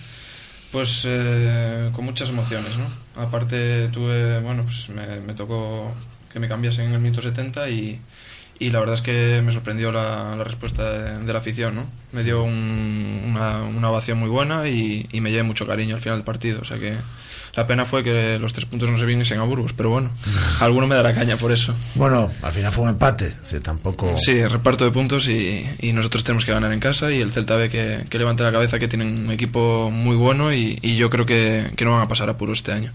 Pues 0.76 1.04
eh, 1.08 1.90
con 1.94 2.04
muchas 2.04 2.28
emociones, 2.28 2.74
¿no? 2.78 3.24
Aparte 3.24 3.88
tuve, 3.94 4.42
bueno, 4.42 4.64
pues 4.64 4.90
me, 4.90 5.34
tocó 5.34 5.90
que 6.30 6.38
me 6.38 6.50
cambiasen 6.50 6.88
en 6.88 6.92
el 6.92 7.00
minuto 7.00 7.22
70 7.22 7.70
y, 7.70 8.02
y 8.60 8.70
la 8.72 8.80
verdad 8.80 8.96
es 8.96 9.02
que 9.02 9.41
me 9.44 9.52
sorprendió 9.52 9.91
la, 9.91 10.36
la 10.36 10.44
respuesta 10.44 10.89
de, 10.91 11.20
de 11.26 11.34
la 11.34 11.39
afición, 11.39 11.76
¿no? 11.76 11.86
Me 12.12 12.24
dio 12.24 12.44
un- 12.44 13.22
una, 13.26 13.63
una 13.63 13.89
ovación 13.89 14.18
muy 14.20 14.30
buena 14.30 14.68
y, 14.70 15.08
y 15.12 15.22
me 15.22 15.32
llevé 15.32 15.44
mucho 15.44 15.68
cariño 15.68 15.96
al 15.96 16.02
final 16.02 16.18
del 16.20 16.26
partido, 16.26 16.62
o 16.62 16.65
sea 16.65 16.78
que 16.80 16.96
la 17.56 17.65
pena 17.68 17.86
fue 17.86 18.04
que 18.04 18.38
los 18.38 18.52
tres 18.52 18.65
puntos 18.65 18.89
no 18.89 18.98
se 18.98 19.06
viniesen 19.06 19.39
a 19.39 19.44
Burgos, 19.44 19.72
pero 19.74 19.89
bueno, 19.89 20.12
alguno 20.60 20.88
me 20.88 20.96
dará 20.96 21.13
caña 21.13 21.38
por 21.38 21.52
eso. 21.54 21.74
Bueno, 21.96 22.30
al 22.41 22.52
final 22.52 22.72
fue 22.72 22.84
un 22.86 22.89
empate, 22.91 23.34
sí, 23.44 23.60
tampoco... 23.62 24.15
Sí, 24.18 24.44
reparto 24.46 24.84
de 24.86 24.91
puntos 24.91 25.28
y, 25.30 25.65
y 25.80 25.94
nosotros 25.94 26.24
tenemos 26.24 26.44
que 26.46 26.52
ganar 26.52 26.72
en 26.74 26.80
casa 26.82 27.12
y 27.12 27.20
el 27.20 27.32
Celta 27.32 27.56
ve 27.56 27.70
que, 27.70 28.06
que 28.10 28.18
levante 28.18 28.44
la 28.44 28.52
cabeza, 28.52 28.78
que 28.80 28.88
tienen 28.89 29.18
un 29.26 29.32
equipo 29.32 29.89
muy 29.91 30.15
bueno 30.18 30.54
y, 30.54 30.80
y 30.82 30.96
yo 30.98 31.10
creo 31.10 31.26
que, 31.26 31.72
que 31.76 31.86
no 31.86 31.91
van 31.94 32.02
a 32.02 32.08
pasar 32.08 32.30
apuro 32.30 32.52
este 32.54 32.72
año. 32.74 32.91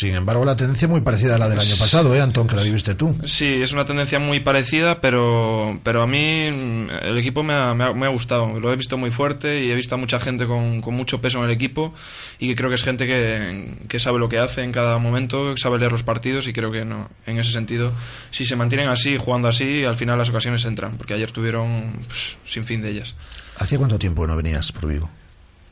Sin 0.00 0.14
embargo, 0.14 0.46
la 0.46 0.56
tendencia 0.56 0.86
es 0.86 0.90
muy 0.90 1.02
parecida 1.02 1.34
a 1.34 1.38
la 1.38 1.46
del 1.46 1.60
año 1.60 1.76
pasado, 1.78 2.14
¿eh, 2.14 2.22
Antón, 2.22 2.46
que 2.46 2.56
la 2.56 2.62
viviste 2.62 2.94
tú? 2.94 3.18
Sí, 3.26 3.46
es 3.46 3.74
una 3.74 3.84
tendencia 3.84 4.18
muy 4.18 4.40
parecida, 4.40 4.98
pero, 4.98 5.78
pero 5.82 6.02
a 6.02 6.06
mí 6.06 6.46
mm, 6.50 6.88
el 7.02 7.18
equipo 7.18 7.42
me 7.42 7.52
ha, 7.52 7.74
me, 7.74 7.84
ha, 7.84 7.92
me 7.92 8.06
ha 8.06 8.08
gustado. 8.08 8.58
Lo 8.58 8.72
he 8.72 8.76
visto 8.76 8.96
muy 8.96 9.10
fuerte 9.10 9.62
y 9.62 9.70
he 9.70 9.74
visto 9.74 9.96
a 9.96 9.98
mucha 9.98 10.18
gente 10.18 10.46
con, 10.46 10.80
con 10.80 10.94
mucho 10.94 11.20
peso 11.20 11.40
en 11.40 11.44
el 11.44 11.50
equipo 11.50 11.92
y 12.38 12.48
que 12.48 12.54
creo 12.54 12.70
que 12.70 12.76
es 12.76 12.82
gente 12.82 13.06
que, 13.06 13.74
que 13.88 13.98
sabe 13.98 14.18
lo 14.18 14.30
que 14.30 14.38
hace 14.38 14.62
en 14.62 14.72
cada 14.72 14.96
momento, 14.96 15.52
que 15.54 15.60
sabe 15.60 15.78
leer 15.78 15.92
los 15.92 16.02
partidos 16.02 16.48
y 16.48 16.54
creo 16.54 16.72
que 16.72 16.86
no, 16.86 17.10
en 17.26 17.38
ese 17.38 17.52
sentido, 17.52 17.92
si 18.30 18.46
se 18.46 18.56
mantienen 18.56 18.88
así, 18.88 19.18
jugando 19.18 19.48
así, 19.48 19.84
al 19.84 19.96
final 19.96 20.16
las 20.16 20.30
ocasiones 20.30 20.64
entran, 20.64 20.96
porque 20.96 21.12
ayer 21.12 21.30
tuvieron 21.30 22.06
pues, 22.06 22.38
sin 22.46 22.64
fin 22.64 22.80
de 22.80 22.88
ellas. 22.88 23.16
¿Hacía 23.58 23.76
cuánto 23.76 23.98
tiempo 23.98 24.26
no 24.26 24.34
venías 24.34 24.72
por 24.72 24.86
Vigo? 24.86 25.10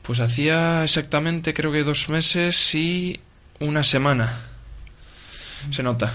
Pues 0.03 0.19
hacía 0.19 0.83
exactamente 0.83 1.51
creo 1.51 1.71
que 1.71 1.83
dos 1.83 2.09
meses 2.09 2.75
y 2.75 3.19
una 3.59 3.83
semana. 3.83 4.37
Se 5.71 5.83
nota, 5.83 6.11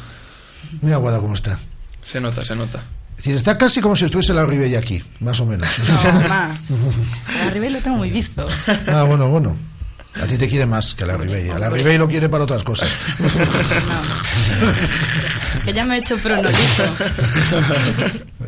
Mira, 0.80 0.96
Guada, 0.96 1.18
cómo 1.20 1.34
está. 1.34 1.58
se 2.02 2.20
nota, 2.20 2.44
se 2.44 2.56
nota. 2.56 2.82
Es 3.10 3.16
decir, 3.18 3.34
está 3.36 3.56
casi 3.56 3.80
como 3.80 3.94
si 3.96 4.06
estuviese 4.06 4.32
la 4.34 4.44
Ribella 4.44 4.78
aquí, 4.78 5.02
más 5.20 5.38
o 5.40 5.46
menos. 5.46 5.68
No, 5.88 6.28
más. 6.28 6.60
A 7.46 7.50
Ribey 7.50 7.70
lo 7.70 7.80
tengo 7.80 7.96
muy 7.98 8.10
visto. 8.10 8.46
Ah, 8.88 9.04
bueno, 9.04 9.28
bueno. 9.28 9.56
A 10.22 10.26
ti 10.26 10.38
te 10.38 10.48
quiere 10.48 10.64
más 10.64 10.94
que 10.94 11.04
a 11.04 11.06
la 11.08 11.16
Ribey. 11.16 11.50
A 11.50 11.58
la 11.58 11.68
Ribey 11.68 11.98
lo 11.98 12.06
quiere 12.08 12.28
para 12.28 12.44
otras 12.44 12.62
cosas. 12.62 12.88
Que 15.64 15.72
ya 15.72 15.84
me 15.84 15.96
he 15.96 15.98
hecho 15.98 16.16
pronolito. 16.18 16.58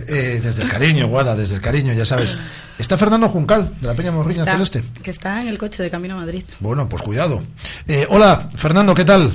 Eh, 0.09 0.41
desde 0.43 0.63
el 0.63 0.69
cariño, 0.69 1.09
Guada, 1.09 1.35
desde 1.35 1.57
el 1.57 1.61
cariño, 1.61 1.93
ya 1.93 2.05
sabes. 2.07 2.37
Está 2.79 2.97
Fernando 2.97 3.29
Juncal, 3.29 3.75
de 3.81 3.87
la 3.89 3.95
Peña 3.95 4.13
Morriña 4.13 4.41
Está- 4.43 4.53
Celeste. 4.53 4.85
que 5.03 5.11
está 5.11 5.41
en 5.43 5.49
el 5.49 5.59
coche 5.59 5.83
de 5.83 5.91
camino 5.91 6.15
a 6.15 6.19
Madrid. 6.19 6.45
Bueno, 6.61 6.89
pues 6.89 7.03
cuidado. 7.03 7.43
Eh, 7.89 8.07
hola, 8.11 8.49
Fernando, 8.57 8.95
¿qué 8.95 9.05
tal? 9.05 9.33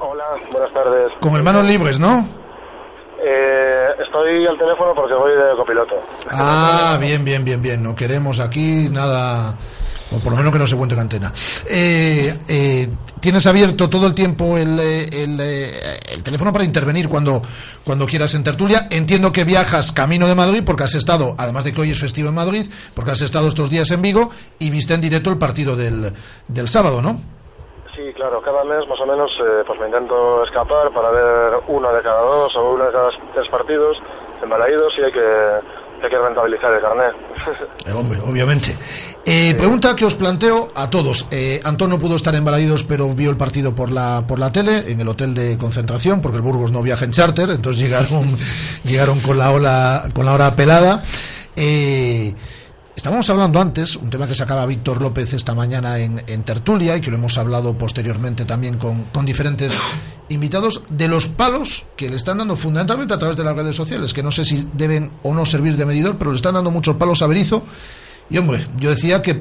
Hola, 0.00 0.24
buenas 0.50 0.72
tardes. 0.74 1.12
Con 1.20 1.36
el 1.36 1.42
manos 1.42 1.64
libres, 1.64 1.98
¿no? 1.98 2.28
Eh, 3.24 3.86
estoy 4.04 4.44
al 4.46 4.58
teléfono 4.58 4.92
porque 4.94 5.14
voy 5.14 5.30
de 5.32 5.56
copiloto. 5.56 5.94
Ah, 6.32 6.98
bien, 7.00 7.24
bien, 7.24 7.44
bien, 7.44 7.62
bien. 7.62 7.82
No 7.82 7.94
queremos 7.94 8.40
aquí 8.40 8.88
nada, 8.90 9.56
o 10.14 10.18
por 10.18 10.32
lo 10.32 10.38
menos 10.38 10.52
que 10.52 10.58
no 10.58 10.66
se 10.66 10.76
cuente 10.76 10.94
cantena. 10.94 11.32
Eh, 11.68 12.34
eh, 12.48 12.88
Tienes 13.22 13.46
abierto 13.46 13.88
todo 13.88 14.08
el 14.08 14.14
tiempo 14.14 14.58
el, 14.58 14.80
eh, 14.80 15.08
el, 15.12 15.38
eh, 15.40 16.00
el 16.10 16.24
teléfono 16.24 16.52
para 16.52 16.64
intervenir 16.64 17.08
cuando, 17.08 17.40
cuando 17.84 18.04
quieras 18.04 18.34
en 18.34 18.42
tertulia. 18.42 18.88
Entiendo 18.90 19.30
que 19.30 19.44
viajas 19.44 19.92
camino 19.92 20.26
de 20.26 20.34
Madrid 20.34 20.64
porque 20.66 20.82
has 20.82 20.96
estado, 20.96 21.36
además 21.38 21.62
de 21.62 21.72
que 21.72 21.82
hoy 21.82 21.92
es 21.92 22.00
festivo 22.00 22.30
en 22.30 22.34
Madrid, 22.34 22.66
porque 22.94 23.12
has 23.12 23.22
estado 23.22 23.46
estos 23.46 23.70
días 23.70 23.88
en 23.92 24.02
Vigo 24.02 24.30
y 24.58 24.70
viste 24.70 24.94
en 24.94 25.00
directo 25.02 25.30
el 25.30 25.38
partido 25.38 25.76
del, 25.76 26.12
del 26.48 26.68
sábado, 26.68 27.00
¿no? 27.00 27.20
Sí, 27.94 28.12
claro, 28.14 28.42
cada 28.42 28.64
mes 28.64 28.88
más 28.88 28.98
o 28.98 29.06
menos 29.06 29.30
eh, 29.38 29.62
pues 29.68 29.78
me 29.78 29.86
intento 29.86 30.42
escapar 30.42 30.90
para 30.92 31.10
ver 31.12 31.60
uno 31.68 31.92
de 31.92 32.02
cada 32.02 32.22
dos 32.22 32.56
o 32.56 32.72
uno 32.72 32.86
de 32.86 32.90
cada 32.90 33.10
tres 33.34 33.48
partidos 33.50 34.02
embalaídos 34.42 34.92
y 34.98 35.02
hay 35.02 35.12
que, 35.12 35.60
hay 36.04 36.10
que 36.10 36.18
rentabilizar 36.18 36.72
el 36.72 36.80
carnet. 36.80 37.14
Eh, 37.84 37.92
hombre, 37.92 38.20
obviamente. 38.24 38.76
Eh, 39.24 39.54
pregunta 39.56 39.96
que 39.96 40.04
os 40.04 40.14
planteo 40.14 40.68
a 40.74 40.88
todos. 40.88 41.26
Eh, 41.30 41.60
Antón 41.64 41.90
no 41.90 41.98
pudo 41.98 42.14
estar 42.14 42.34
en 42.34 42.44
Balaidos, 42.44 42.84
pero 42.84 43.12
vio 43.12 43.30
el 43.30 43.36
partido 43.36 43.74
por 43.74 43.90
la 43.90 44.24
por 44.26 44.38
la 44.38 44.52
tele 44.52 44.90
en 44.90 45.00
el 45.00 45.08
hotel 45.08 45.34
de 45.34 45.58
concentración, 45.58 46.20
porque 46.20 46.36
el 46.36 46.42
Burgos 46.42 46.70
no 46.70 46.82
viaja 46.82 47.04
en 47.04 47.10
charter, 47.10 47.50
entonces 47.50 47.82
llegaron 47.82 48.36
llegaron 48.84 49.18
con 49.20 49.38
la 49.38 49.50
ola 49.50 50.04
con 50.14 50.26
la 50.26 50.32
hora 50.34 50.54
pelada. 50.54 51.02
Eh, 51.56 52.34
Estábamos 52.94 53.28
hablando 53.30 53.58
antes, 53.58 53.96
un 53.96 54.10
tema 54.10 54.28
que 54.28 54.34
sacaba 54.34 54.66
Víctor 54.66 55.00
López 55.00 55.32
esta 55.32 55.54
mañana 55.54 55.98
en, 55.98 56.22
en 56.26 56.42
tertulia 56.42 56.94
y 56.94 57.00
que 57.00 57.10
lo 57.10 57.16
hemos 57.16 57.38
hablado 57.38 57.76
posteriormente 57.76 58.44
también 58.44 58.76
con, 58.76 59.04
con 59.04 59.24
diferentes 59.24 59.72
invitados, 60.28 60.82
de 60.90 61.08
los 61.08 61.26
palos 61.26 61.86
que 61.96 62.10
le 62.10 62.16
están 62.16 62.38
dando 62.38 62.54
fundamentalmente 62.54 63.14
a 63.14 63.18
través 63.18 63.36
de 63.36 63.44
las 63.44 63.56
redes 63.56 63.76
sociales, 63.76 64.12
que 64.12 64.22
no 64.22 64.30
sé 64.30 64.44
si 64.44 64.68
deben 64.74 65.10
o 65.22 65.32
no 65.32 65.46
servir 65.46 65.76
de 65.76 65.86
medidor, 65.86 66.16
pero 66.18 66.32
le 66.32 66.36
están 66.36 66.54
dando 66.54 66.70
muchos 66.70 66.96
palos 66.96 67.22
a 67.22 67.26
Berizzo. 67.26 67.64
Y 68.28 68.38
hombre, 68.38 68.66
yo 68.76 68.90
decía 68.90 69.22
que 69.22 69.40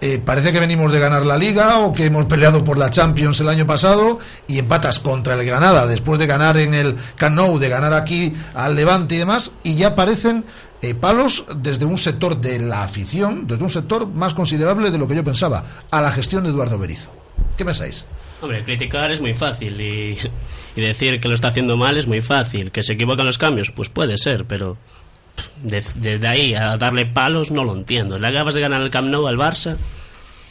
eh, 0.00 0.20
parece 0.24 0.52
que 0.52 0.60
venimos 0.60 0.92
de 0.92 0.98
ganar 0.98 1.26
la 1.26 1.36
liga 1.36 1.80
o 1.80 1.92
que 1.92 2.06
hemos 2.06 2.24
peleado 2.26 2.64
por 2.64 2.78
la 2.78 2.90
Champions 2.90 3.40
el 3.40 3.48
año 3.48 3.66
pasado 3.66 4.18
y 4.48 4.58
empatas 4.58 4.98
contra 4.98 5.34
el 5.34 5.44
Granada 5.44 5.86
después 5.86 6.18
de 6.18 6.26
ganar 6.26 6.56
en 6.56 6.74
el 6.74 6.96
Camp 7.16 7.36
Nou, 7.36 7.58
de 7.58 7.68
ganar 7.68 7.92
aquí 7.92 8.34
al 8.54 8.76
Levante 8.76 9.16
y 9.16 9.18
demás, 9.18 9.52
y 9.62 9.74
ya 9.74 9.94
parecen 9.94 10.44
eh, 10.82 10.94
palos 10.94 11.44
desde 11.56 11.84
un 11.84 11.98
sector 11.98 12.40
de 12.40 12.58
la 12.58 12.82
afición, 12.82 13.46
desde 13.46 13.62
un 13.62 13.70
sector 13.70 14.06
más 14.06 14.34
considerable 14.34 14.90
de 14.90 14.98
lo 14.98 15.06
que 15.06 15.14
yo 15.14 15.24
pensaba, 15.24 15.64
a 15.90 16.00
la 16.00 16.10
gestión 16.10 16.44
de 16.44 16.50
Eduardo 16.50 16.78
Berizzo. 16.78 17.10
¿Qué 17.56 17.64
pensáis? 17.64 18.06
Hombre, 18.40 18.64
criticar 18.64 19.10
es 19.10 19.20
muy 19.20 19.34
fácil 19.34 19.78
y, 19.80 20.16
decir 20.80 21.20
que 21.20 21.28
lo 21.28 21.34
está 21.34 21.48
haciendo 21.48 21.76
mal 21.76 21.96
es 21.98 22.06
muy 22.06 22.22
fácil. 22.22 22.70
Que 22.70 22.82
se 22.82 22.94
equivocan 22.94 23.26
los 23.26 23.36
cambios, 23.38 23.70
pues 23.70 23.88
puede 23.90 24.16
ser, 24.16 24.46
pero 24.46 24.78
pff, 25.36 25.48
de- 25.62 25.84
desde 25.96 26.26
ahí 26.26 26.54
a 26.54 26.76
darle 26.78 27.04
palos 27.04 27.50
no 27.50 27.64
lo 27.64 27.74
entiendo. 27.74 28.18
Le 28.18 28.26
acabas 28.28 28.54
de 28.54 28.60
ganar 28.62 28.80
el 28.80 28.90
Camp 28.90 29.08
Nou 29.08 29.26
al 29.28 29.36
Barça, 29.36 29.76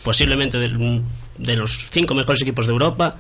posiblemente 0.04 0.60
de, 0.60 1.02
de 1.40 1.56
los 1.56 1.90
cinco 1.90 2.14
mejores 2.14 2.42
equipos 2.44 2.68
de 2.68 2.74
Europa, 2.74 3.16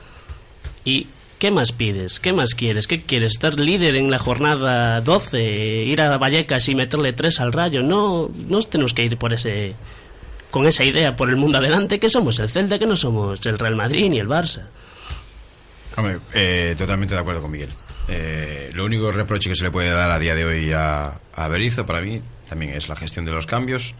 y 0.86 1.07
¿qué 1.39 1.51
más 1.51 1.71
pides? 1.71 2.19
¿Qué 2.19 2.33
más 2.33 2.53
quieres? 2.53 2.85
¿Qué 2.85 3.01
quieres? 3.01 3.33
¿Estar 3.33 3.59
líder 3.59 3.95
en 3.95 4.11
la 4.11 4.19
jornada 4.19 4.99
12? 4.99 5.83
¿Ir 5.85 6.01
a 6.01 6.17
Vallecas 6.17 6.67
y 6.69 6.75
meterle 6.75 7.13
tres 7.13 7.39
al 7.39 7.53
rayo? 7.53 7.81
No, 7.81 8.29
no 8.47 8.61
tenemos 8.61 8.93
que 8.93 9.05
ir 9.05 9.17
por 9.17 9.33
ese 9.33 9.73
con 10.51 10.65
esa 10.67 10.83
idea 10.83 11.15
por 11.15 11.29
el 11.29 11.37
mundo 11.37 11.59
adelante 11.59 11.99
que 11.99 12.09
somos 12.09 12.39
el 12.39 12.49
Celta, 12.49 12.79
que 12.79 12.87
no 12.87 12.95
somos 12.95 13.43
el 13.45 13.57
Real 13.57 13.75
Madrid 13.75 14.09
ni 14.09 14.19
el 14.19 14.27
Barça. 14.27 14.67
Hombre, 15.95 16.17
eh, 16.33 16.75
totalmente 16.77 17.13
de 17.13 17.21
acuerdo 17.21 17.41
con 17.41 17.51
Miguel. 17.51 17.69
Eh, 18.07 18.71
lo 18.73 18.85
único 18.85 19.11
reproche 19.11 19.49
que 19.49 19.55
se 19.55 19.63
le 19.63 19.71
puede 19.71 19.89
dar 19.89 20.11
a 20.11 20.19
día 20.19 20.33
de 20.35 20.45
hoy 20.45 20.71
a, 20.71 21.19
a 21.35 21.47
Berizzo, 21.47 21.85
para 21.85 22.01
mí, 22.01 22.21
también 22.47 22.73
es 22.73 22.89
la 22.89 22.95
gestión 22.95 23.25
de 23.25 23.31
los 23.31 23.45
cambios. 23.45 23.95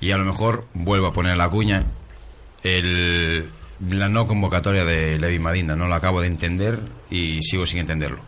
Y 0.00 0.10
a 0.10 0.16
lo 0.16 0.24
mejor 0.24 0.66
vuelvo 0.72 1.06
a 1.06 1.12
poner 1.12 1.36
la 1.36 1.48
cuña. 1.50 1.84
El, 2.62 3.46
la 3.80 4.08
no 4.08 4.26
convocatoria 4.26 4.84
de 4.84 5.18
Levi 5.18 5.38
Madinda, 5.38 5.76
no 5.76 5.88
la 5.88 5.96
acabo 5.96 6.20
de 6.20 6.28
entender 6.28 6.78
y 7.10 7.40
sigo 7.42 7.66
sin 7.66 7.78
entenderlo. 7.80 8.18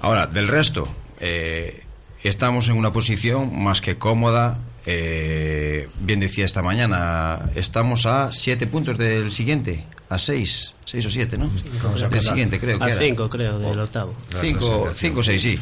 Ahora, 0.00 0.26
del 0.26 0.48
resto, 0.48 0.88
eh, 1.20 1.84
estamos 2.22 2.68
en 2.68 2.76
una 2.76 2.92
posición 2.92 3.62
más 3.62 3.80
que 3.80 3.96
cómoda. 3.98 4.58
eh, 4.86 5.88
bien 6.00 6.18
decía 6.20 6.44
esta 6.46 6.62
mañana, 6.62 7.50
estamos 7.54 8.06
a 8.06 8.32
siete 8.32 8.66
puntos 8.66 8.96
del 8.96 9.30
siguiente, 9.32 9.84
a 10.08 10.16
seis, 10.18 10.74
seis 10.86 11.04
o 11.04 11.10
siete, 11.10 11.36
¿no? 11.36 11.50
Del 12.10 12.22
siguiente, 12.22 12.58
creo 12.58 12.78
que 12.78 12.84
A 12.84 12.88
era. 12.88 12.98
cinco, 12.98 13.28
creo, 13.28 13.58
del 13.58 13.78
octavo. 13.78 14.14
Cinco, 14.40 14.88
cinco, 14.94 15.22
seis, 15.22 15.42
sí. 15.42 15.58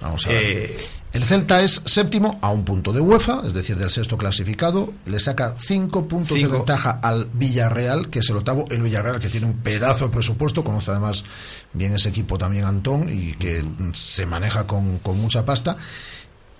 Vamos 0.00 0.24
a 0.26 0.28
ver. 0.28 0.42
Eh, 0.44 0.76
El 1.14 1.22
Celta 1.22 1.62
es 1.62 1.80
séptimo 1.84 2.40
a 2.42 2.50
un 2.50 2.64
punto 2.64 2.92
de 2.92 3.00
UEFA, 3.00 3.42
es 3.46 3.54
decir, 3.54 3.76
del 3.76 3.88
sexto 3.88 4.18
clasificado. 4.18 4.92
Le 5.06 5.20
saca 5.20 5.54
cinco 5.56 6.08
puntos 6.08 6.36
Cinco. 6.36 6.50
de 6.50 6.58
ventaja 6.58 6.98
al 7.00 7.28
Villarreal, 7.32 8.10
que 8.10 8.18
es 8.18 8.28
el 8.30 8.36
octavo. 8.38 8.64
El 8.68 8.82
Villarreal, 8.82 9.20
que 9.20 9.28
tiene 9.28 9.46
un 9.46 9.58
pedazo 9.58 10.06
de 10.06 10.10
presupuesto, 10.10 10.64
conoce 10.64 10.90
además 10.90 11.22
bien 11.72 11.94
ese 11.94 12.08
equipo 12.08 12.36
también 12.36 12.64
Antón 12.64 13.08
y 13.08 13.34
que 13.34 13.64
se 13.92 14.26
maneja 14.26 14.66
con, 14.66 14.98
con 14.98 15.20
mucha 15.20 15.44
pasta. 15.44 15.76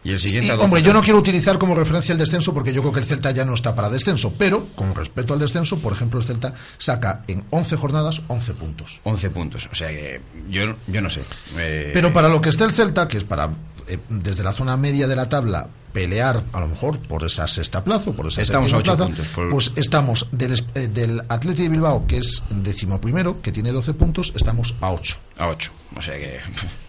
Y 0.04 0.12
el 0.12 0.20
siguiente 0.20 0.46
Y, 0.46 0.50
hombre, 0.50 0.82
yo 0.82 0.92
no 0.92 1.02
quiero 1.02 1.18
utilizar 1.18 1.58
como 1.58 1.74
referencia 1.74 2.12
el 2.12 2.18
descenso 2.18 2.54
porque 2.54 2.72
yo 2.72 2.80
creo 2.82 2.92
que 2.92 3.00
el 3.00 3.06
Celta 3.06 3.32
ya 3.32 3.44
no 3.44 3.54
está 3.54 3.74
para 3.74 3.90
descenso, 3.90 4.34
pero 4.38 4.66
con 4.76 4.94
respecto 4.94 5.32
al 5.32 5.40
descenso, 5.40 5.78
por 5.80 5.92
ejemplo, 5.94 6.20
el 6.20 6.26
Celta 6.26 6.54
saca 6.78 7.24
en 7.26 7.42
11 7.50 7.74
jornadas 7.76 8.22
11 8.28 8.52
puntos. 8.52 9.00
11 9.02 9.30
puntos, 9.30 9.68
o 9.72 9.74
sea 9.74 9.88
que 9.88 10.20
yo, 10.48 10.76
yo 10.86 11.00
no 11.00 11.10
sé. 11.10 11.22
Eh, 11.56 11.90
Pero 11.92 12.12
para 12.12 12.28
lo 12.28 12.40
que 12.40 12.50
esté 12.50 12.62
el 12.62 12.70
Celta, 12.70 13.08
que 13.08 13.16
es 13.16 13.24
para 13.24 13.50
eh, 13.88 13.98
desde 14.08 14.42
la 14.44 14.52
zona 14.52 14.76
media 14.76 15.06
de 15.06 15.16
la 15.16 15.28
tabla 15.28 15.68
pelear 15.92 16.42
a 16.52 16.60
lo 16.60 16.66
mejor 16.68 16.98
por 16.98 17.22
esa 17.24 17.46
sexta 17.46 17.84
plaza, 17.84 18.10
o 18.10 18.12
por 18.14 18.26
esa 18.26 18.42
Estamos 18.42 18.72
a 18.72 18.78
ocho 18.78 18.84
plaza, 18.96 19.04
puntos, 19.06 19.26
por- 19.28 19.50
pues 19.50 19.72
estamos 19.76 20.26
del, 20.32 20.52
es- 20.54 20.64
eh, 20.74 20.88
del 20.88 21.20
Atleti 21.28 21.62
de 21.62 21.68
Bilbao, 21.68 22.06
que 22.06 22.18
es 22.18 22.42
decimoprimero, 22.50 23.40
que 23.42 23.52
tiene 23.52 23.70
12 23.70 23.94
puntos, 23.94 24.32
estamos 24.34 24.74
a 24.80 24.90
8. 24.92 25.16
A 25.38 25.48
8, 25.48 25.70
o 25.96 26.02
sea 26.02 26.14
que... 26.16 26.40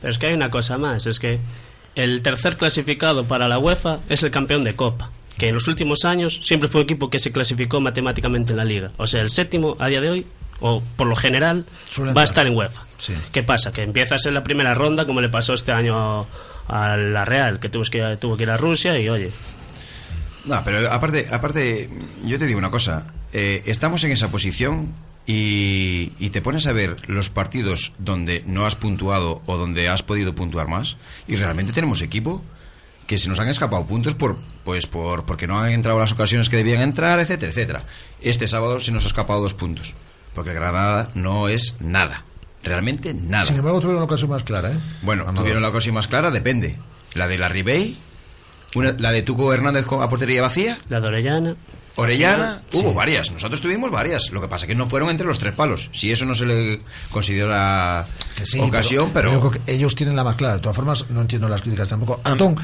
Pero 0.01 0.11
es 0.11 0.17
que 0.17 0.27
hay 0.27 0.33
una 0.33 0.49
cosa 0.49 0.77
más, 0.79 1.05
es 1.05 1.19
que 1.19 1.39
el 1.93 2.21
tercer 2.23 2.57
clasificado 2.57 3.25
para 3.25 3.47
la 3.47 3.59
UEFA 3.59 3.99
es 4.09 4.23
el 4.23 4.31
campeón 4.31 4.63
de 4.63 4.75
Copa, 4.75 5.11
que 5.37 5.49
en 5.49 5.53
los 5.53 5.67
últimos 5.67 6.03
años 6.03 6.41
siempre 6.43 6.67
fue 6.67 6.81
un 6.81 6.85
equipo 6.85 7.09
que 7.11 7.19
se 7.19 7.31
clasificó 7.31 7.79
matemáticamente 7.81 8.53
en 8.53 8.57
la 8.57 8.65
liga. 8.65 8.91
O 8.97 9.05
sea, 9.05 9.21
el 9.21 9.29
séptimo 9.29 9.77
a 9.79 9.87
día 9.87 10.01
de 10.01 10.09
hoy, 10.09 10.25
o 10.61 10.81
por 10.95 11.05
lo 11.07 11.15
general, 11.15 11.65
va 12.17 12.21
a 12.21 12.23
estar 12.25 12.47
en 12.47 12.55
UEFA. 12.55 12.81
Sí. 12.97 13.13
¿Qué 13.31 13.43
pasa? 13.43 13.71
Que 13.71 13.83
empiezas 13.83 14.25
en 14.25 14.33
la 14.33 14.43
primera 14.43 14.73
ronda, 14.73 15.05
como 15.05 15.21
le 15.21 15.29
pasó 15.29 15.53
este 15.53 15.71
año 15.73 16.25
a 16.67 16.97
la 16.97 17.25
Real, 17.25 17.59
que 17.59 17.69
tuvo 17.69 17.83
que, 17.83 18.17
tuvo 18.19 18.37
que 18.37 18.43
ir 18.43 18.49
a 18.51 18.57
Rusia 18.57 18.97
y 18.99 19.09
oye, 19.09 19.31
No, 20.45 20.61
pero 20.63 20.91
aparte, 20.91 21.27
aparte, 21.31 21.89
yo 22.25 22.37
te 22.39 22.45
digo 22.45 22.59
una 22.59 22.71
cosa. 22.71 23.07
eh, 23.33 23.63
estamos 23.65 24.03
en 24.03 24.11
esa 24.11 24.29
posición 24.29 24.93
y, 25.25 26.11
y 26.19 26.29
te 26.29 26.41
pones 26.41 26.67
a 26.67 26.73
ver 26.73 27.09
los 27.09 27.29
partidos 27.29 27.93
donde 27.97 28.43
no 28.45 28.65
has 28.65 28.75
puntuado 28.75 29.41
o 29.47 29.57
donde 29.57 29.89
has 29.89 30.03
podido 30.03 30.35
puntuar 30.35 30.67
más 30.67 30.97
y 31.27 31.35
realmente 31.35 31.73
tenemos 31.73 32.01
equipo 32.01 32.43
que 33.07 33.17
se 33.17 33.29
nos 33.29 33.39
han 33.39 33.49
escapado 33.49 33.85
puntos 33.85 34.13
por 34.15 34.37
pues 34.63 34.87
por 34.87 35.25
porque 35.25 35.47
no 35.47 35.59
han 35.59 35.71
entrado 35.71 35.99
las 35.99 36.11
ocasiones 36.11 36.49
que 36.49 36.57
debían 36.57 36.81
entrar, 36.81 37.19
etcétera, 37.19 37.51
etcétera. 37.51 37.81
Este 38.21 38.47
sábado 38.47 38.79
se 38.79 38.91
nos 38.91 39.03
ha 39.05 39.07
escapado 39.07 39.41
dos 39.41 39.53
puntos 39.55 39.93
porque 40.35 40.53
Granada 40.53 41.09
no 41.15 41.47
es 41.47 41.75
nada, 41.79 42.23
realmente 42.65 43.13
nada. 43.13 43.45
Sin 43.45 43.55
embargo, 43.57 43.79
tuvieron 43.79 43.97
una 43.97 44.05
ocasión 44.05 44.29
más 44.29 44.43
clara, 44.43 44.71
¿eh? 44.71 44.79
Bueno, 45.01 45.23
Amador. 45.23 45.41
tuvieron 45.43 45.61
la 45.61 45.69
ocasión 45.69 45.95
más 45.95 46.07
clara, 46.07 46.31
depende. 46.31 46.77
La 47.13 47.27
de 47.27 47.37
la 47.37 47.47
Ribey, 47.47 47.97
una- 48.75 48.93
la 48.99 49.11
de 49.11 49.21
Tuco 49.21 49.53
Hernández 49.53 49.85
con- 49.85 50.01
a 50.03 50.09
portería 50.09 50.41
vacía. 50.41 50.77
la 50.89 50.99
de 50.99 51.07
Orellana. 51.07 51.55
Orellana, 51.97 52.61
Sí. 52.69 52.79
hubo 52.79 52.93
varias. 52.93 53.31
Nosotros 53.31 53.61
tuvimos 53.61 53.89
varias. 53.89 54.31
Lo 54.31 54.41
que 54.41 54.47
pasa 54.47 54.67
que 54.67 54.75
no 54.75 54.87
fueron 54.87 55.09
entre 55.09 55.25
los 55.25 55.39
tres 55.39 55.53
palos. 55.53 55.89
Si 55.93 56.11
eso 56.11 56.25
no 56.25 56.35
se 56.35 56.45
le 56.45 56.81
considera 57.09 58.05
sí, 58.43 58.59
ocasión, 58.59 59.11
pero, 59.13 59.31
yo 59.31 59.39
creo 59.39 59.51
que 59.63 59.73
ellos 59.73 59.95
tienen 59.95 60.15
la 60.15 60.23
más 60.23 60.35
clara. 60.35 60.55
De 60.55 60.61
todas 60.61 60.75
formas, 60.75 61.09
no 61.09 61.21
entiendo 61.21 61.47
las 61.47 61.61
críticas 61.61 61.87
tampoco. 61.89 62.19
Antón, 62.23 62.55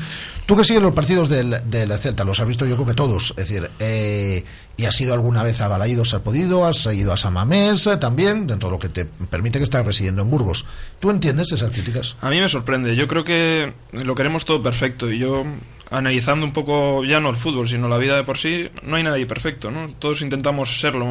tú 0.45 0.57
que 0.57 0.63
sigues 0.63 0.81
los 0.83 0.93
partidos 0.93 1.29
del, 1.29 1.61
del 1.69 1.97
Celta, 1.97 2.23
los 2.23 2.39
has 2.39 2.47
visto 2.47 2.65
yo 2.65 2.75
creo 2.75 2.87
que 2.87 2.93
todos. 2.93 3.29
Es 3.31 3.47
decir, 3.49 3.69
eh, 3.79 4.43
¿y 4.75 4.85
has 4.85 4.99
ido 4.99 5.13
alguna 5.13 5.43
vez 5.43 5.61
a 5.61 5.67
Balaídos? 5.67 6.13
¿Has 6.13 6.21
podido? 6.21 6.65
¿Has 6.65 6.85
ido 6.87 7.13
a 7.13 7.17
Samamés 7.17 7.87
eh, 7.87 7.97
también? 7.97 8.47
Dentro 8.47 8.67
de 8.69 8.75
lo 8.75 8.79
que 8.79 8.89
te 8.89 9.05
permite 9.05 9.59
que 9.59 9.63
estás 9.63 9.85
residiendo 9.85 10.23
en 10.23 10.29
Burgos. 10.29 10.65
¿Tú 10.99 11.09
entiendes 11.09 11.51
esas 11.51 11.71
críticas? 11.71 12.15
A 12.21 12.29
mí 12.29 12.39
me 12.39 12.49
sorprende. 12.49 12.95
Yo 12.95 13.07
creo 13.07 13.23
que 13.23 13.73
lo 13.93 14.13
queremos 14.15 14.43
todo 14.45 14.61
perfecto. 14.61 15.09
Y 15.09 15.19
yo, 15.19 15.45
analizando 15.91 16.45
un 16.45 16.53
poco 16.53 17.03
ya 17.03 17.19
no 17.19 17.29
el 17.29 17.35
fútbol, 17.35 17.67
sino 17.67 17.87
la 17.89 17.97
vida 17.97 18.15
de 18.15 18.23
por 18.23 18.37
sí, 18.37 18.69
no 18.81 18.95
hay 18.95 19.03
nadie 19.03 19.25
perfecto, 19.25 19.69
¿no? 19.69 19.89
Todos 19.99 20.21
intentamos 20.21 20.79
ser 20.79 20.95
lo, 20.95 21.05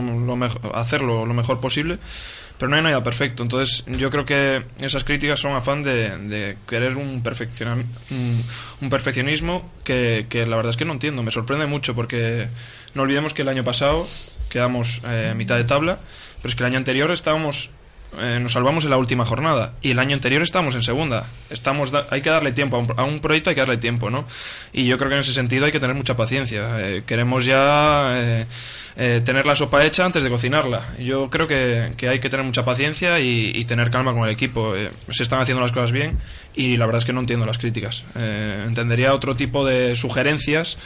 hacerlo 0.74 1.26
lo 1.26 1.35
mejor 1.35 1.61
posible, 1.61 1.99
pero 2.59 2.70
no 2.70 2.76
hay 2.76 2.83
nada 2.83 3.03
perfecto. 3.03 3.43
Entonces, 3.43 3.85
yo 3.87 4.11
creo 4.11 4.24
que 4.24 4.62
esas 4.81 5.05
críticas 5.05 5.39
son 5.39 5.53
afán 5.53 5.83
de, 5.83 6.57
querer 6.66 6.97
un, 6.97 7.22
un, 7.22 8.45
un 8.81 8.91
perfeccionismo 8.91 9.70
que, 9.85 10.26
que 10.28 10.47
la 10.47 10.57
verdad 10.57 10.70
es 10.70 10.76
que 10.78 10.87
no 10.87 10.95
entiendo. 10.95 11.22
Me 11.22 11.31
sorprende 11.31 11.66
mucho 11.66 11.95
porque 11.95 12.49
no 12.95 13.03
olvidemos 13.03 13.35
que 13.35 13.43
el 13.43 13.49
año 13.49 13.62
pasado 13.62 14.07
quedamos 14.49 15.03
eh, 15.05 15.35
mitad 15.37 15.57
de 15.57 15.64
tabla, 15.64 15.99
pero 16.39 16.49
es 16.49 16.55
que 16.55 16.62
el 16.62 16.68
año 16.68 16.78
anterior 16.78 17.11
estábamos 17.11 17.70
eh, 18.19 18.39
nos 18.41 18.53
salvamos 18.53 18.85
en 18.85 18.91
la 18.91 18.97
última 18.97 19.25
jornada 19.25 19.73
y 19.83 19.93
el 19.93 19.99
año 19.99 20.15
anterior 20.15 20.43
estábamos 20.43 20.75
en 20.75 20.83
segunda. 20.83 21.27
Estamos 21.51 21.91
da- 21.93 22.07
hay 22.11 22.23
que 22.23 22.31
darle 22.31 22.53
tiempo 22.53 22.77
a 22.77 22.81
un, 22.81 22.89
a 22.97 23.05
un 23.05 23.21
proyecto, 23.21 23.51
hay 23.51 23.55
que 23.55 23.61
darle 23.63 23.77
tiempo, 23.79 24.11
¿no? 24.11 24.27
Y 24.73 24.85
yo 24.87 24.97
creo 24.99 25.09
que 25.11 25.15
en 25.15 25.21
ese 25.21 25.33
sentido 25.33 25.67
hay 25.67 25.73
que 25.73 25.81
tener 25.81 25.95
mucha 25.97 26.17
paciencia. 26.17 26.81
Eh, 26.81 27.03
queremos 27.07 27.45
ya 27.45 28.11
eh, 28.15 28.47
eh, 28.97 29.23
tener 29.25 29.47
la 29.47 29.55
sopa 29.55 29.85
hecha 29.85 30.05
antes 30.05 30.23
de 30.23 30.29
cocinarla. 30.31 30.95
Yo 30.99 31.31
creo 31.31 31.47
que, 31.47 31.93
que 31.97 32.09
hay 32.09 32.19
que 32.19 32.29
tener 32.29 32.45
mucha 32.45 32.65
paciencia 32.65 33.21
y, 33.21 33.53
y 33.55 33.65
tener 33.65 33.91
calma 33.91 34.13
con 34.13 34.25
el 34.25 34.31
equipo. 34.31 34.75
Eh, 34.75 34.91
se 35.11 35.23
están 35.23 35.41
haciendo 35.41 35.63
las 35.63 35.73
cosas 35.73 35.93
bien 35.93 36.19
y 36.55 36.77
la 36.77 36.87
verdad 36.87 36.99
es 36.99 37.05
que 37.05 37.13
no 37.13 37.21
entiendo 37.21 37.47
las 37.47 37.59
críticas. 37.59 38.05
Entendería 38.17 39.15
otro 39.15 39.37
tipo 39.37 39.65
de 39.65 39.95
sugerencias 39.97 40.77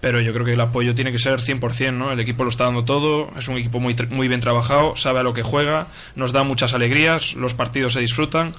pero 0.00 0.20
yo 0.20 0.32
creo 0.32 0.44
que 0.44 0.52
el 0.52 0.60
apoyo 0.60 0.94
tiene 0.94 1.12
que 1.12 1.18
ser 1.18 1.40
100%, 1.40 1.92
¿no? 1.92 2.10
El 2.12 2.20
equipo 2.20 2.44
lo 2.44 2.50
está 2.50 2.64
dando 2.64 2.84
todo, 2.84 3.30
es 3.36 3.48
un 3.48 3.56
equipo 3.58 3.80
muy, 3.80 3.94
muy 4.10 4.28
bien 4.28 4.40
trabajado, 4.40 4.96
sabe 4.96 5.20
a 5.20 5.22
lo 5.22 5.32
que 5.32 5.42
juega, 5.42 5.86
nos 6.14 6.32
da 6.32 6.42
muchas 6.42 6.74
alegrías, 6.74 7.34
los 7.34 7.54
partidos 7.54 7.92
se 7.94 8.00
disfrutan. 8.00 8.52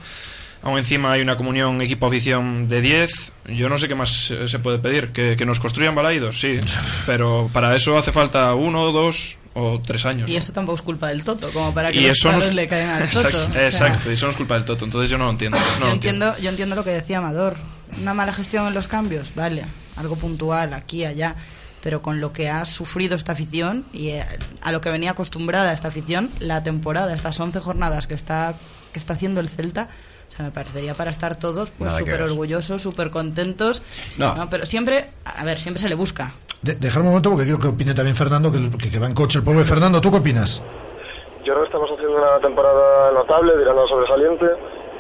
Aún 0.63 0.79
encima 0.79 1.11
hay 1.13 1.21
una 1.21 1.37
comunión 1.37 1.79
equipo-afición 1.81 2.67
de 2.67 2.81
10. 2.81 3.33
Yo 3.49 3.69
no 3.69 3.77
sé 3.77 3.87
qué 3.87 3.93
más 3.93 4.31
eh, 4.31 4.47
se 4.47 4.57
puede 4.57 4.79
pedir. 4.79 5.09
¿Que, 5.11 5.35
que 5.35 5.45
nos 5.45 5.59
construyan 5.59 5.93
balaídos, 5.93 6.39
sí. 6.39 6.59
Pero 7.05 7.47
para 7.53 7.75
eso 7.75 7.95
hace 7.95 8.11
falta 8.11 8.53
uno, 8.55 8.91
dos 8.91 9.37
o 9.53 9.79
tres 9.85 10.05
años. 10.07 10.27
Y 10.29 10.35
eso 10.35 10.51
tampoco 10.53 10.77
es 10.77 10.81
culpa 10.81 11.09
del 11.09 11.23
Toto, 11.23 11.51
como 11.53 11.73
para 11.75 11.91
que 11.91 11.99
Y 11.99 12.01
los 12.01 12.17
eso 12.17 12.29
no 12.29 12.37
es- 12.37 12.39
palos 12.39 12.55
le 12.55 12.67
caigan 12.67 13.03
al 13.03 13.09
Toto. 13.09 13.27
Exacto, 13.27 13.47
O 13.49 13.53
sea, 13.53 13.65
exacto, 13.67 14.09
y 14.09 14.13
eso 14.15 14.25
no 14.25 14.31
es 14.31 14.37
culpa 14.37 14.55
del 14.55 14.65
Toto. 14.65 14.83
Entonces 14.85 15.09
yo 15.11 15.17
no 15.19 15.25
lo 15.25 15.31
entiendo. 15.31 15.57
no 15.59 15.63
yo, 15.63 15.69
lo 15.85 15.91
entiendo. 15.93 16.25
entiendo, 16.25 16.43
yo 16.43 16.49
entiendo 16.49 16.75
lo 16.75 16.83
que 16.83 16.89
decía 16.89 17.19
Amador. 17.19 17.55
Una 18.01 18.13
mala 18.15 18.33
gestión 18.33 18.67
en 18.67 18.73
los 18.73 18.87
cambios, 18.87 19.33
vale. 19.35 19.63
Algo 19.97 20.15
puntual 20.15 20.73
aquí, 20.73 21.05
allá, 21.05 21.35
pero 21.83 22.01
con 22.01 22.19
lo 22.19 22.33
que 22.33 22.49
ha 22.49 22.65
sufrido 22.65 23.15
esta 23.15 23.31
afición 23.31 23.85
y 23.93 24.09
eh, 24.09 24.25
a 24.61 24.71
lo 24.71 24.81
que 24.81 24.89
venía 24.89 25.11
acostumbrada 25.11 25.73
esta 25.73 25.87
afición, 25.87 26.29
la 26.39 26.63
temporada, 26.63 27.13
estas 27.13 27.39
11 27.39 27.59
jornadas 27.59 28.07
que 28.07 28.13
está, 28.13 28.55
que 28.93 28.99
está 28.99 29.13
haciendo 29.13 29.39
el 29.39 29.49
Celta, 29.49 29.89
o 30.27 30.31
sea, 30.31 30.45
me 30.45 30.51
parecería 30.51 30.93
para 30.93 31.09
estar 31.09 31.37
todos 31.37 31.71
pues 31.77 31.93
súper 31.93 32.21
orgullosos, 32.21 32.81
súper 32.81 33.09
contentos. 33.09 33.81
No. 34.17 34.47
Pero 34.49 34.65
siempre, 34.65 35.11
a 35.23 35.43
ver, 35.45 35.59
siempre 35.59 35.81
se 35.81 35.87
le 35.87 35.95
busca. 35.95 36.33
De, 36.61 36.75
dejar 36.75 37.01
un 37.01 37.09
momento 37.09 37.29
porque 37.29 37.45
quiero 37.45 37.59
que 37.59 37.67
opine 37.67 37.93
también 37.93 38.15
Fernando, 38.15 38.51
que, 38.51 38.69
que, 38.77 38.89
que 38.89 38.99
va 38.99 39.07
en 39.07 39.13
coche 39.13 39.39
el 39.39 39.45
pueblo. 39.45 39.63
Fernando, 39.63 40.01
¿tú 40.01 40.11
qué 40.11 40.17
opinas? 40.17 40.61
Yo 41.45 41.53
creo 41.53 41.59
que 41.59 41.67
estamos 41.67 41.89
haciendo 41.91 42.17
una 42.17 42.39
temporada 42.41 43.11
notable, 43.13 43.53
tirando 43.57 43.87
sobresaliente. 43.87 44.47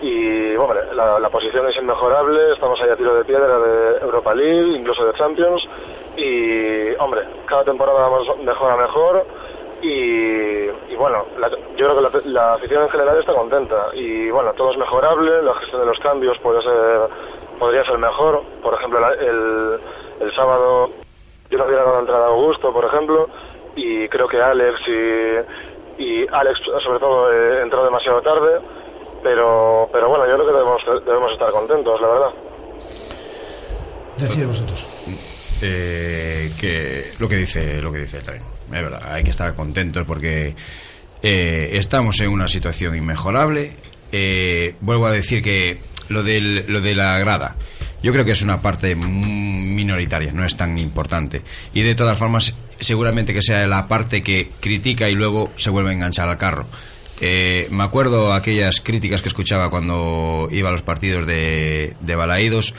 Y, 0.01 0.55
hombre, 0.55 0.81
la, 0.93 1.29
posición 1.29 1.67
es 1.67 1.77
inmejorable. 1.77 2.53
Estamos 2.53 2.79
ahí 2.81 2.89
a 2.89 2.95
tiro 2.95 3.15
de 3.15 3.25
piedra 3.25 3.57
de 3.59 3.97
Europa 3.99 4.33
League, 4.35 4.77
incluso 4.77 5.05
de 5.05 5.13
Champions. 5.13 5.67
Y, 6.15 6.93
hombre, 6.99 7.21
cada 7.45 7.63
temporada 7.63 7.99
vamos 8.07 8.37
mejor 8.39 8.77
mejor. 8.77 9.25
Y, 9.81 10.65
y 10.91 10.95
bueno, 10.97 11.25
la- 11.39 11.49
yo 11.49 11.57
creo 11.75 11.95
que 11.95 12.01
la, 12.01 12.09
la 12.25 12.53
afición 12.53 12.83
en 12.83 12.89
general 12.89 13.17
está 13.19 13.33
contenta. 13.33 13.87
Y, 13.93 14.29
bueno, 14.29 14.53
todo 14.53 14.71
es 14.71 14.77
mejorable. 14.77 15.41
La 15.41 15.53
gestión 15.55 15.81
de 15.81 15.87
los 15.87 15.99
cambios 15.99 16.37
puede 16.39 16.61
ser, 16.61 17.01
podría 17.59 17.83
ser 17.83 17.97
mejor. 17.97 18.43
Por 18.61 18.75
ejemplo, 18.75 18.99
el, 19.13 19.79
el 20.19 20.31
sábado 20.35 20.89
yo 21.49 21.57
no 21.57 21.65
hubiera 21.65 21.83
dado 21.83 21.99
entrada 21.99 22.25
a 22.25 22.29
Augusto, 22.29 22.71
por 22.71 22.85
ejemplo. 22.85 23.29
Y 23.75 24.07
creo 24.09 24.27
que 24.27 24.41
Alex 24.41 24.79
y, 24.87 26.03
y 26.03 26.27
Alex 26.31 26.61
sobre 26.83 26.99
todo 26.99 27.31
eh, 27.31 27.61
entró 27.61 27.83
demasiado 27.83 28.21
tarde 28.21 28.59
pero 29.23 29.89
pero 29.91 30.09
bueno 30.09 30.25
yo 30.27 30.35
creo 30.35 30.47
que 30.47 30.53
debemos 30.53 31.05
debemos 31.05 31.31
estar 31.31 31.51
contentos 31.51 32.01
la 32.01 32.07
verdad. 32.07 32.29
Decid 34.17 34.45
vosotros. 34.45 34.85
Eh, 35.61 36.51
que 36.59 37.11
lo 37.19 37.27
que 37.27 37.37
dice 37.37 37.81
lo 37.81 37.91
que 37.91 37.99
dice 37.99 38.17
él 38.17 38.23
también 38.23 38.45
es 38.65 38.71
verdad 38.71 39.01
hay 39.11 39.23
que 39.23 39.31
estar 39.31 39.55
contentos 39.55 40.05
porque 40.05 40.55
eh, 41.23 41.69
estamos 41.73 42.19
en 42.21 42.29
una 42.29 42.47
situación 42.47 42.95
inmejorable. 42.95 43.73
Eh, 44.11 44.75
vuelvo 44.81 45.07
a 45.07 45.11
decir 45.11 45.41
que 45.41 45.79
lo 46.09 46.23
del 46.23 46.65
lo 46.67 46.81
de 46.81 46.95
la 46.95 47.17
grada 47.19 47.55
yo 48.03 48.13
creo 48.13 48.23
que 48.23 48.31
es 48.31 48.41
una 48.41 48.61
parte 48.61 48.95
mm, 48.95 49.75
minoritaria 49.75 50.31
no 50.31 50.45
es 50.45 50.55
tan 50.55 50.77
importante. 50.77 51.41
Y 51.73 51.81
de 51.81 51.95
todas 51.95 52.17
formas 52.17 52.55
seguramente 52.79 53.33
que 53.33 53.41
sea 53.41 53.65
la 53.67 53.87
parte 53.87 54.21
que 54.21 54.51
critica 54.59 55.09
y 55.09 55.13
luego 55.13 55.51
se 55.55 55.69
vuelve 55.69 55.89
a 55.89 55.93
enganchar 55.93 56.29
al 56.29 56.37
carro 56.37 56.67
Eh, 57.19 57.67
me 57.71 57.83
acuerdo 57.83 58.33
aquellas 58.33 58.79
críticas 58.81 59.21
que 59.21 59.29
escuchaba 59.29 59.69
cuando 59.69 60.47
iba 60.51 60.69
a 60.69 60.71
los 60.71 60.83
partidos 60.83 61.25
de, 61.25 61.95
de 61.99 62.15
Balaídos. 62.15 62.73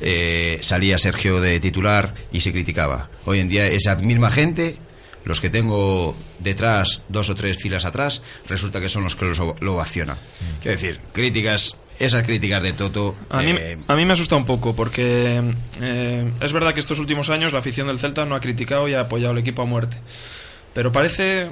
eh, 0.00 0.58
salía 0.60 0.98
Sergio 0.98 1.40
de 1.40 1.60
titular 1.60 2.14
y 2.32 2.40
se 2.40 2.52
criticaba. 2.52 3.08
Hoy 3.24 3.40
en 3.40 3.48
día 3.48 3.66
esa 3.66 3.94
misma 3.96 4.30
gente, 4.30 4.76
los 5.24 5.40
que 5.40 5.50
tengo 5.50 6.16
detrás, 6.40 7.04
dos 7.08 7.30
o 7.30 7.34
tres 7.34 7.58
filas 7.58 7.84
atrás, 7.84 8.22
resulta 8.48 8.80
que 8.80 8.88
son 8.88 9.04
los 9.04 9.16
que 9.16 9.26
lo 9.60 9.74
ovacionan. 9.74 10.18
Quiero 10.60 10.76
decir, 10.76 11.00
críticas, 11.12 11.76
esas 11.98 12.24
críticas 12.24 12.62
de 12.62 12.72
Toto... 12.72 13.16
A 13.30 13.40
mí, 13.42 13.54
eh, 13.58 13.78
a 13.86 13.96
mí 13.96 14.04
me 14.04 14.12
asusta 14.12 14.36
un 14.36 14.44
poco 14.44 14.74
porque 14.74 15.40
eh, 15.80 16.30
es 16.40 16.52
verdad 16.52 16.74
que 16.74 16.80
estos 16.80 16.98
últimos 16.98 17.30
años 17.30 17.52
la 17.52 17.60
afición 17.60 17.86
del 17.86 17.98
Celta 17.98 18.24
no 18.24 18.34
ha 18.34 18.40
criticado 18.40 18.88
y 18.88 18.94
ha 18.94 19.00
apoyado 19.00 19.32
al 19.32 19.38
equipo 19.38 19.62
a 19.62 19.66
muerte. 19.66 19.96
Pero 20.74 20.90
parece 20.90 21.50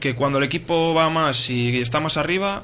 que 0.00 0.14
cuando 0.14 0.38
el 0.38 0.44
equipo 0.44 0.94
va 0.94 1.08
más 1.10 1.50
y 1.50 1.78
está 1.80 2.00
más 2.00 2.16
arriba, 2.16 2.62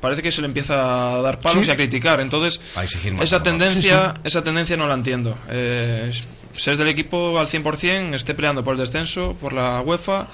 parece 0.00 0.22
que 0.22 0.32
se 0.32 0.40
le 0.42 0.46
empieza 0.48 1.14
a 1.14 1.22
dar 1.22 1.38
palos 1.38 1.64
Sí. 1.64 1.70
y 1.70 1.72
a 1.72 1.76
criticar. 1.76 2.20
Entonces, 2.20 2.60
a 2.76 2.82
exigir 2.84 3.12
más, 3.14 3.24
esa 3.24 3.42
tendencia, 3.42 4.12
Sí, 4.16 4.20
esa 4.24 4.42
tendencia 4.44 4.76
no 4.76 4.86
la 4.86 4.94
entiendo. 4.94 5.36
Eh, 5.48 6.10
si 6.54 6.70
es 6.70 6.78
del 6.78 6.88
equipo 6.88 7.38
al 7.38 7.48
100%, 7.48 8.14
esté 8.14 8.34
peleando 8.34 8.62
por 8.62 8.74
el 8.74 8.78
descenso, 8.80 9.36
por 9.40 9.52
la 9.52 9.80
UEFA, 9.80 10.26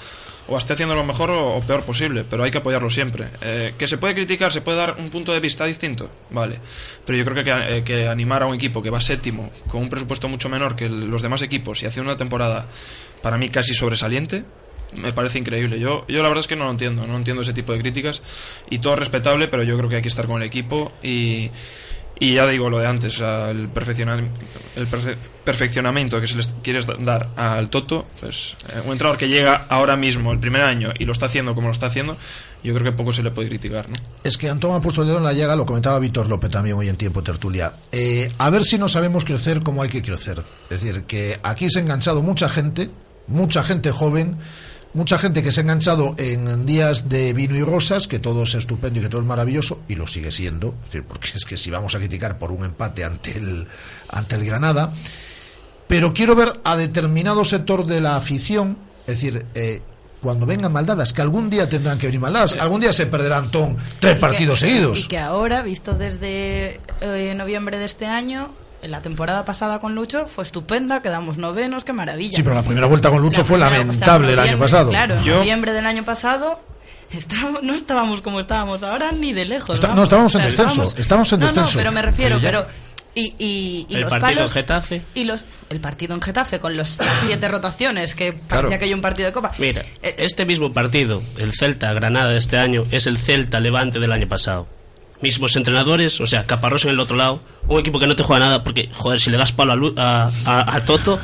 o 0.49 0.59
esté 0.59 0.73
haciendo 0.73 0.97
lo 0.97 1.05
mejor 1.05 1.31
o, 1.31 1.55
o 1.57 1.61
peor 1.61 1.85
posible, 1.85 2.25
pero 2.29 2.43
hay 2.43 2.51
que 2.51 2.59
apoyarlo 2.59 2.91
siempre. 2.91 3.29
Eh, 3.41 3.75
que 3.79 3.87
se 3.87 3.99
puede 3.99 4.15
criticar, 4.15 4.53
se 4.53 4.61
puede 4.61 4.79
dar 4.79 4.97
un 4.99 5.09
punto 5.09 5.33
de 5.33 5.39
vista 5.39 5.65
distinto, 5.65 6.11
vale. 6.31 6.59
Pero 7.07 7.17
yo 7.19 7.25
creo 7.25 7.45
que, 7.45 7.77
eh, 7.79 7.85
que 7.85 8.09
animar 8.09 8.43
a 8.43 8.47
un 8.47 8.57
equipo 8.57 8.83
que 8.83 8.91
va 8.91 9.01
séptimo, 9.01 9.51
con 9.69 9.83
un 9.83 9.89
presupuesto 9.89 10.29
mucho 10.29 10.49
menor 10.49 10.75
que 10.75 10.87
el- 10.87 11.07
los 11.09 11.23
demás 11.23 11.43
equipos, 11.43 11.83
y 11.83 11.87
hace 11.87 12.01
una 12.01 12.17
temporada, 12.17 12.67
para 13.23 13.39
mí 13.39 13.49
casi 13.49 13.75
sobresaliente, 13.75 14.43
me 14.97 15.13
parece 15.13 15.39
increíble. 15.39 15.79
Yo, 15.79 16.05
yo 16.09 16.23
la 16.23 16.29
verdad 16.29 16.41
es 16.41 16.47
que 16.47 16.57
no 16.57 16.65
lo 16.65 16.71
entiendo, 16.71 17.07
no 17.07 17.17
entiendo 17.17 17.43
ese 17.43 17.53
tipo 17.53 17.73
de 17.73 17.81
críticas 17.81 18.23
y 18.69 18.79
todo 18.79 18.95
es 18.95 18.99
respetable, 18.99 19.49
pero 19.49 19.63
yo 19.63 19.77
creo 19.77 19.89
que 19.89 19.97
hay 19.97 20.03
que 20.03 20.09
estar 20.09 20.27
con 20.27 20.43
el 20.43 20.49
equipo 20.49 20.93
y, 21.03 21.51
y 22.23 22.35
ya 22.35 22.47
digo 22.47 22.69
lo 22.69 22.79
de 22.79 22.87
antes, 22.87 23.15
o 23.15 23.19
sea, 23.19 23.51
el, 23.51 23.69
perfeccionamiento 23.69 26.21
que 26.21 26.27
se 26.27 26.37
les 26.37 26.49
quiere 26.63 26.81
dar 26.99 27.31
al 27.35 27.71
Toto, 27.71 28.05
pues 28.21 28.57
eh, 28.69 28.83
un 28.85 28.93
entrenador 28.93 29.19
que 29.19 29.27
llega 29.27 29.65
ahora 29.71 29.97
mismo, 29.97 30.31
el 30.31 30.39
primer 30.39 30.61
año, 30.61 30.93
y 30.99 31.07
lo 31.07 31.13
está 31.13 31.25
haciendo 31.27 31.55
como 31.55 31.69
lo 31.69 31.73
está 31.73 31.87
haciendo, 31.87 32.19
yo 32.63 32.75
creo 32.75 32.93
que 32.93 32.97
poco 32.97 33.15
se 33.15 33.23
le 33.23 33.31
puede 33.31 33.49
criticar, 33.49 33.89
¿no? 33.89 33.97
Es 34.23 34.37
que 34.37 34.51
Antón 34.51 34.75
ha 34.75 34.83
puesto 34.83 35.01
el 35.01 35.09
dedo 35.09 35.17
en 35.17 35.25
la 35.25 35.33
llaga, 35.33 35.57
lo 35.57 35.65
comentaba 35.65 35.99
Víctor 35.99 36.29
López 36.29 36.51
también 36.51 36.77
hoy 36.77 36.89
en 36.89 36.97
Tiempo 36.97 37.23
Tertulia. 37.23 37.73
Eh, 37.91 38.31
a 38.37 38.51
ver 38.51 38.65
si 38.65 38.77
no 38.77 38.87
sabemos 38.87 39.25
crecer 39.25 39.63
como 39.63 39.83
hay 39.83 39.89
que 39.89 40.03
crecer. 40.03 40.43
Es 40.65 40.83
decir, 40.83 41.05
que 41.05 41.41
aquí 41.43 41.71
se 41.71 41.79
ha 41.79 41.83
enganchado 41.83 42.23
mucha 42.23 42.51
gente, 42.51 42.91
mucha 43.29 43.63
gente 43.63 43.93
joven, 43.93 44.37
mucha 44.95 45.19
gente 45.19 45.43
que 45.43 45.53
se 45.53 45.61
ha 45.61 45.63
enganchado 45.63 46.15
en 46.19 46.67
días 46.67 47.09
de 47.09 47.33
vino 47.33 47.55
y 47.57 47.63
rosas, 47.63 48.09
que 48.09 48.19
todo 48.19 48.43
es 48.43 48.55
estupendo 48.55 48.99
y 49.01 49.03
que 49.03 49.09
todo 49.09 49.21
es 49.21 49.27
maravilloso, 49.27 49.81
y 49.89 49.95
lo 49.95 50.07
sigue 50.07 50.33
siendo. 50.33 50.75
Es 50.85 50.87
decir, 50.87 51.05
porque 51.05 51.29
es 51.35 51.45
que 51.45 51.57
si 51.57 51.71
vamos 51.71 51.95
a 51.95 51.99
criticar 51.99 52.39
por 52.39 52.51
un 52.53 52.65
empate 52.65 53.05
ante 53.05 53.37
el, 53.37 53.67
ante 54.09 54.37
el 54.37 54.45
Granada, 54.45 54.93
pero 55.87 56.13
quiero 56.13 56.35
ver 56.35 56.53
a 56.65 56.77
determinado 56.77 57.45
sector 57.45 57.87
de 57.87 58.01
la 58.01 58.17
afición, 58.17 58.77
es 59.07 59.21
decir, 59.21 59.47
eh, 59.55 59.83
cuando 60.23 60.45
vengan 60.47 60.73
maldadas, 60.73 61.13
que 61.13 61.23
algún 61.23 61.49
día 61.51 61.69
tendrán 61.69 61.99
que 61.99 62.07
venir 62.07 62.21
maldadas, 62.21 62.53
algún 62.61 62.81
día 62.81 62.93
se 62.93 63.07
perderá 63.07 63.39
Antón 63.39 63.77
tres 64.01 64.19
partidos 64.19 64.61
que- 64.61 64.67
seguidos. 64.69 64.99
Y 65.01 65.09
que 65.09 65.19
ahora, 65.19 65.63
visto 65.63 65.95
desde 65.95 66.79
eh, 67.01 67.35
noviembre 67.37 67.79
de 67.79 67.87
este 67.87 68.07
año, 68.07 68.51
la 68.83 69.03
temporada 69.03 69.45
pasada 69.45 69.79
con 69.81 69.95
Lucho 69.95 70.27
fue 70.27 70.45
estupenda, 70.45 71.03
quedamos 71.03 71.39
novenos, 71.39 71.85
qué 71.85 71.93
maravilla. 71.93 72.37
Sí, 72.37 72.43
pero 72.43 72.55
la 72.55 72.63
primera 72.63 72.87
vuelta 72.87 73.11
con 73.11 73.21
Lucho 73.21 73.41
La 73.41 73.45
fue 73.45 73.57
primera- 73.59 73.71
o 73.71 73.79
sea, 73.79 73.85
lamentable 73.85 74.33
el 74.33 74.39
año 74.39 74.59
pasado. 74.59 74.91
Claro, 74.91 75.15
en 75.17 75.25
Yo- 75.25 75.37
noviembre 75.37 75.73
del 75.73 75.87
año 75.87 76.05
pasado 76.05 76.61
estábamos- 77.13 77.63
no 77.63 77.75
estábamos 77.75 78.21
como 78.23 78.41
estábamos 78.41 78.83
ahora 78.83 79.13
ni 79.13 79.33
de 79.33 79.45
lejos. 79.45 79.75
Está- 79.75 79.95
no, 79.95 80.03
estábamos 80.05 80.35
O 80.35 80.39
sea, 80.39 80.45
en 80.49 80.51
descenso, 80.57 80.95
estábamos 80.97 81.33
en 81.33 81.41
no, 81.41 81.47
descenso. 81.47 81.71
No, 81.73 81.77
pero 81.79 81.93
me 81.93 82.03
refiero, 82.03 82.37
Pero 82.41 82.61
ya- 82.63 82.65
pero... 82.67 82.91
Y, 83.13 83.35
y, 83.39 83.87
y 83.89 83.95
El 83.97 84.03
los 84.03 84.11
partido 84.11 84.43
en. 84.43 84.49
Getafe. 84.49 85.03
Y 85.17 85.25
los, 85.25 85.45
el 85.69 85.81
partido 85.81 86.15
en 86.15 86.23
Getafe 86.23 86.61
con 86.61 86.77
los 86.77 86.97
las 86.99 87.09
siete 87.27 87.49
rotaciones 87.49 88.15
que 88.15 88.35
Claro. 88.35 88.47
parecía 88.69 88.79
que 88.79 88.85
hay 88.85 88.95
un 88.95 89.01
partido 89.01 89.27
de 89.27 89.33
Copa. 89.33 89.51
Mira, 89.59 89.85
este 90.01 90.47
mismo 90.47 90.73
partido, 90.73 91.21
el 91.37 91.53
Celta-Granada 91.53 92.31
de 92.31 92.39
este 92.39 92.57
año, 92.57 92.85
es 92.93 93.09
el 93.09 93.19
Celta-Levante 93.19 93.99
del 93.99 94.13
año 94.13 94.29
pasado. 94.29 94.69
Mismos 95.23 95.55
entrenadores, 95.57 96.21
o 96.21 96.27
sea, 96.27 96.47
Caparrós 96.47 96.85
en 96.85 96.91
el 96.93 97.01
otro 97.01 97.17
lado, 97.17 97.41
un 97.69 97.79
equipo 97.81 97.99
que 97.99 98.07
no 98.07 98.17
te 98.17 98.23
juega 98.23 98.47
nada, 98.47 98.65
porque, 98.65 98.89
joder, 98.93 99.21
si 99.21 99.31
le 99.31 99.37
das 99.37 99.53
palo 99.53 99.73
a, 99.73 99.77
Lu- 99.77 99.95
a, 99.97 100.31
a- 100.47 100.77
a 100.77 100.85
Toto, 100.85 101.19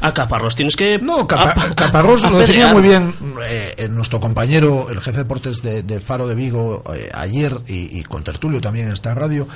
a 0.00 0.14
Caparrós 0.14 0.56
tienes 0.56 0.74
que... 0.76 0.98
No, 0.98 1.28
Capa- 1.28 1.54
a- 1.56 1.74
Caparrós 1.74 2.22
lo 2.28 2.38
definía 2.38 2.72
muy 2.72 2.82
bien 2.82 3.14
eh, 3.42 3.74
eh, 3.76 3.88
nuestro 3.88 4.18
compañero, 4.18 4.88
el 4.90 4.96
jefe 5.00 5.18
de 5.18 5.22
deportes 5.24 5.62
de, 5.62 5.82
de 5.82 6.00
Faro 6.00 6.26
de 6.26 6.34
Vigo, 6.34 6.82
eh, 6.94 7.08
ayer 7.14 7.54
y, 7.68 7.98
y 7.98 8.02
con 8.02 8.24
Tertulio 8.24 8.60
también 8.60 8.86
en 8.88 8.94
esta 8.94 9.14
radio. 9.14 9.46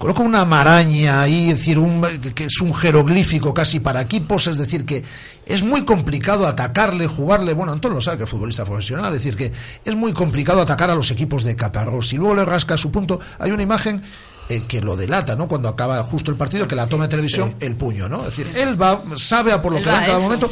Coloca 0.00 0.22
una 0.22 0.46
maraña 0.46 1.20
ahí, 1.20 1.50
es 1.50 1.58
decir, 1.58 1.78
un, 1.78 2.00
que- 2.34 2.46
es 2.46 2.60
un 2.62 2.72
jeroglífico 2.72 3.52
casi 3.52 3.80
para 3.80 4.00
equipos, 4.00 4.46
es 4.46 4.56
decir, 4.56 4.86
que 4.86 5.04
es 5.44 5.62
muy 5.62 5.84
complicado 5.84 6.46
atacarle, 6.46 7.06
jugarle, 7.06 7.52
bueno, 7.52 7.72
Antón 7.72 7.92
lo 7.92 8.00
sabe 8.00 8.16
que 8.16 8.24
es 8.24 8.30
futbolista 8.30 8.64
profesional, 8.64 9.14
es 9.14 9.22
decir, 9.22 9.36
que 9.36 9.52
es 9.84 9.94
muy 9.94 10.14
complicado 10.14 10.62
atacar 10.62 10.88
a 10.88 10.94
los 10.94 11.10
equipos 11.10 11.44
de 11.44 11.54
Caparrós. 11.54 12.14
Y 12.14 12.16
luego 12.16 12.34
le 12.34 12.46
rasca 12.46 12.78
su 12.78 12.90
punto, 12.90 13.20
hay 13.38 13.50
una 13.50 13.62
imagen 13.62 14.00
eh, 14.48 14.62
que 14.66 14.80
lo 14.80 14.96
delata, 14.96 15.36
¿no? 15.36 15.46
Cuando 15.46 15.68
acaba 15.68 16.02
justo 16.02 16.30
el 16.30 16.38
partido, 16.38 16.66
que 16.66 16.74
la 16.76 16.86
toma 16.86 17.06
televisión, 17.06 17.56
el 17.60 17.76
puño, 17.76 18.08
¿no? 18.08 18.26
Es 18.26 18.36
decir, 18.36 18.50
él 18.56 18.80
va, 18.80 19.02
sabe 19.16 19.52
a 19.52 19.60
por 19.60 19.72
lo 19.72 19.78
Él 19.78 19.84
que 19.84 19.90
va 19.90 19.98
en 19.98 20.04
cada 20.06 20.16
eso. 20.16 20.22
momento. 20.24 20.50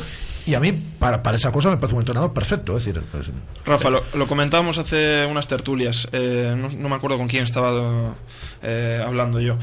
Y 0.48 0.54
a 0.54 0.60
mí, 0.60 0.72
para, 0.98 1.22
para 1.22 1.36
esa 1.36 1.52
cosa, 1.52 1.68
me 1.68 1.76
parece 1.76 1.94
un 1.94 2.00
entrenador 2.00 2.32
perfecto. 2.32 2.76
Es 2.78 2.84
decir, 2.86 3.02
pues, 3.12 3.30
Rafa, 3.66 3.90
lo, 3.90 4.02
lo 4.14 4.26
comentábamos 4.26 4.78
hace 4.78 5.26
unas 5.26 5.46
tertulias, 5.46 6.08
eh, 6.12 6.54
no, 6.56 6.70
no 6.70 6.88
me 6.88 6.94
acuerdo 6.96 7.18
con 7.18 7.28
quién 7.28 7.42
estaba 7.44 8.14
eh, 8.62 9.02
hablando 9.06 9.40
yo, 9.40 9.58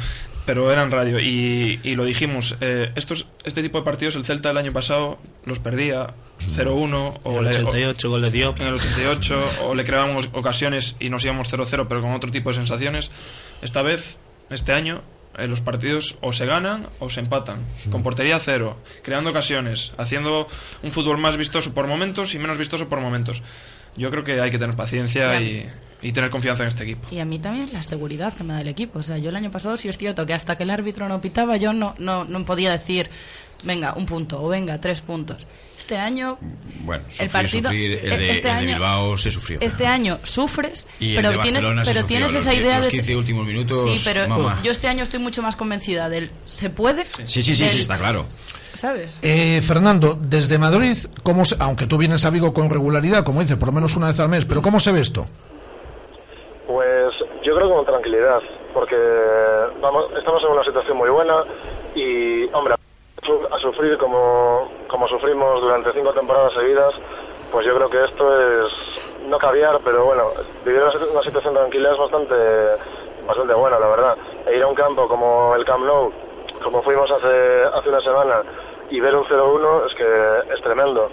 pero 0.46 0.72
era 0.72 0.84
en 0.84 0.92
radio 0.92 1.20
y, 1.20 1.80
y 1.84 1.96
lo 1.96 2.06
dijimos, 2.06 2.56
eh, 2.62 2.92
estos, 2.96 3.26
este 3.44 3.64
tipo 3.64 3.80
de 3.80 3.84
partidos 3.84 4.16
el 4.16 4.26
Celta 4.26 4.52
el 4.52 4.58
año 4.60 4.72
pasado 4.72 5.18
los 5.46 5.58
perdía 5.58 6.14
0-1 6.56 7.20
o 7.24 7.32
En 7.32 7.38
el 7.38 7.44
le- 7.46 7.50
88, 7.64 8.10
gol 8.10 8.22
de 8.22 8.30
Diop. 8.30 8.58
en 8.62 8.68
el 8.68 8.74
88 8.76 9.40
o 9.64 9.74
le 9.74 9.84
creábamos 9.84 10.30
ocasiones 10.34 10.98
y 11.00 11.10
nos 11.10 11.26
íbamos 11.26 11.52
0-0 11.52 11.88
pero 11.90 12.02
con 12.02 12.12
otro 12.12 12.30
tipo 12.32 12.50
de 12.50 12.56
sensaciones. 12.58 13.10
Esta 13.64 13.82
vez, 13.82 14.20
este 14.52 14.72
año, 14.72 15.02
eh, 15.38 15.48
los 15.48 15.62
partidos 15.62 16.18
o 16.22 16.34
se 16.34 16.46
ganan 16.46 16.88
o 17.00 17.10
se 17.10 17.20
empatan, 17.20 17.66
con 17.92 18.04
portería 18.04 18.40
cero, 18.40 18.78
creando 19.04 19.30
ocasiones, 19.30 19.94
haciendo 19.98 20.48
un 20.84 20.92
fútbol 20.92 21.18
más 21.18 21.38
vistoso 21.38 21.74
por 21.74 21.88
momentos 21.88 22.34
y 22.34 22.40
menos 22.40 22.58
vistoso 22.58 22.90
por 22.90 23.00
momentos. 23.02 23.44
Yo 23.98 24.10
creo 24.12 24.24
que 24.24 24.42
hay 24.42 24.50
que 24.50 24.58
tener 24.58 24.76
paciencia 24.76 25.40
y, 25.40 25.70
y 26.02 26.12
tener 26.12 26.30
confianza 26.30 26.64
en 26.64 26.70
este 26.70 26.84
equipo. 26.84 27.08
Y 27.12 27.20
a 27.20 27.26
mí 27.26 27.40
también 27.40 27.72
la 27.72 27.82
seguridad 27.82 28.34
que 28.34 28.44
me 28.44 28.54
da 28.54 28.62
el 28.62 28.68
equipo. 28.68 29.00
O 29.00 29.04
sea, 29.04 29.18
yo 29.18 29.30
el 29.30 29.36
año 29.36 29.52
pasado 29.52 29.78
sí 29.78 29.88
es 29.88 29.98
cierto 29.98 30.26
que 30.26 30.34
hasta 30.34 30.58
que 30.58 30.64
el 30.64 30.70
árbitro 30.70 31.08
no 31.08 31.22
pitaba 31.22 31.58
yo 31.58 31.74
no, 31.74 31.96
no, 31.98 32.26
no 32.26 32.46
podía 32.46 32.72
decir 32.72 33.10
venga, 33.66 33.94
un 33.96 34.06
punto 34.06 34.42
o 34.42 34.48
venga, 34.48 34.80
tres 34.80 35.02
puntos. 35.02 35.46
Este 35.78 35.98
año, 35.98 36.38
Bueno, 36.86 37.04
el 37.20 37.30
partido, 37.30 37.64
sufrir, 37.70 37.92
el 38.02 38.10
de, 38.10 38.16
este 38.16 38.36
el 38.38 38.42
de 38.44 38.50
año- 38.50 38.68
Bilbao 38.76 39.18
se 39.18 39.30
sufrió. 39.30 39.58
este 39.62 39.86
año 39.86 40.20
sufres, 40.24 40.88
Y 41.02 41.16
pero 41.16 41.32
tienes, 41.42 41.62
pero 41.62 41.84
sufrió, 41.84 42.06
tienes 42.06 42.32
los 42.34 42.42
esa 42.44 42.52
que- 42.52 42.58
idea 42.58 42.78
los 42.78 42.86
de 42.86 42.92
15 42.92 43.16
últimos 43.18 43.46
minutos, 43.46 44.00
Sí, 44.00 44.02
pero 44.06 44.28
mamá. 44.30 44.60
yo 44.64 44.72
este 44.72 44.88
año 44.88 45.04
estoy 45.04 45.20
mucho 45.20 45.42
más 45.42 45.56
convencida 45.58 46.08
del 46.08 46.32
se 46.46 46.70
puede. 46.70 47.06
Sí, 47.26 47.42
sí, 47.44 47.56
sí, 47.56 47.64
del- 47.64 47.72
sí, 47.74 47.80
está 47.82 47.98
claro. 47.98 48.26
¿Sabes? 48.76 49.18
Eh, 49.22 49.62
Fernando, 49.62 50.18
desde 50.20 50.58
Madrid, 50.58 50.98
¿cómo 51.24 51.44
se- 51.46 51.56
aunque 51.60 51.88
tú 51.88 51.98
vienes 51.98 52.24
a 52.26 52.30
Vigo 52.30 52.54
con 52.54 52.70
regularidad, 52.70 53.24
como 53.24 53.42
dices, 53.42 53.58
por 53.58 53.68
lo 53.70 53.74
menos 53.74 53.96
una 53.96 54.08
vez 54.08 54.20
al 54.20 54.30
mes, 54.30 54.46
pero 54.46 54.62
¿cómo 54.62 54.80
se 54.80 54.92
ve 54.92 55.02
esto? 55.02 55.28
Pues 56.68 57.14
yo 57.44 57.56
creo 57.56 57.68
que 57.70 57.76
con 57.76 57.86
tranquilidad, 57.86 58.40
porque 58.74 58.96
vamos, 59.82 60.06
estamos 60.18 60.42
en 60.44 60.50
una 60.52 60.64
situación 60.64 60.98
muy 60.98 61.10
buena 61.10 61.36
y, 61.96 62.46
hombre, 62.54 62.75
a 63.52 63.60
sufrir 63.60 63.98
como, 63.98 64.70
como 64.88 65.08
sufrimos 65.08 65.62
durante 65.62 65.92
cinco 65.94 66.14
temporadas 66.14 66.54
seguidas, 66.54 66.94
pues 67.52 67.66
yo 67.66 67.76
creo 67.76 67.90
que 67.90 68.04
esto 68.04 68.66
es 68.66 69.16
no 69.28 69.38
caviar, 69.38 69.80
pero 69.84 70.06
bueno, 70.06 70.30
vivir 70.66 70.82
una, 70.82 70.92
situ- 70.92 71.12
una 71.12 71.22
situación 71.24 71.54
tranquila 71.54 71.92
es 71.92 71.98
bastante, 71.98 72.36
bastante 73.28 73.54
buena, 73.54 73.80
la 73.80 73.88
verdad. 73.88 74.18
E 74.46 74.56
ir 74.58 74.64
a 74.64 74.68
un 74.68 74.76
campo 74.76 75.08
como 75.08 75.56
el 75.56 75.64
Camp 75.66 75.86
Nou, 75.86 76.12
como 76.64 76.82
fuimos 76.84 77.10
hace, 77.12 77.64
hace 77.74 77.90
una 77.90 78.02
semana, 78.02 78.44
y 78.90 79.00
ver 79.00 79.16
un 79.16 79.26
0-1 79.26 79.86
es 79.88 79.96
que 79.96 80.54
es 80.54 80.62
tremendo. 80.62 81.10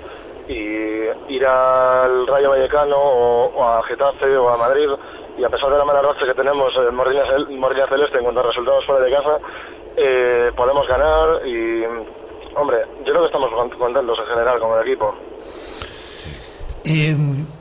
Y 0.48 1.04
ir 1.32 1.46
al 1.46 2.26
Rayo 2.26 2.50
Vallecano 2.50 2.96
o, 2.98 3.64
a 3.64 3.82
Getafe 3.84 4.36
o 4.36 4.48
a 4.48 4.56
Madrid, 4.56 4.90
y 5.38 5.44
a 5.44 5.48
pesar 5.48 5.70
de 5.70 5.78
la 5.78 5.84
mala 5.84 6.02
racha 6.02 6.26
que 6.26 6.34
tenemos 6.34 6.76
en 6.76 6.94
Mordilla 6.94 7.86
Celeste 7.88 8.18
en 8.18 8.24
cuanto 8.24 8.40
a 8.40 8.44
resultados 8.44 8.84
fuera 8.84 9.02
de 9.04 9.10
casa, 9.12 9.38
eh, 9.96 10.50
podemos 10.56 10.86
ganar 10.88 11.46
y, 11.46 11.82
hombre, 12.56 12.78
yo 12.98 13.12
creo 13.12 13.20
que 13.20 13.26
estamos 13.26 13.50
con- 13.52 13.70
contentos 13.78 14.18
en 14.18 14.26
general 14.26 14.58
con 14.58 14.78
el 14.78 14.86
equipo. 14.86 15.14
Eh, 16.84 17.16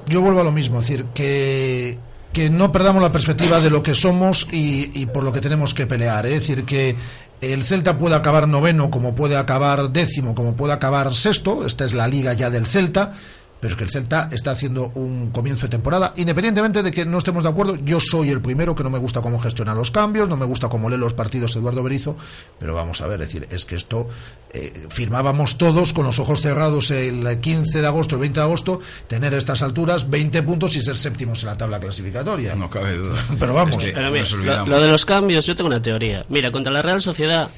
yo 0.08 0.22
vuelvo 0.22 0.42
a 0.42 0.44
lo 0.44 0.52
mismo, 0.52 0.80
es 0.80 0.88
decir, 0.88 1.06
que, 1.14 1.98
que 2.34 2.50
no 2.50 2.72
perdamos 2.72 3.02
la 3.02 3.12
perspectiva 3.12 3.60
de 3.60 3.70
lo 3.70 3.84
que 3.84 3.94
somos 3.94 4.48
y, 4.52 5.00
y 5.00 5.06
por 5.06 5.24
lo 5.24 5.32
que 5.32 5.42
tenemos 5.42 5.74
que 5.74 5.86
pelear. 5.86 6.26
¿eh? 6.26 6.36
Es 6.36 6.48
decir, 6.48 6.66
que 6.66 6.96
el 7.40 7.64
Celta 7.64 7.98
puede 7.98 8.16
acabar 8.16 8.48
noveno, 8.48 8.90
como 8.90 9.14
puede 9.14 9.38
acabar 9.38 9.90
décimo, 9.90 10.34
como 10.34 10.56
puede 10.56 10.74
acabar 10.74 11.12
sexto. 11.14 11.66
Esta 11.66 11.86
es 11.86 11.94
la 11.94 12.08
liga 12.08 12.34
ya 12.34 12.50
del 12.50 12.66
Celta. 12.66 13.14
Pero 13.62 13.74
es 13.74 13.78
que 13.78 13.84
el 13.84 13.92
Celta 13.92 14.28
está 14.32 14.52
haciendo 14.52 14.92
un 14.96 15.30
comienzo 15.30 15.68
de 15.68 15.70
temporada, 15.70 16.14
independientemente 16.18 16.82
de 16.82 16.92
que 16.92 17.06
no 17.06 17.20
estemos 17.20 17.44
de 17.44 17.50
acuerdo, 17.50 17.76
yo 17.76 18.00
soy 18.00 18.30
el 18.30 18.42
primero 18.42 18.76
que 18.76 18.84
no 18.84 18.90
me 18.90 18.98
gusta 18.98 19.22
cómo 19.22 19.40
gestiona 19.40 19.76
los 19.76 19.92
cambios, 19.92 20.28
no 20.28 20.36
me 20.36 20.46
gusta 20.46 20.68
cómo 20.68 20.90
lee 20.90 20.98
los 20.98 21.14
partidos 21.14 21.56
Eduardo 21.56 21.84
Berizo, 21.84 22.18
pero 22.60 22.74
vamos 22.74 23.02
a 23.02 23.08
ver, 23.08 23.22
es 23.22 23.28
decir, 23.28 23.48
es 23.52 23.66
que 23.66 23.76
esto 23.76 24.10
eh, 24.52 24.88
firmábamos 24.90 25.60
todos 25.60 25.94
con 25.94 26.06
los 26.06 26.18
ojos 26.18 26.42
cerrados 26.42 26.90
el 26.90 27.40
15 27.40 27.82
de 27.82 27.88
agosto, 27.88 28.16
el 28.16 28.22
20 28.22 28.40
de 28.40 28.44
agosto, 28.44 28.82
tener 29.08 29.36
a 29.36 29.38
estas 29.38 29.62
alturas 29.62 30.10
20 30.10 30.42
puntos 30.42 30.76
y 30.76 30.82
ser 30.82 30.98
séptimos 30.98 31.44
en 31.44 31.50
la 31.50 31.58
tabla 31.58 31.80
clasificatoria. 31.80 32.56
No 32.56 32.68
cabe 32.68 32.98
duda. 32.98 33.24
Pero 33.40 33.54
vamos, 33.54 33.84
Pero 33.94 34.10
mira, 34.10 34.26
lo, 34.64 34.66
lo 34.66 34.82
de 34.82 34.92
los 34.92 35.06
cambios, 35.06 35.46
yo 35.46 35.56
tengo 35.56 35.68
una 35.68 35.82
teoría. 35.82 36.26
Mira, 36.30 36.52
contra 36.52 36.74
la 36.74 36.82
Real 36.82 37.02
Sociedad 37.02 37.52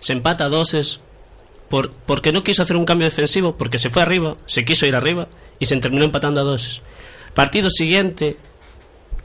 se 0.00 0.12
empata 0.12 0.46
a 0.46 0.48
doses 0.48 1.00
por, 1.68 1.90
porque 1.90 2.32
no 2.32 2.42
quiso 2.42 2.62
hacer 2.62 2.76
un 2.76 2.84
cambio 2.84 3.06
defensivo, 3.06 3.56
porque 3.56 3.78
se 3.78 3.90
fue 3.90 4.02
arriba, 4.02 4.36
se 4.46 4.64
quiso 4.64 4.86
ir 4.86 4.94
arriba 4.94 5.28
y 5.58 5.66
se 5.66 5.76
terminó 5.78 6.04
empatando 6.04 6.40
a 6.40 6.44
doses. 6.44 6.80
Partido 7.34 7.70
siguiente 7.70 8.36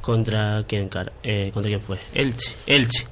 contra 0.01 0.65
quién? 0.67 0.89
Eh, 1.23 1.51
contra 1.53 1.69
quién 1.69 1.81
fue? 1.81 1.97
Elche, 2.13 2.55
Elche. 2.65 3.07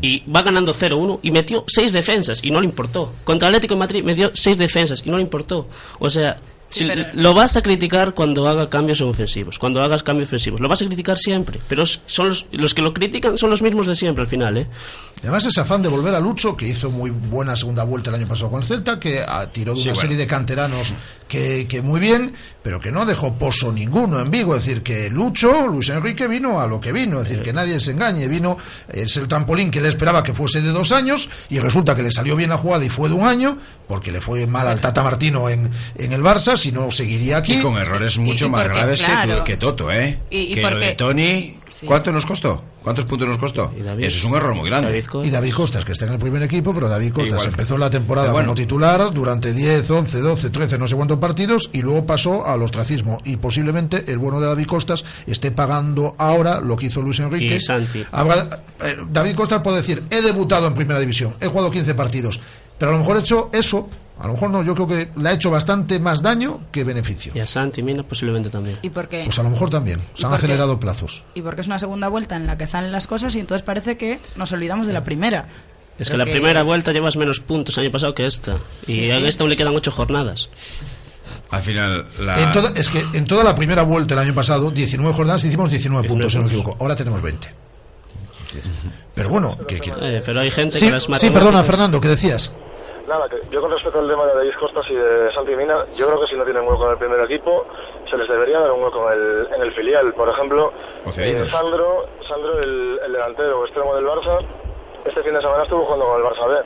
Y 0.00 0.28
va 0.28 0.42
ganando 0.42 0.74
0-1 0.74 1.20
y 1.22 1.30
metió 1.30 1.64
seis 1.68 1.92
defensas 1.92 2.42
y 2.42 2.50
no 2.50 2.60
le 2.60 2.66
importó. 2.66 3.12
Contra 3.24 3.48
Atlético 3.48 3.74
de 3.74 3.80
Madrid 3.80 4.02
metió 4.02 4.32
seis 4.34 4.56
defensas 4.56 5.02
y 5.04 5.10
no 5.10 5.16
le 5.16 5.22
importó. 5.22 5.68
O 6.00 6.10
sea, 6.10 6.38
si 6.74 6.84
pero- 6.86 7.06
lo 7.14 7.34
vas 7.34 7.56
a 7.56 7.62
criticar 7.62 8.14
cuando 8.14 8.48
haga 8.48 8.68
cambios 8.68 9.00
en 9.00 9.08
ofensivos, 9.08 9.58
cuando 9.58 9.82
hagas 9.82 10.02
cambios 10.02 10.28
ofensivos, 10.28 10.60
lo 10.60 10.68
vas 10.68 10.82
a 10.82 10.86
criticar 10.86 11.18
siempre, 11.18 11.60
pero 11.68 11.84
son 11.86 12.28
los, 12.28 12.46
los 12.52 12.74
que 12.74 12.82
lo 12.82 12.92
critican 12.92 13.38
son 13.38 13.50
los 13.50 13.62
mismos 13.62 13.86
de 13.86 13.94
siempre 13.94 14.22
al 14.22 14.28
final, 14.28 14.56
¿eh? 14.58 14.66
Además 15.22 15.46
ese 15.46 15.60
afán 15.60 15.80
de 15.80 15.88
volver 15.88 16.14
a 16.14 16.20
Lucho, 16.20 16.54
que 16.56 16.66
hizo 16.68 16.90
muy 16.90 17.10
buena 17.10 17.56
segunda 17.56 17.84
vuelta 17.84 18.10
el 18.10 18.16
año 18.16 18.28
pasado 18.28 18.50
con 18.50 18.60
el 18.60 18.66
Celta, 18.68 19.00
que 19.00 19.20
ah, 19.26 19.46
tiró 19.50 19.72
de 19.72 19.80
Sí, 19.80 19.88
una 19.88 19.94
bueno. 19.94 20.00
serie 20.02 20.16
de 20.18 20.26
canteranos 20.26 20.92
que, 21.28 21.66
que 21.66 21.80
muy 21.80 21.98
bien, 21.98 22.34
pero 22.62 22.78
que 22.78 22.90
no 22.92 23.06
dejó 23.06 23.32
pozo 23.34 23.72
ninguno 23.72 24.20
en 24.20 24.30
Vigo. 24.30 24.54
Es 24.54 24.64
decir, 24.66 24.82
que 24.82 25.08
Lucho, 25.08 25.66
Luis 25.66 25.88
Enrique, 25.88 26.26
vino 26.28 26.60
a 26.60 26.66
lo 26.66 26.78
que 26.78 26.92
vino. 26.92 27.22
Es 27.22 27.28
decir, 27.28 27.42
que 27.42 27.52
nadie 27.54 27.80
se 27.80 27.92
engañe. 27.92 28.28
Vino, 28.28 28.58
es 28.88 29.16
el 29.16 29.26
trampolín 29.26 29.70
que 29.70 29.78
él 29.78 29.86
esperaba 29.86 30.22
que 30.22 30.34
fuese 30.34 30.60
de 30.60 30.68
dos 30.72 30.92
años, 30.92 31.30
y 31.48 31.58
resulta 31.58 31.94
que 31.96 32.02
le 32.02 32.10
salió 32.10 32.36
bien 32.36 32.50
la 32.50 32.58
jugada 32.58 32.84
y 32.84 32.90
fue 32.90 33.08
de 33.08 33.14
un 33.14 33.26
año, 33.26 33.56
porque 33.88 34.12
le 34.12 34.20
fue 34.20 34.46
mal 34.46 34.68
al 34.68 34.80
Tata 34.80 35.02
Martino 35.02 35.48
en, 35.48 35.70
en 35.96 36.12
el 36.12 36.22
Barça, 36.22 36.56
si 36.64 36.72
no 36.72 36.90
seguiría 36.90 37.38
aquí. 37.38 37.54
Y 37.58 37.62
con 37.62 37.76
errores 37.78 38.18
mucho 38.18 38.46
y 38.46 38.48
más 38.48 38.62
porque, 38.64 38.78
graves 38.78 39.02
que 39.02 39.34
tu- 39.36 39.44
que, 39.44 39.56
Toto, 39.56 39.92
¿eh? 39.92 40.18
Y- 40.30 40.38
y 40.38 40.54
que 40.54 40.62
lo 40.62 40.78
de 40.78 40.92
Tony, 40.94 41.58
Sí. 41.70 41.86
¿cuánto 41.86 42.10
nos 42.12 42.24
costó? 42.24 42.62
¿Cuántos 42.82 43.04
puntos 43.06 43.26
nos 43.28 43.38
costó? 43.38 43.72
Eso 43.76 44.18
es 44.18 44.24
un 44.24 44.34
error 44.36 44.54
muy 44.54 44.68
grande. 44.68 45.02
Y 45.24 45.30
David 45.30 45.52
Costas, 45.54 45.84
que 45.84 45.92
está 45.92 46.04
en 46.06 46.12
el 46.12 46.18
primer 46.18 46.42
equipo, 46.42 46.72
pero 46.74 46.88
David 46.88 47.12
Costas 47.12 47.32
Igual. 47.40 47.48
empezó 47.48 47.78
la 47.78 47.88
temporada 47.90 48.30
bueno. 48.30 48.48
como 48.48 48.54
titular 48.56 49.10
durante 49.12 49.52
10, 49.54 49.90
11, 49.90 50.20
12, 50.20 50.50
13, 50.50 50.78
no 50.78 50.86
sé 50.86 50.94
cuántos 50.94 51.18
partidos 51.18 51.70
y 51.72 51.80
luego 51.82 52.04
pasó 52.06 52.46
al 52.46 52.62
ostracismo. 52.62 53.18
Y 53.24 53.36
posiblemente 53.36 54.04
el 54.06 54.18
bueno 54.18 54.38
de 54.38 54.46
David 54.48 54.66
Costas 54.66 55.02
esté 55.26 55.50
pagando 55.50 56.14
ahora 56.18 56.60
lo 56.60 56.76
que 56.76 56.86
hizo 56.86 57.00
Luis 57.02 57.18
Enrique. 57.20 57.56
Y 57.56 57.60
Santi. 57.60 58.04
Habrá- 58.12 58.60
eh, 58.82 58.96
David 59.10 59.34
Costas 59.34 59.62
puede 59.62 59.78
decir, 59.78 60.02
he 60.10 60.20
debutado 60.20 60.66
en 60.66 60.74
primera 60.74 61.00
división, 61.00 61.34
he 61.40 61.46
jugado 61.46 61.70
15 61.70 61.94
partidos, 61.94 62.38
pero 62.78 62.90
a 62.90 62.92
lo 62.94 63.00
mejor 63.00 63.16
he 63.16 63.20
hecho 63.20 63.48
eso, 63.52 63.88
a 64.18 64.26
lo 64.28 64.34
mejor 64.34 64.50
no, 64.50 64.62
yo 64.62 64.74
creo 64.74 64.86
que 64.86 65.08
le 65.16 65.28
ha 65.28 65.32
hecho 65.32 65.50
bastante 65.50 65.98
más 65.98 66.22
daño 66.22 66.60
que 66.70 66.84
beneficio. 66.84 67.32
Y 67.34 67.40
a 67.40 67.46
Santi 67.46 67.82
Mina 67.82 68.02
posiblemente 68.04 68.48
también. 68.50 68.78
Y 68.82 68.90
porque, 68.90 69.22
Pues 69.24 69.38
a 69.38 69.42
lo 69.42 69.50
mejor 69.50 69.70
también, 69.70 70.00
se 70.14 70.24
han 70.24 70.30
por 70.30 70.38
qué? 70.40 70.46
acelerado 70.46 70.78
plazos. 70.78 71.24
y 71.34 71.42
porque 71.42 71.60
es 71.62 71.66
una 71.66 71.78
segunda 71.78 72.08
vuelta 72.08 72.36
en 72.36 72.46
la 72.46 72.56
que 72.56 72.66
salen 72.66 72.92
las 72.92 73.06
cosas 73.06 73.34
y 73.34 73.40
entonces 73.40 73.64
parece 73.64 73.96
que 73.96 74.20
nos 74.36 74.52
olvidamos 74.52 74.86
de 74.86 74.92
la 74.92 75.02
primera. 75.04 75.48
Es 75.98 76.10
que 76.10 76.16
la 76.16 76.24
primera 76.26 76.62
vuelta 76.64 76.92
llevas 76.92 77.16
menos 77.16 77.40
puntos 77.40 77.78
año 77.78 77.90
pasado 77.90 78.14
que 78.14 78.26
esta. 78.26 78.56
Y 78.86 78.94
Sí, 79.06 79.10
a 79.10 79.18
sí. 79.20 79.26
esta 79.26 79.44
aún 79.44 79.50
le 79.50 79.56
quedan 79.56 79.74
ocho 79.76 79.90
jornadas. 79.92 80.48
Al 81.50 81.62
final, 81.62 82.06
la... 82.20 82.40
En 82.42 82.52
toda- 82.52 82.72
es 82.74 82.88
que 82.88 83.04
en 83.12 83.24
toda 83.26 83.44
la 83.44 83.54
primera 83.54 83.82
vuelta 83.82 84.14
el 84.14 84.20
año 84.20 84.34
pasado, 84.34 84.70
19 84.72 85.12
jornadas, 85.14 85.44
hicimos 85.44 85.70
19, 85.70 86.08
puntos, 86.08 86.32
si 86.32 86.38
no 86.38 86.44
me 86.44 86.48
equivoco. 86.50 86.76
Ahora 86.80 86.96
tenemos 86.96 87.22
20. 87.22 87.48
Pero 89.14 89.28
bueno, 89.28 89.56
que, 89.68 89.78
que- 89.78 89.92
Eh, 90.00 90.22
pero 90.24 90.40
hay 90.40 90.50
gente 90.50 90.78
Sí, 90.78 90.86
que 90.86 90.92
las 90.92 91.04
sí, 91.04 91.30
perdona, 91.30 91.62
Fernando, 91.62 92.00
¿qué 92.00 92.08
decías? 92.08 92.52
Nada, 93.06 93.28
que 93.28 93.36
yo 93.50 93.60
con 93.60 93.70
respecto 93.70 93.98
al 93.98 94.08
tema 94.08 94.24
de 94.24 94.34
David 94.34 94.54
Costas 94.58 94.88
y 94.88 94.94
de 94.94 95.30
Santi 95.32 95.54
Mina, 95.54 95.84
yo 95.94 96.06
creo 96.06 96.20
que 96.20 96.26
si 96.26 96.36
no 96.36 96.44
tienen 96.44 96.66
hueco 96.66 96.86
en 96.86 96.92
el 96.92 96.98
primer 96.98 97.20
equipo, 97.20 97.66
se 98.08 98.16
les 98.16 98.26
debería 98.26 98.60
dar 98.60 98.72
un 98.72 98.82
hueco 98.82 99.12
en 99.12 99.18
el, 99.18 99.48
en 99.54 99.62
el 99.62 99.72
filial. 99.72 100.14
Por 100.14 100.28
ejemplo, 100.28 100.72
eh, 101.18 101.46
Sandro, 101.48 102.06
Sandro 102.26 102.58
el, 102.60 102.98
el 103.04 103.12
delantero 103.12 103.62
extremo 103.64 103.94
del 103.94 104.06
Barça, 104.06 104.38
este 105.04 105.22
fin 105.22 105.34
de 105.34 105.42
semana 105.42 105.64
estuvo 105.64 105.84
jugando 105.84 106.06
con 106.06 106.16
el 106.18 106.26
Barça 106.26 106.48
B, 106.48 106.56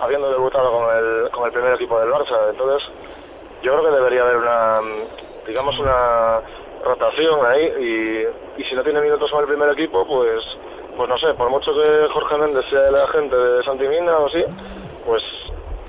habiendo 0.00 0.30
debutado 0.30 0.70
con 0.70 0.96
el, 0.96 1.30
con 1.30 1.46
el 1.46 1.52
primer 1.52 1.74
equipo 1.74 1.98
del 1.98 2.10
Barça. 2.10 2.50
Entonces, 2.50 2.88
yo 3.62 3.72
creo 3.72 3.90
que 3.90 3.96
debería 3.96 4.22
haber 4.22 4.36
una, 4.36 4.74
digamos, 5.46 5.78
una 5.78 6.40
rotación 6.84 7.46
ahí 7.46 7.72
y, 7.80 8.60
y 8.60 8.64
si 8.64 8.74
no 8.74 8.82
tiene 8.82 9.00
minutos 9.00 9.30
con 9.30 9.40
el 9.40 9.46
primer 9.46 9.70
equipo, 9.70 10.06
pues, 10.06 10.44
pues 10.94 11.08
no 11.08 11.16
sé, 11.16 11.32
por 11.32 11.48
mucho 11.48 11.72
que 11.72 12.06
Jorge 12.12 12.36
Méndez 12.36 12.66
sea 12.68 12.86
el 12.86 12.96
agente 12.96 13.34
de 13.34 13.62
Santi 13.64 13.88
Mina 13.88 14.18
o 14.18 14.28
sí, 14.28 14.44
pues 15.06 15.22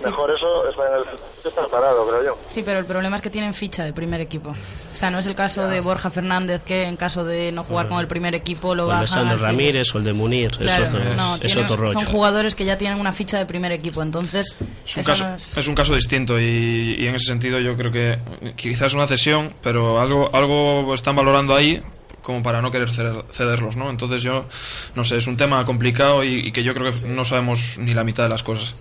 mejor 0.04 0.32
eso 0.32 0.70
está 0.70 0.88
en 0.88 0.94
el 0.96 1.48
estar 1.48 1.68
parado, 1.70 2.08
creo 2.08 2.24
yo. 2.24 2.38
Sí, 2.48 2.62
pero 2.64 2.80
el 2.80 2.86
problema 2.86 3.16
es 3.16 3.22
que 3.22 3.30
tienen 3.30 3.54
ficha 3.54 3.84
de 3.84 3.94
primer 3.94 4.22
equipo. 4.22 4.50
O 4.50 4.96
sea, 4.96 5.10
no 5.10 5.20
es 5.20 5.28
el 5.28 5.36
caso 5.36 5.68
de 5.68 5.80
Borja 5.80 6.10
Fernández 6.10 6.62
que 6.64 6.84
en 6.86 6.98
caso 6.98 7.24
de 7.24 7.52
no 7.52 7.64
jugar 7.64 7.88
con 7.88 8.00
el 8.00 8.08
primer 8.08 8.36
equipo 8.36 8.76
lo 8.76 8.84
O 8.84 8.92
el 8.92 8.92
de 8.92 9.02
bajan. 9.02 9.08
Sandro 9.08 9.34
al 9.34 9.38
fin. 9.40 9.46
Ramírez 9.48 9.96
o 9.96 9.98
el 10.00 10.04
de 10.04 10.14
Munir. 10.14 10.52
Claro, 10.52 10.86
es 10.86 10.94
otro, 10.94 11.14
no, 11.16 11.36
es 11.42 11.56
otro 11.56 11.76
rollo. 11.78 11.94
son 11.94 12.06
jugadores 12.06 12.56
que 12.56 12.66
ya 12.66 12.78
tienen 12.78 13.00
una 13.00 13.14
ficha 13.14 13.38
de 13.38 13.46
primer 13.46 13.72
equipo, 13.72 14.02
entonces 14.02 14.56
Es 14.86 14.98
un, 14.98 15.04
caso, 15.04 15.24
no 15.24 15.36
es- 15.36 15.58
es 15.58 15.68
un 15.68 15.76
caso 15.76 15.94
distinto 15.96 16.40
y, 16.40 16.96
y 17.00 17.08
en 17.08 17.16
ese 17.16 17.26
sentido 17.28 17.60
yo 17.60 17.76
creo 17.78 17.92
que 17.92 18.18
quizás 18.56 18.94
una 18.94 19.08
cesión, 19.08 19.54
pero 19.62 20.00
algo, 20.00 20.30
algo 20.34 20.94
están 20.94 21.16
valorando 21.16 21.56
ahí 21.56 21.82
como 22.22 22.44
para 22.44 22.62
no 22.62 22.72
querer 22.72 22.90
ceder- 22.90 23.24
cederlos, 23.32 23.78
¿no? 23.78 23.90
Entonces 23.90 24.22
yo, 24.22 24.46
no 24.96 25.06
sé, 25.06 25.16
es 25.18 25.28
un 25.28 25.38
tema 25.38 25.64
complicado 25.64 26.26
y, 26.26 26.48
y 26.48 26.52
que 26.52 26.62
yo 26.62 26.74
creo 26.74 26.92
que 26.92 27.08
no 27.08 27.24
sabemos 27.24 27.78
ni 27.78 27.94
la 27.94 28.04
mitad 28.04 28.24
de 28.24 28.30
las 28.30 28.44
cosas. 28.44 28.76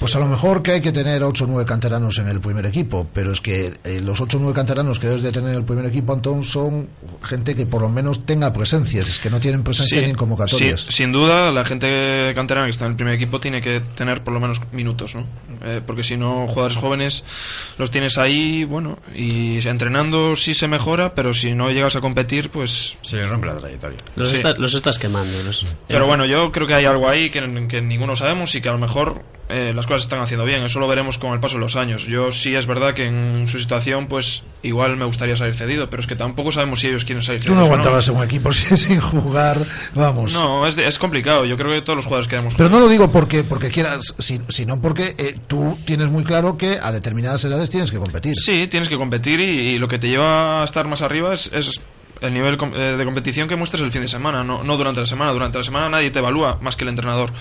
Pues 0.00 0.16
a 0.16 0.18
lo 0.18 0.26
mejor 0.26 0.62
que 0.62 0.72
hay 0.72 0.80
que 0.80 0.92
tener 0.92 1.22
8 1.22 1.44
o 1.44 1.46
9 1.46 1.66
canteranos 1.68 2.18
en 2.18 2.26
el 2.28 2.40
primer 2.40 2.64
equipo, 2.64 3.06
pero 3.12 3.32
es 3.32 3.40
que 3.42 3.74
eh, 3.84 4.00
los 4.02 4.18
8 4.18 4.38
o 4.38 4.40
9 4.40 4.54
canteranos 4.56 4.98
que 4.98 5.06
debes 5.08 5.22
de 5.22 5.30
tener 5.30 5.50
en 5.50 5.56
el 5.58 5.64
primer 5.64 5.84
equipo, 5.84 6.14
Antón, 6.14 6.42
son 6.42 6.88
gente 7.22 7.54
que 7.54 7.66
por 7.66 7.82
lo 7.82 7.90
menos 7.90 8.24
tenga 8.24 8.50
presencias, 8.50 9.06
es 9.10 9.18
que 9.18 9.28
no 9.28 9.38
tienen 9.40 9.62
presencia 9.62 9.98
Sí, 9.98 10.04
ni 10.04 10.10
en 10.10 10.16
convocatorias. 10.16 10.80
sí, 10.80 10.92
sin 10.92 11.12
duda, 11.12 11.52
la 11.52 11.66
gente 11.66 12.32
canterana 12.34 12.66
que 12.66 12.70
está 12.70 12.86
en 12.86 12.92
el 12.92 12.96
primer 12.96 13.12
equipo 13.14 13.40
tiene 13.40 13.60
que 13.60 13.80
tener 13.94 14.24
por 14.24 14.32
lo 14.32 14.40
menos 14.40 14.58
minutos, 14.72 15.14
¿no? 15.14 15.26
Eh, 15.62 15.82
porque 15.86 16.02
si 16.02 16.16
no, 16.16 16.46
jugadores 16.48 16.78
jóvenes 16.78 17.22
los 17.76 17.90
tienes 17.90 18.16
ahí, 18.16 18.64
bueno, 18.64 18.98
y 19.14 19.58
entrenando 19.68 20.34
sí 20.34 20.54
se 20.54 20.66
mejora, 20.66 21.14
pero 21.14 21.34
si 21.34 21.52
no 21.52 21.70
llegas 21.70 21.94
a 21.96 22.00
competir, 22.00 22.48
pues... 22.48 22.96
Se 23.02 23.16
le 23.18 23.26
rompe 23.26 23.48
la 23.48 23.58
trayectoria. 23.58 23.98
Los, 24.16 24.30
Sí. 24.30 24.36
está- 24.36 24.54
los 24.54 24.72
estás 24.72 24.98
quemando. 24.98 25.42
los- 25.42 25.66
Pero 25.86 26.06
bueno, 26.06 26.24
yo 26.24 26.50
creo 26.50 26.66
que 26.66 26.72
hay 26.72 26.86
algo 26.86 27.06
ahí 27.06 27.28
que, 27.28 27.66
que 27.68 27.82
ninguno 27.82 28.16
sabemos 28.16 28.54
y 28.54 28.62
que 28.62 28.70
a 28.70 28.72
lo 28.72 28.78
mejor 28.78 29.22
eh, 29.50 29.72
las 29.74 29.86
cosas 29.86 30.02
se 30.02 30.06
están 30.06 30.20
haciendo 30.20 30.44
bien. 30.44 30.62
Eso 30.62 30.78
lo 30.80 30.86
veremos 30.88 31.18
con 31.18 31.32
el 31.32 31.40
paso 31.40 31.56
de 31.56 31.60
los 31.60 31.76
años. 31.76 32.06
Yo 32.06 32.30
sí 32.30 32.54
es 32.54 32.66
verdad 32.66 32.94
que 32.94 33.06
en 33.06 33.46
su 33.48 33.58
situación, 33.58 34.06
pues 34.06 34.44
igual 34.62 34.96
me 34.96 35.04
gustaría 35.04 35.36
salir 35.36 35.54
cedido, 35.54 35.90
pero 35.90 36.00
es 36.00 36.06
que 36.06 36.16
tampoco 36.16 36.52
sabemos 36.52 36.80
si 36.80 36.88
ellos 36.88 37.04
quieren 37.04 37.22
salir 37.22 37.40
Tú 37.40 37.48
cedidos. 37.48 37.58
no 37.60 37.64
aguantabas 37.66 38.08
en 38.08 38.16
un 38.16 38.22
equipo 38.24 38.52
sin 38.54 38.76
sin 38.78 39.00
jugar, 39.00 39.58
vamos. 39.94 40.32
No, 40.32 40.66
es, 40.66 40.78
es 40.78 40.98
complicado. 40.98 41.44
Yo 41.44 41.56
creo 41.56 41.72
que 41.72 41.82
todos 41.82 41.96
los 41.96 42.04
jugadores 42.06 42.28
quedamos. 42.28 42.54
Pero 42.54 42.68
no 42.70 42.80
lo 42.80 42.88
digo 42.88 43.10
porque 43.10 43.44
porque 43.44 43.68
quieras, 43.70 44.14
si- 44.18 44.40
sino 44.48 44.80
porque 44.80 45.14
eh, 45.18 45.36
tú 45.46 45.78
tienes 45.84 46.10
muy 46.10 46.24
claro 46.24 46.56
que 46.56 46.78
a 46.82 46.92
determinadas 46.92 47.44
edades 47.44 47.70
tienes 47.70 47.90
que 47.90 47.98
competir. 47.98 48.34
Sí, 48.36 48.66
tienes 48.68 48.88
que 48.88 48.96
competir 48.96 49.40
y, 49.40 49.44
y 49.74 49.78
lo 49.78 49.88
que 49.88 49.98
te 49.98 50.08
lleva 50.08 50.62
a 50.62 50.64
estar 50.64 50.86
más 50.86 51.02
arriba 51.02 51.32
es, 51.32 51.50
es 51.52 51.80
el 52.20 52.34
nivel 52.34 52.58
eh, 52.74 52.96
de 52.98 53.04
competición 53.06 53.48
que 53.48 53.56
muestras 53.56 53.82
el 53.82 53.90
fin 53.90 54.02
de 54.02 54.08
semana, 54.08 54.44
no, 54.44 54.62
no 54.62 54.76
durante 54.76 55.00
la 55.00 55.06
semana. 55.06 55.32
Durante 55.32 55.56
la 55.58 55.64
semana 55.64 55.88
nadie 55.88 56.10
te 56.10 56.18
evalúa 56.18 56.58
más 56.60 56.76
que 56.76 56.84
el 56.84 56.90
entrenador. 56.90 57.32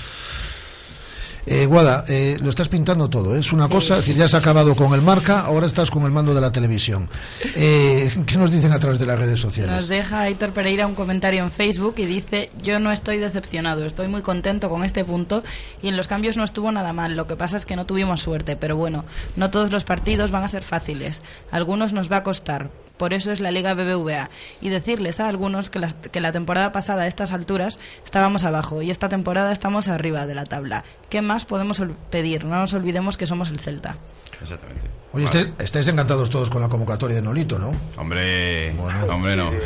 Eh, 1.52 1.66
Guada, 1.66 2.04
eh, 2.08 2.38
lo 2.40 2.52
estás 2.52 2.70
pintando 2.70 3.10
todo. 3.10 3.36
¿eh? 3.36 3.40
Es 3.40 3.52
una 3.52 3.68
cosa, 3.68 3.96
es 3.96 4.02
decir, 4.02 4.16
ya 4.16 4.26
has 4.26 4.36
acabado 4.36 4.76
con 4.76 4.94
el 4.94 5.02
marca, 5.02 5.40
ahora 5.40 5.66
estás 5.66 5.90
con 5.90 6.04
el 6.06 6.12
mando 6.12 6.36
de 6.36 6.42
la 6.42 6.52
televisión. 6.52 7.10
Eh, 7.56 8.12
¿Qué 8.28 8.38
nos 8.38 8.52
dicen 8.52 8.72
a 8.72 8.78
través 8.78 9.00
de 9.00 9.08
las 9.08 9.18
redes 9.18 9.40
sociales? 9.40 9.76
Nos 9.76 9.88
deja 9.88 10.22
Aitor 10.22 10.52
Pereira 10.52 10.86
un 10.86 10.94
comentario 10.94 11.42
en 11.42 11.50
Facebook 11.50 11.96
y 11.98 12.06
dice, 12.06 12.52
yo 12.62 12.80
no 12.80 12.92
estoy 12.92 13.18
decepcionado, 13.18 13.84
estoy 13.88 14.08
muy 14.08 14.22
contento 14.22 14.70
con 14.70 14.84
este 14.84 15.04
punto 15.04 15.44
y 15.82 15.88
en 15.88 15.98
los 15.98 16.08
cambios 16.08 16.38
no 16.38 16.44
estuvo 16.44 16.72
nada 16.72 16.94
mal, 16.94 17.16
lo 17.16 17.26
que 17.26 17.36
pasa 17.36 17.58
es 17.58 17.66
que 17.66 17.76
no 17.76 17.88
tuvimos 17.88 18.22
suerte, 18.22 18.56
pero 18.56 18.78
bueno, 18.78 19.04
no 19.36 19.50
todos 19.50 19.72
los 19.72 19.84
partidos 19.84 20.30
van 20.30 20.44
a 20.44 20.50
ser 20.50 20.62
fáciles, 20.62 21.20
algunos 21.50 21.94
nos 21.94 22.12
va 22.12 22.18
a 22.18 22.24
costar, 22.24 22.70
por 23.00 23.14
eso 23.14 23.32
es 23.32 23.40
la 23.40 23.50
Liga 23.50 23.74
BBVA 23.74 24.30
y 24.60 24.68
decirles 24.68 25.22
a 25.22 25.30
algunos 25.30 25.70
que 25.70 25.80
la, 25.80 25.88
que 25.88 26.20
la 26.20 26.34
temporada 26.34 26.74
pasada 26.74 27.04
a 27.04 27.08
estas 27.08 27.32
alturas 27.32 27.80
estábamos 28.04 28.44
abajo 28.44 28.82
y 28.82 28.92
esta 28.92 29.08
temporada 29.08 29.54
estamos 29.54 29.88
arriba 29.88 30.28
de 30.28 30.36
la 30.36 30.44
tabla. 30.44 30.84
¿Qué 31.10 31.22
más 31.22 31.39
podemos 31.46 31.80
ol- 31.80 31.96
pedir? 32.10 32.46
No 32.46 32.58
nos 32.58 32.74
olvidemos 32.74 33.18
que 33.18 33.28
somos 33.28 33.50
el 33.50 33.60
Celta. 33.60 33.98
Exactamente. 34.42 34.88
Oye, 35.14 35.26
este- 35.26 35.52
estáis 35.64 35.88
encantados 35.88 36.30
todos 36.30 36.50
con 36.50 36.62
la 36.62 36.70
convocatoria 36.70 37.16
de 37.18 37.22
Nolito, 37.22 37.58
¿no? 37.60 37.72
Hombre, 37.98 38.74
hombre, 39.10 39.36
no. 39.36 39.52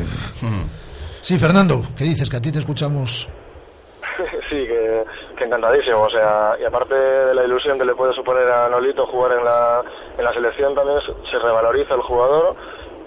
Sí, 1.22 1.38
Fernando, 1.38 1.82
¿qué 1.98 2.04
dices? 2.04 2.30
Que 2.30 2.36
a 2.38 2.42
ti 2.42 2.52
te 2.52 2.60
escuchamos. 2.60 3.30
sí, 4.50 4.56
que, 4.68 5.04
que 5.38 5.44
encantadísimo. 5.46 6.02
O 6.02 6.10
sea, 6.10 6.56
y 6.62 6.66
aparte 6.66 6.94
de 6.96 7.34
la 7.34 7.46
ilusión 7.46 7.78
que 7.80 7.86
le 7.86 7.96
puede 7.96 8.14
suponer 8.14 8.50
a 8.50 8.68
Nolito 8.68 9.06
jugar 9.08 9.32
en 9.38 9.46
la, 9.46 9.82
en 10.18 10.24
la 10.24 10.34
selección, 10.34 10.76
también 10.76 11.00
se 11.02 11.32
se 11.32 11.40
revaloriza 11.40 11.94
el 11.96 12.02
jugador. 12.02 12.56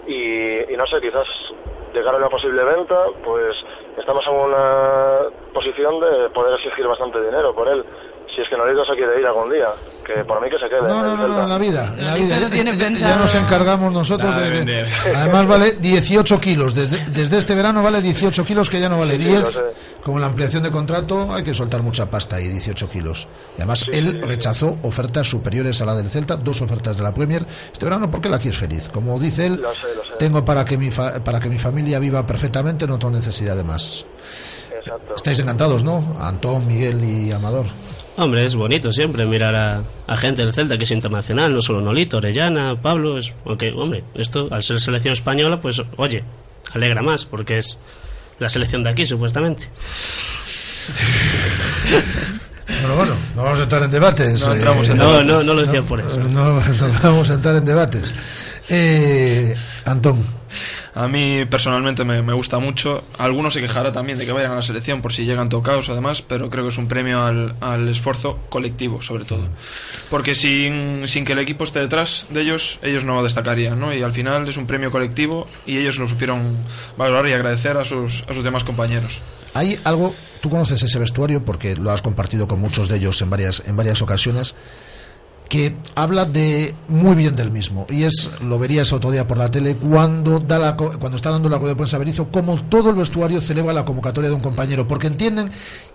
Y, 0.06 0.72
y 0.72 0.76
no 0.78 0.86
sé, 0.86 1.00
quizás 1.00 1.26
llegar 1.92 2.14
a 2.14 2.18
una 2.18 2.28
posible 2.30 2.62
venta, 2.64 2.96
pues 3.24 3.54
estamos 3.98 4.24
en 4.26 4.32
una 4.34 5.18
posición 5.52 6.00
de 6.00 6.30
poder 6.30 6.54
exigir 6.58 6.86
bastante 6.86 7.20
dinero 7.22 7.54
por 7.54 7.68
él. 7.68 7.84
Si 8.35 8.43
es 8.43 8.49
que 8.49 8.57
Nolito 8.57 8.85
se 8.85 8.95
quiere 8.97 9.20
ir 9.20 9.27
algún 9.27 9.51
día, 9.51 9.68
que 10.05 10.24
por 10.24 10.43
mí 10.43 10.51
que 10.51 10.59
se 10.59 10.68
quede. 10.68 10.83
No, 10.83 10.99
en 11.01 11.07
no, 11.07 11.16
no, 11.16 11.29
no, 11.29 11.43
en 11.45 11.49
la 11.49 11.59
vida. 11.59 11.95
En 11.97 12.07
la 12.07 12.14
vida. 12.14 12.39
Ya- 12.99 13.16
nos 13.16 13.35
encargamos 13.35 13.93
nosotros 13.93 14.31
Nada 14.31 14.43
de 14.45 14.51
de, 14.51 14.57
vender. 14.59 14.87
Además 15.14 15.47
vale 15.47 15.72
18 15.81 16.41
kilos. 16.41 16.74
Desde, 16.74 16.99
desde 17.11 17.39
este 17.39 17.55
verano 17.55 17.83
vale 17.83 18.03
18 18.03 18.45
kilos, 18.45 18.68
que 18.68 18.81
ya 18.81 18.89
no 18.89 18.99
vale 18.99 19.16
Sí, 19.16 19.22
sí, 19.22 19.29
10. 19.29 19.41
lo 19.43 19.51
sé. 19.51 19.62
Con 20.05 20.20
la 20.20 20.27
ampliación 20.27 20.62
de 20.64 20.70
contrato 20.70 21.35
hay 21.35 21.45
que 21.45 21.55
soltar 21.55 21.83
mucha 21.83 22.11
pasta 22.11 22.37
ahí, 22.37 22.49
18 22.49 22.89
kilos. 22.91 23.27
Y 23.57 23.62
además 23.62 23.87
él 23.93 24.20
rechazó 24.27 24.77
ofertas 24.83 25.29
superiores 25.29 25.81
a 25.81 25.85
la 25.87 25.95
del 25.95 26.09
Celta, 26.09 26.37
dos 26.37 26.61
ofertas 26.62 26.97
de 26.99 27.03
la 27.05 27.14
Premier 27.14 27.47
este 27.72 27.87
verano 27.87 28.11
porque 28.11 28.29
la 28.29 28.37
aquí 28.37 28.49
es 28.49 28.57
feliz. 28.59 28.89
Como 28.93 29.18
dice 29.18 29.47
él, 29.47 29.57
Lo 29.62 29.72
sé, 29.74 29.81
lo 29.97 30.03
sé. 30.05 30.11
tengo 30.18 30.45
para 30.45 30.64
que, 30.64 30.77
mi 30.77 30.91
fa- 30.91 31.22
para 31.24 31.41
que 31.41 31.49
mi 31.49 31.59
familia 31.59 31.99
viva 31.99 32.27
perfectamente, 32.27 32.87
no 32.87 32.99
tengo 32.99 33.16
necesidad 33.16 33.57
de 33.57 33.64
más. 33.64 34.05
Exacto. 34.79 35.14
Estáis 35.16 35.39
encantados, 35.41 35.83
¿no? 35.83 36.16
Antón, 36.20 36.66
Miguel 36.68 37.03
y 37.03 37.33
Amador. 37.33 37.66
Hombre, 38.18 38.44
es 38.46 38.56
bonito 38.56 38.90
siempre 38.90 39.26
mirar 39.26 39.54
a, 39.54 39.82
a 40.06 40.16
gente 40.16 40.42
del 40.42 40.54
Celta 40.54 40.78
que 40.78 40.84
es 40.84 40.90
internacional, 40.90 41.52
no 41.52 41.60
solo 41.60 41.80
Nolito, 41.82 42.16
Orellana, 42.16 42.74
Pablo, 42.80 43.18
es 43.18 43.30
porque, 43.44 43.72
hombre, 43.72 44.04
esto 44.14 44.48
al 44.50 44.62
ser 44.62 44.80
selección 44.80 45.12
española, 45.12 45.60
pues, 45.60 45.82
oye, 45.98 46.24
alegra 46.72 47.02
más, 47.02 47.26
porque 47.26 47.58
es 47.58 47.78
la 48.38 48.48
selección 48.48 48.82
de 48.82 48.90
aquí, 48.90 49.04
supuestamente. 49.04 49.68
Bueno, 52.80 52.96
bueno, 52.96 53.14
no 53.36 53.42
vamos 53.44 53.60
a 53.60 53.62
entrar 53.64 53.82
en 53.82 53.90
debates. 53.90 54.46
No 54.46 54.54
entramos 54.54 54.88
en 54.90 54.96
No, 54.98 55.06
debates. 55.10 55.26
no, 55.26 55.42
no 55.42 55.54
lo 55.54 55.62
decía 55.62 55.82
por 55.82 56.00
eso. 56.00 56.18
No, 56.28 56.60
no 56.60 56.92
vamos 57.02 57.30
a 57.30 57.34
entrar 57.34 57.56
en 57.56 57.64
debates. 57.64 58.14
Eh, 58.68 59.54
Antón, 59.84 60.24
A 60.97 61.09
mí 61.09 61.44
personalmente 61.44 62.05
me, 62.05 62.22
me 62.22 62.32
gusta 62.32 62.59
mucho. 62.59 63.05
Algunos 63.18 63.53
se 63.53 63.61
quejará 63.61 63.92
también 63.92 64.18
de 64.18 64.24
que 64.24 64.32
vayan 64.32 64.53
a 64.53 64.57
la 64.57 64.62
selección 64.62 65.03
por 65.03 65.12
si 65.12 65.26
llegan 65.26 65.51
tocados 65.51 65.90
además, 65.90 66.22
pero 66.22 66.49
creo 66.49 66.64
que 66.64 66.70
es 66.70 66.78
un 66.78 66.88
premio 66.88 67.22
al, 67.22 67.55
al 67.61 67.86
esfuerzo 67.90 68.38
colectivo 68.49 69.03
sobre 69.03 69.26
todo. 69.26 69.47
Porque 70.09 70.34
sin, 70.34 71.07
sin 71.07 71.26
que 71.26 71.34
el 71.34 71.38
equipo 71.38 71.64
esté 71.64 71.80
detrás 71.80 72.26
de 72.30 72.40
ellos, 72.40 72.78
ellos 72.80 73.05
no 73.05 73.22
destacarían, 73.22 73.78
¿no? 73.78 73.92
Y 73.92 74.03
al 74.03 74.14
final 74.14 74.49
es 74.49 74.57
un 74.57 74.66
premio 74.66 74.90
colectivo 74.90 75.47
y 75.66 75.76
ellos 75.76 75.99
lo 75.99 76.09
supieron 76.09 76.57
valorar 76.97 77.28
y 77.28 77.34
agradecer 77.34 77.76
a 77.76 77.84
sus, 77.84 78.24
a 78.26 78.32
sus 78.32 78.42
demás 78.42 78.64
compañeros. 78.64 79.20
hay 79.53 79.78
algo, 79.84 80.14
tú 80.40 80.49
conoces 80.49 80.82
ese 80.82 80.99
vestuario 80.99 81.44
porque 81.44 81.76
lo 81.76 81.90
has 81.90 82.01
compartido 82.01 82.49
con 82.49 82.59
muchos 82.59 82.88
de 82.88 82.97
ellos 82.97 83.20
en 83.20 83.28
varias, 83.28 83.62
en 83.66 83.76
varias 83.76 84.01
ocasiones, 84.01 84.55
que 85.49 85.76
habla 85.94 86.24
de 86.24 86.74
muy 86.88 87.14
bien 87.14 87.36
del 87.36 87.51
mismo. 87.53 87.86
Y 87.88 88.03
es, 88.03 88.30
lo 88.42 88.59
verías 88.59 88.92
otro 88.92 89.11
día 89.12 89.26
por 89.28 89.36
la 89.38 89.51
tele, 89.51 89.76
cuando, 89.76 90.40
da 90.40 90.59
la, 90.59 90.76
cuando 90.76 91.14
está 91.16 91.30
dando 91.30 91.49
la 91.49 91.57
rueda 91.59 91.70
de 91.74 91.76
prensa 91.76 91.99
Berizzo, 91.99 92.28
como 92.32 92.61
todo 92.64 92.90
el 92.90 92.97
vestuario 92.97 93.40
celebra 93.40 93.72
la 93.72 93.84
convocatoria 93.84 94.28
de 94.30 94.34
un 94.36 94.42
compañero, 94.42 94.88
porque 94.88 95.07
entienden 95.07 95.51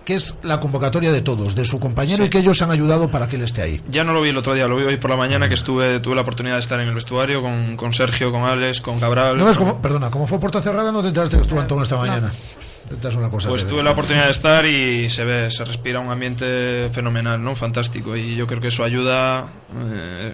que 0.05 0.15
es 0.15 0.39
la 0.43 0.59
convocatoria 0.59 1.11
de 1.11 1.21
todos, 1.21 1.53
de 1.53 1.65
su 1.65 1.79
compañero, 1.79 2.23
y 2.25 2.29
que 2.29 2.39
ellos 2.39 2.61
han 2.61 2.71
ayudado 2.71 3.11
para 3.11 3.27
que 3.27 3.35
él 3.35 3.41
esté 3.43 3.61
ahí. 3.61 3.81
Ya 3.89 4.03
no 4.05 4.13
lo 4.13 4.21
vi 4.21 4.29
el 4.29 4.37
otro 4.37 4.53
día, 4.53 4.67
lo 4.67 4.77
vi 4.77 4.83
hoy 4.83 4.97
por 4.97 5.09
la 5.11 5.17
mañana 5.17 5.47
que 5.49 5.53
estuve 5.55 5.99
tuve 5.99 6.15
la 6.15 6.21
oportunidad 6.21 6.55
de 6.55 6.61
estar 6.61 6.79
en 6.79 6.87
el 6.87 6.95
vestuario 6.95 7.41
con, 7.41 7.75
con 7.75 7.93
Sergio, 7.93 8.31
con 8.31 8.43
Alex, 8.43 8.79
con 8.81 8.99
Cabral. 8.99 9.37
¿No 9.37 9.45
ves 9.45 9.57
con- 9.57 9.67
cómo, 9.67 9.81
perdona, 9.81 10.09
como 10.09 10.27
fue 10.27 10.39
puerta 10.39 10.61
cerrada, 10.61 10.91
no 10.91 11.01
te 11.01 11.09
enteraste 11.09 11.35
que 11.35 11.41
estuvo 11.43 11.59
Antón 11.59 11.81
esta 11.83 11.97
mañana? 11.97 12.31
Esta 12.89 13.09
es 13.09 13.15
una 13.15 13.29
cosa 13.29 13.49
Pues 13.49 13.67
tuve 13.67 13.83
la 13.83 13.91
oportunidad 13.91 14.25
de 14.25 14.31
estar 14.31 14.65
y 14.65 15.09
se 15.09 15.23
ve, 15.23 15.49
se 15.51 15.63
respira 15.63 15.99
un 15.99 16.09
ambiente 16.09 16.89
fenomenal, 16.91 17.41
¿no? 17.43 17.55
Fantástico. 17.55 18.15
Y 18.15 18.35
yo 18.35 18.47
creo 18.47 18.61
que 18.61 18.67
eso 18.67 18.83
ayuda, 18.83 19.45
eh, 19.91 20.33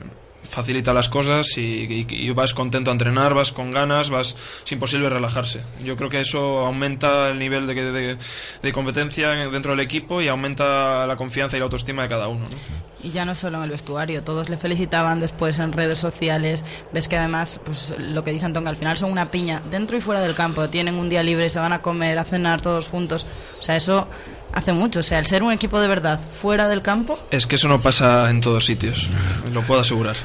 facilita 0.49 0.93
las 0.93 1.09
cosas 1.09 1.57
y, 1.57 2.29
vas 2.31 2.53
contento 2.53 2.91
a 2.91 2.93
entrenar, 2.93 3.33
vas 3.33 3.51
con 3.51 3.71
ganas, 3.71 4.09
vas 4.09 4.35
es 4.65 4.71
imposible 4.71 5.09
relajarse. 5.09 5.61
Yo 5.83 5.95
creo 5.95 6.09
que 6.09 6.19
eso 6.21 6.65
aumenta 6.65 7.29
el 7.29 7.39
nivel 7.39 7.67
de, 7.67 8.17
de- 8.61 8.73
competencia 8.73 9.29
dentro 9.29 9.71
del 9.71 9.79
equipo 9.81 10.21
y 10.21 10.27
aumenta 10.27 11.07
la 11.07 11.15
confianza 11.15 11.57
y 11.57 11.59
la 11.59 11.65
autoestima 11.65 12.03
de 12.03 12.09
cada 12.09 12.27
uno, 12.27 12.41
¿no? 12.41 12.87
Y 13.03 13.11
ya 13.11 13.25
no 13.25 13.35
solo 13.35 13.57
en 13.59 13.65
el 13.65 13.69
vestuario, 13.69 14.23
todos 14.23 14.49
le 14.49 14.57
felicitaban 14.57 15.19
después 15.19 15.59
en 15.59 15.71
redes 15.71 15.99
sociales. 15.99 16.65
Ves 16.91 17.07
que 17.07 17.15
además, 17.15 17.61
pues 17.63 17.93
lo 17.97 18.23
que 18.23 18.31
dice 18.31 18.45
Antón, 18.45 18.67
al 18.67 18.75
final 18.75 18.97
son 18.97 19.11
una 19.11 19.29
piña, 19.29 19.61
dentro 19.69 19.97
y 19.97 20.01
fuera 20.01 20.19
del 20.19 20.33
campo. 20.33 20.67
Tienen 20.69 20.95
un 20.95 21.07
día 21.07 21.21
libre, 21.21 21.49
se 21.49 21.59
van 21.59 21.73
a 21.73 21.81
comer, 21.81 22.17
a 22.17 22.23
cenar 22.23 22.59
todos 22.61 22.87
juntos. 22.87 23.27
O 23.59 23.63
sea, 23.63 23.75
eso 23.75 24.07
hace 24.53 24.73
mucho. 24.73 24.99
O 24.99 25.03
sea, 25.03 25.19
el 25.19 25.25
ser 25.25 25.43
un 25.43 25.51
equipo 25.51 25.79
de 25.79 25.87
verdad 25.87 26.19
fuera 26.19 26.67
del 26.67 26.81
campo, 26.81 27.17
Es 27.31 27.47
que 27.47 27.55
eso 27.55 27.67
no 27.67 27.79
pasa 27.79 28.29
en 28.29 28.41
todos 28.41 28.65
sitios, 28.65 29.09
lo 29.53 29.61
puedo 29.61 29.81
asegurar. 29.81 30.15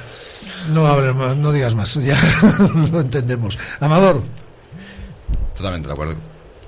No 0.72 0.86
hables 0.86 1.14
más, 1.14 1.36
no 1.36 1.50
digas 1.52 1.74
más, 1.74 1.94
ya 1.94 2.16
lo 2.92 3.00
entendemos. 3.00 3.58
Amador, 3.80 4.22
Totalmente 5.56 5.86
de 5.88 5.92
acuerdo. 5.92 6.16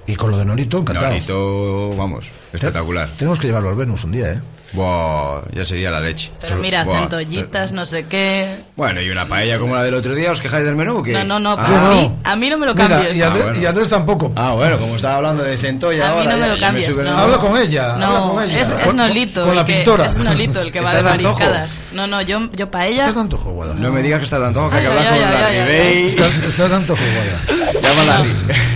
y 0.06 0.14
con 0.16 0.30
lo 0.30 0.36
de 0.38 0.44
Norito, 0.44 0.78
encantado. 0.78 1.08
Nolito, 1.08 1.96
vamos, 1.96 2.26
espectacular. 2.52 3.08
Tenemos 3.16 3.38
que 3.38 3.46
llevarlo 3.46 3.70
al 3.70 3.76
Venus 3.76 4.04
un 4.04 4.12
día, 4.12 4.32
¿eh? 4.32 4.40
Buah, 4.74 5.42
ya 5.52 5.64
sería 5.64 5.90
la 5.90 6.00
leche. 6.00 6.30
pero 6.40 6.56
mira, 6.56 6.84
Buah. 6.84 7.00
centollitas, 7.00 7.72
no 7.72 7.86
sé 7.86 8.04
qué. 8.06 8.56
Bueno, 8.76 9.00
y 9.00 9.08
una 9.10 9.26
paella 9.26 9.58
como 9.58 9.74
la 9.74 9.82
del 9.82 9.94
otro 9.94 10.14
día, 10.14 10.32
¿os 10.32 10.40
quejáis 10.40 10.64
del 10.64 10.74
menú 10.74 10.98
o 10.98 11.02
qué? 11.02 11.12
No, 11.12 11.24
no, 11.24 11.38
no, 11.38 11.50
Ah, 11.58 11.66
a, 11.66 11.70
no. 11.70 11.90
mí, 11.94 12.12
a 12.24 12.36
mí 12.36 12.50
no 12.50 12.58
me 12.58 12.66
lo 12.66 12.74
Mira, 12.74 12.88
cambies. 12.88 13.16
y, 13.16 13.22
Andrés, 13.22 13.42
Ah, 13.42 13.46
bueno. 13.46 13.62
y 13.62 13.66
Andrés 13.66 13.88
tampoco. 13.88 14.32
Ah, 14.34 14.52
bueno, 14.52 14.78
como 14.78 14.96
estaba 14.96 15.16
hablando 15.16 15.42
de 15.44 15.56
centolla 15.56 16.06
A 16.08 16.10
mí 16.16 16.18
ahora, 16.22 16.32
no 16.32 16.38
me 16.38 16.48
lo 16.48 16.58
cambies, 16.58 16.88
el- 16.88 17.04
no. 17.04 17.16
Habla 17.18 17.38
con 17.38 17.56
ella, 17.56 17.92
habla 17.94 18.06
No, 18.08 18.32
con 18.34 18.42
ella. 18.44 18.52
es, 18.62 18.68
es 18.70 18.84
Con- 18.84 18.96
Nolito. 18.96 19.40
con 19.42 19.50
el 19.50 19.56
la 19.56 19.64
que- 19.64 19.74
pintora. 19.74 20.04
Es 20.06 20.16
Nolito 20.16 20.60
el 20.60 20.72
que 20.72 20.80
va 20.80 20.94
de 20.96 21.02
mariscadas. 21.02 21.70
No, 21.92 22.06
no, 22.06 22.20
yo, 22.22 22.50
yo 22.52 22.68
paella. 22.70 23.02
¿Estás 23.02 23.14
de 23.14 23.20
antojo, 23.20 23.52
Guada? 23.52 23.74
No 23.74 23.92
me 23.92 24.02
digas 24.02 24.18
que 24.18 24.24
estás 24.24 24.40
de 24.40 24.46
antojo, 24.46 24.70
que 24.70 24.76
hay 24.76 24.82
que 24.82 24.88
hablar 24.88 25.08
con 25.08 25.20
la 25.20 25.48
Ribey. 25.50 26.06
¿Estás, 26.06 26.34
estás 26.44 26.70
de 26.70 26.76
antojo, 26.76 27.02
Guada? 27.14 27.72
Llámala. 27.80 28.24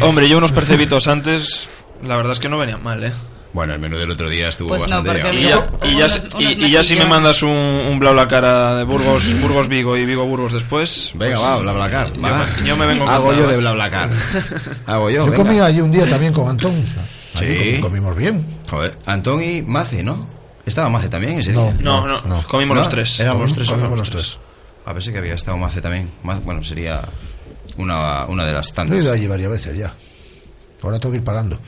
Hombre, 0.03 0.29
yo 0.29 0.39
unos 0.39 0.53
percebitos 0.53 1.09
antes, 1.09 1.69
la 2.05 2.17
verdad 2.17 2.33
es 2.33 2.39
que 2.39 2.49
no 2.49 2.59
venían 2.59 2.83
mal, 2.83 3.03
¿eh? 3.05 3.13
Bueno, 3.53 3.73
el 3.73 3.81
menú 3.81 3.97
del 3.97 4.11
otro 4.11 4.29
día 4.29 4.49
estuvo 4.49 4.69
Pues 4.69 4.83
no, 4.91 5.03
bastante... 5.03 5.23
porque 5.23 5.39
Y 5.41 5.43
ya, 5.45 5.69
y 5.83 5.97
ya, 5.99 6.07
unos- 6.07 6.29
y- 6.39 6.45
unos 6.47 6.59
y 6.59 6.71
ya 6.71 6.85
si 6.85 6.97
me 6.97 7.07
mandas 7.07 7.43
un, 7.43 7.49
un 7.51 7.99
blau 7.99 8.15
la 8.15 8.29
cara 8.29 8.75
de 8.77 8.85
Burgos, 8.85 9.25
Burgos 9.41 9.69
Vigo 9.69 9.97
y 9.97 10.05
Vigo 10.05 10.27
Burgos 10.27 10.53
después. 10.53 11.13
Venga, 11.15 11.37
pues, 11.37 11.47
va, 11.49 11.57
BlaBlaCar. 11.59 12.13
yo 12.13 12.21
va. 12.23 12.47
yo 12.65 12.77
me 12.77 12.87
vengo 12.87 13.09
Hago 13.09 13.33
yo 13.33 13.47
de 13.47 13.55
¿eh? 13.55 13.57
BlaBlaCar. 13.57 14.11
Hago 14.87 15.09
yo, 15.11 15.25
Yo 15.25 15.33
venga. 15.33 15.37
comí 15.45 15.59
allí 15.61 15.81
un 15.81 15.91
día 15.91 16.07
también 16.09 16.33
con 16.35 16.49
Antón. 16.49 16.85
Allí 17.37 17.55
Sí. 17.55 17.77
comi- 17.77 17.81
comimos 17.81 18.17
bien. 18.17 18.47
Joder, 18.71 18.99
Antón 19.07 19.43
y 19.43 19.63
Mace, 19.63 20.03
¿no? 20.03 20.27
¿Estaba 20.67 20.91
Mace 20.91 21.09
también 21.09 21.39
ese 21.41 21.53
No. 21.55 21.65
día? 21.73 21.77
No, 21.81 22.07
no, 22.07 22.21
No. 22.23 22.43
comimos 22.47 22.75
¿No? 22.75 22.81
los 22.83 22.89
tres. 22.91 23.19
Éramos 23.21 23.43
los 23.45 23.53
tres. 23.55 23.69
Comimos 23.69 23.91
¿no? 23.91 23.97
los 23.97 24.11
tres. 24.11 24.39
A 24.85 24.93
ver 24.93 25.03
si 25.03 25.11
que 25.11 25.19
había 25.19 25.35
estado 25.35 25.57
Mace 25.57 25.81
también. 25.81 26.11
Mace, 26.23 26.43
bueno, 26.45 26.63
sería 26.63 27.01
una, 27.79 28.27
una 28.27 28.45
de 28.45 28.53
las 28.53 28.67
Yo 28.67 28.73
he 28.73 28.75
tantas. 28.77 29.03
ido 29.05 29.13
allí 29.13 29.27
varias 29.27 29.51
veces 29.51 29.77
ya. 29.79 29.95
Ahora 30.83 30.99
tengo 30.99 31.13
que 31.13 31.19
ir 31.19 31.25
pagando. 31.25 31.59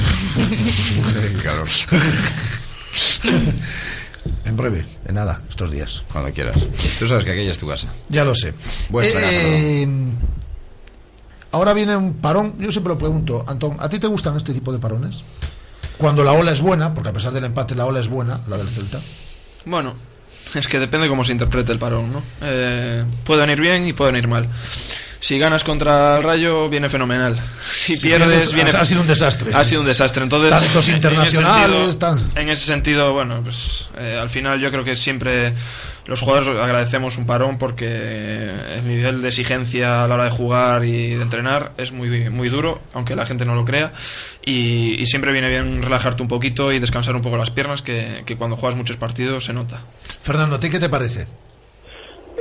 En 4.44 4.56
breve, 4.56 4.84
en 5.06 5.14
nada, 5.14 5.40
estos 5.48 5.70
días. 5.70 6.02
Cuando 6.12 6.32
quieras. 6.32 6.56
Tú 6.98 7.06
sabes 7.06 7.24
que 7.24 7.32
aquella 7.32 7.50
es 7.50 7.58
tu 7.58 7.66
casa. 7.66 7.88
Ya 8.08 8.24
lo 8.24 8.34
sé. 8.34 8.54
Vuestra 8.88 9.20
casa, 9.20 9.32
Eh, 9.34 9.88
ahora 11.52 11.72
viene 11.72 11.96
un 11.96 12.14
parón. 12.14 12.54
Yo 12.58 12.70
siempre 12.70 12.92
lo 12.92 12.98
pregunto, 12.98 13.44
Antón, 13.46 13.76
¿a 13.78 13.88
ti 13.88 13.98
te 13.98 14.06
gustan 14.06 14.36
este 14.36 14.52
tipo 14.52 14.72
de 14.72 14.78
parones? 14.78 15.22
Cuando 15.98 16.24
la 16.24 16.32
ola 16.32 16.52
es 16.52 16.60
buena, 16.60 16.94
porque 16.94 17.10
a 17.10 17.12
pesar 17.12 17.32
del 17.32 17.44
empate 17.44 17.74
la 17.74 17.86
ola 17.86 18.00
es 18.00 18.08
buena, 18.08 18.40
la 18.48 18.56
del 18.56 18.68
Celta. 18.68 19.00
Bueno, 19.66 19.94
es 20.54 20.66
que 20.66 20.78
depende 20.78 21.08
cómo 21.08 21.24
se 21.24 21.32
interprete 21.32 21.72
el 21.72 21.78
parón, 21.78 22.12
¿no? 22.12 22.22
Eh, 22.40 23.04
pueden 23.24 23.50
ir 23.50 23.60
bien 23.60 23.86
y 23.86 23.92
pueden 23.92 24.16
ir 24.16 24.26
mal. 24.26 24.48
Si 25.20 25.38
ganas 25.38 25.62
contra 25.64 26.16
el 26.16 26.22
Rayo, 26.22 26.68
viene 26.70 26.88
fenomenal. 26.88 27.36
Si, 27.60 27.94
Si 27.96 28.08
pierdes, 28.08 28.48
pierdes, 28.48 28.54
viene... 28.54 28.70
ha 28.70 28.84
sido 28.86 29.02
un 29.02 29.06
desastre. 29.06 29.50
Ha 29.54 29.64
sido 29.66 29.82
un 29.82 29.86
desastre. 29.86 30.22
Entonces, 30.22 30.50
Tantos 30.50 30.88
en- 30.88 30.94
en 30.94 30.98
ese 30.98 31.06
internacionales, 31.08 31.76
sentido- 31.94 31.98
tan- 31.98 32.30
En 32.42 32.48
ese 32.48 32.64
sentido, 32.64 33.12
bueno, 33.12 33.40
pues 33.42 33.88
eh, 33.98 34.16
al 34.18 34.30
final 34.30 34.58
yo 34.58 34.70
creo 34.70 34.82
que 34.82 34.96
siempre 34.96 35.52
los 36.06 36.20
jugadores 36.22 36.48
agradecemos 36.60 37.18
un 37.18 37.26
parón 37.26 37.58
porque 37.58 37.86
el 38.76 38.88
nivel 38.88 39.20
de 39.20 39.28
exigencia 39.28 40.02
a 40.02 40.08
la 40.08 40.14
hora 40.14 40.24
de 40.24 40.30
jugar 40.30 40.84
y 40.86 41.14
de 41.14 41.22
entrenar 41.22 41.72
es 41.76 41.92
muy, 41.92 42.30
muy 42.30 42.48
duro, 42.48 42.80
aunque 42.94 43.14
la 43.14 43.26
gente 43.26 43.44
no 43.44 43.54
lo 43.54 43.64
crea. 43.66 43.92
Y, 44.44 45.00
y 45.00 45.06
siempre 45.06 45.32
viene 45.32 45.50
bien 45.50 45.82
relajarte 45.82 46.22
un 46.22 46.28
poquito 46.28 46.72
y 46.72 46.78
descansar 46.78 47.14
un 47.14 47.20
poco 47.22 47.36
las 47.36 47.50
piernas, 47.50 47.82
que, 47.82 48.22
que 48.24 48.36
cuando 48.36 48.56
juegas 48.56 48.76
muchos 48.76 48.96
partidos 48.96 49.44
se 49.44 49.52
nota. 49.52 49.80
Fernando, 50.22 50.56
¿a 50.56 50.58
ti 50.60 50.70
qué 50.70 50.80
te 50.80 50.88
parece? 50.88 51.26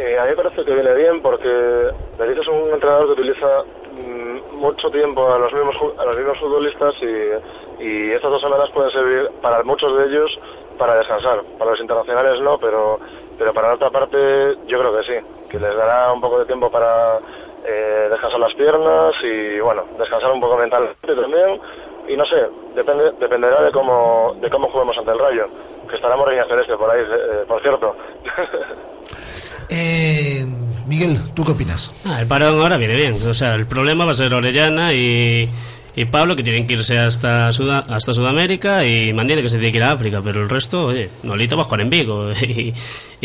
Eh, 0.01 0.17
a 0.17 0.23
mí 0.23 0.29
me 0.29 0.35
parece 0.37 0.63
que 0.63 0.73
viene 0.73 0.93
bien 0.93 1.21
porque 1.21 1.49
es 1.49 2.47
un 2.47 2.71
entrenador 2.71 3.07
que 3.07 3.21
utiliza 3.21 3.65
mm, 3.91 4.55
mucho 4.55 4.89
tiempo 4.91 5.29
a 5.29 5.37
los 5.37 5.51
mismos 5.51 5.75
a 5.97 6.05
los 6.05 6.15
mismos 6.15 6.39
futbolistas 6.39 6.95
y, 7.01 7.83
y 7.83 8.11
estas 8.11 8.31
dos 8.31 8.41
semanas 8.41 8.69
pueden 8.69 8.91
servir 8.91 9.29
para 9.41 9.61
muchos 9.63 9.97
de 9.97 10.05
ellos 10.05 10.39
para 10.77 10.95
descansar. 10.95 11.43
Para 11.57 11.71
los 11.71 11.81
internacionales 11.81 12.39
no, 12.39 12.57
pero 12.57 12.97
pero 13.37 13.53
para 13.53 13.67
la 13.67 13.73
otra 13.73 13.89
parte 13.89 14.55
yo 14.67 14.79
creo 14.79 14.95
que 14.95 15.03
sí, 15.03 15.47
que 15.49 15.59
les 15.59 15.75
dará 15.75 16.13
un 16.13 16.21
poco 16.21 16.39
de 16.39 16.45
tiempo 16.45 16.71
para 16.71 17.19
eh, 17.65 18.07
descansar 18.09 18.39
las 18.39 18.53
piernas 18.53 19.13
y 19.21 19.59
bueno, 19.59 19.83
descansar 19.97 20.31
un 20.31 20.39
poco 20.39 20.55
mentalmente 20.55 21.13
también 21.13 21.59
y 22.07 22.15
no 22.15 22.25
sé, 22.25 22.47
depende, 22.73 23.11
dependerá 23.19 23.63
de 23.63 23.71
cómo 23.73 24.37
de 24.39 24.49
cómo 24.49 24.69
juguemos 24.69 24.97
ante 24.97 25.11
el 25.11 25.19
Rayo, 25.19 25.47
que 25.89 25.95
estará 25.97 26.15
Morriña 26.15 26.45
Celeste 26.45 26.77
por 26.77 26.89
ahí, 26.89 27.01
eh, 27.01 27.43
por 27.45 27.61
cierto. 27.61 27.97
Eh, 29.69 30.45
Miguel, 30.87 31.19
¿tú 31.35 31.43
qué 31.45 31.51
opinas? 31.51 31.91
Ah, 32.05 32.19
el 32.21 32.27
parón 32.27 32.59
ahora 32.59 32.77
viene 32.77 32.95
bien. 32.95 33.15
O 33.27 33.33
sea, 33.33 33.55
el 33.55 33.67
problema 33.67 34.05
va 34.05 34.11
a 34.11 34.15
ser 34.15 34.33
Orellana 34.33 34.93
y, 34.93 35.47
y 35.95 36.05
Pablo, 36.05 36.35
que 36.35 36.43
tienen 36.43 36.65
que 36.65 36.73
irse 36.73 36.97
hasta, 36.97 37.49
hasta 37.49 38.13
Sudamérica, 38.13 38.85
y 38.85 39.13
Mandiene, 39.13 39.41
que 39.43 39.49
se 39.49 39.57
tiene 39.57 39.71
que 39.71 39.77
ir 39.77 39.83
a 39.83 39.91
África. 39.91 40.21
Pero 40.23 40.41
el 40.43 40.49
resto, 40.49 40.85
oye, 40.85 41.09
Nolito 41.23 41.55
va 41.55 41.61
a 41.63 41.65
jugar 41.65 41.81
en 41.81 41.89
Vigo. 41.89 42.31
Y, 42.41 42.73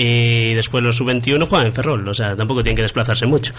y 0.02 0.54
después 0.54 0.82
los 0.82 0.96
sub-21 0.96 1.48
juegan 1.48 1.68
en 1.68 1.72
Ferrol. 1.72 2.06
O 2.08 2.14
sea, 2.14 2.34
tampoco 2.36 2.62
tienen 2.62 2.76
que 2.76 2.82
desplazarse 2.82 3.26
mucho. 3.26 3.52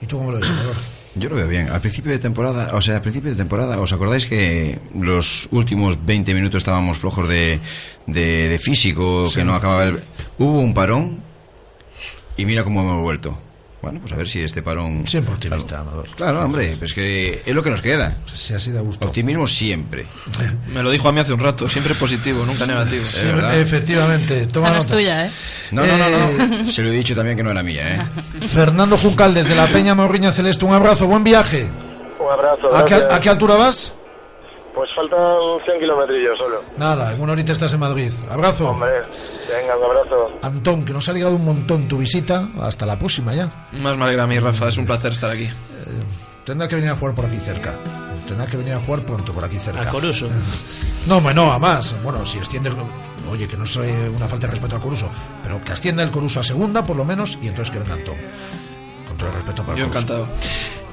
¿Y 0.00 0.06
tú 0.06 0.16
cómo 0.16 0.32
lo 0.32 0.38
ves, 0.38 0.46
Salvador? 0.46 0.74
Yo 1.14 1.28
lo 1.28 1.36
veo 1.36 1.46
bien. 1.48 1.68
Al 1.68 1.80
principio 1.82 2.10
de 2.12 2.18
temporada, 2.18 2.70
o 2.74 2.80
sea, 2.80 2.96
al 2.96 3.02
principio 3.02 3.30
de 3.30 3.36
temporada, 3.36 3.78
¿os 3.78 3.92
acordáis 3.92 4.24
que 4.24 4.78
los 4.98 5.46
últimos 5.50 6.04
20 6.06 6.32
minutos 6.32 6.58
estábamos 6.58 6.96
flojos 6.98 7.28
de, 7.28 7.60
de, 8.06 8.48
de 8.48 8.58
físico, 8.58 9.26
Sí, 9.26 9.36
que 9.40 9.44
no 9.44 9.54
acababa 9.54 9.84
sí. 9.88 9.88
el... 9.90 10.00
Hubo 10.38 10.60
un 10.60 10.72
parón 10.72 11.18
y 12.40 12.46
mira 12.46 12.64
cómo 12.64 12.80
hemos 12.80 13.02
vuelto. 13.02 13.36
Bueno, 13.82 14.00
pues 14.00 14.12
a 14.12 14.16
ver 14.16 14.26
si 14.26 14.42
este 14.42 14.62
parón... 14.62 15.06
Siempre 15.06 15.34
optimista, 15.34 15.80
Amador. 15.80 16.08
Claro, 16.16 16.42
hombre, 16.42 16.74
pues 16.78 16.94
que 16.94 17.42
es 17.44 17.54
lo 17.54 17.62
que 17.62 17.70
nos 17.70 17.82
queda. 17.82 18.16
Sí, 18.32 18.54
así 18.54 18.72
da 18.72 18.80
gusto. 18.80 19.06
Optimismo 19.06 19.46
siempre. 19.46 20.06
Me 20.72 20.82
lo 20.82 20.90
dijo 20.90 21.08
a 21.08 21.12
mí 21.12 21.20
hace 21.20 21.34
un 21.34 21.40
rato, 21.40 21.68
siempre 21.68 21.94
positivo, 21.94 22.44
nunca 22.46 22.66
negativo. 22.66 23.04
Sí, 23.06 23.26
efectivamente. 23.54 24.46
Toma 24.46 24.68
Esa 24.68 24.74
no 24.74 24.80
es 24.80 24.86
tuya, 24.86 25.26
¿eh? 25.26 25.30
No, 25.70 25.86
no, 25.86 25.96
no, 25.98 26.62
no. 26.62 26.68
Se 26.68 26.82
lo 26.82 26.88
he 26.88 26.92
dicho 26.92 27.14
también 27.14 27.36
que 27.36 27.42
no 27.42 27.50
era 27.50 27.62
mía, 27.62 27.96
¿eh? 27.96 27.98
Fernando 28.46 28.96
Juncal, 28.96 29.34
desde 29.34 29.54
la 29.54 29.66
Peña 29.66 29.94
Morriña 29.94 30.32
Celeste, 30.32 30.64
un 30.64 30.72
abrazo, 30.72 31.06
buen 31.06 31.24
viaje. 31.24 31.70
Un 32.18 32.32
abrazo. 32.32 32.74
¿A 32.74 32.84
qué, 32.86 32.94
a 32.94 33.20
qué 33.20 33.28
altura 33.28 33.56
vas? 33.56 33.94
Pues 34.80 34.94
faltan 34.94 35.20
100 35.62 35.78
kilómetros 35.78 36.38
solo. 36.38 36.62
Nada, 36.78 37.12
en 37.12 37.20
una 37.20 37.32
horita 37.32 37.52
estás 37.52 37.70
en 37.74 37.80
Madrid. 37.80 38.10
Abrazo. 38.30 38.70
Hombre, 38.70 39.02
venga, 39.46 39.76
un 39.76 39.84
abrazo. 39.84 40.30
Antón, 40.40 40.86
que 40.86 40.94
nos 40.94 41.06
ha 41.06 41.12
ligado 41.12 41.36
un 41.36 41.44
montón 41.44 41.86
tu 41.86 41.98
visita. 41.98 42.48
Hasta 42.58 42.86
la 42.86 42.98
próxima 42.98 43.34
ya. 43.34 43.50
Más 43.72 43.94
me 43.98 44.04
alegra 44.04 44.22
a 44.22 44.26
mí, 44.26 44.38
Rafa, 44.38 44.68
es 44.70 44.78
un 44.78 44.86
placer 44.86 45.12
estar 45.12 45.28
aquí. 45.28 45.50
Tendrá 46.46 46.66
que 46.66 46.76
venir 46.76 46.88
a 46.92 46.96
jugar 46.96 47.14
por 47.14 47.26
aquí 47.26 47.36
cerca. 47.40 47.74
Tendrá 48.26 48.46
que 48.46 48.56
venir 48.56 48.72
a 48.72 48.80
jugar 48.80 49.02
pronto 49.02 49.34
por 49.34 49.44
aquí 49.44 49.56
cerca. 49.58 49.82
A 49.82 49.92
Coruso. 49.92 50.28
No, 51.06 51.20
no, 51.20 51.52
a 51.52 51.58
más. 51.58 51.94
Bueno, 52.02 52.24
si 52.24 52.38
extiende. 52.38 52.72
Oye, 53.30 53.46
que 53.46 53.58
no 53.58 53.64
es 53.64 53.76
eh, 53.76 54.10
una 54.16 54.28
falta 54.28 54.46
de 54.46 54.52
respeto 54.52 54.76
al 54.76 54.82
Coruso, 54.82 55.10
pero 55.42 55.62
que 55.62 55.72
ascienda 55.72 56.02
el 56.02 56.10
Coruso 56.10 56.40
a 56.40 56.44
segunda, 56.44 56.82
por 56.84 56.96
lo 56.96 57.04
menos, 57.04 57.38
y 57.42 57.48
entonces 57.48 57.70
que 57.70 57.80
venga 57.80 57.96
Antón. 57.96 58.16
Con 59.06 59.16
todo 59.18 59.28
el 59.28 59.34
respeto 59.34 59.62
para 59.62 59.74
el 59.74 59.84
Yo 59.84 59.92
Coruso. 59.92 60.14
encantado. 60.14 60.28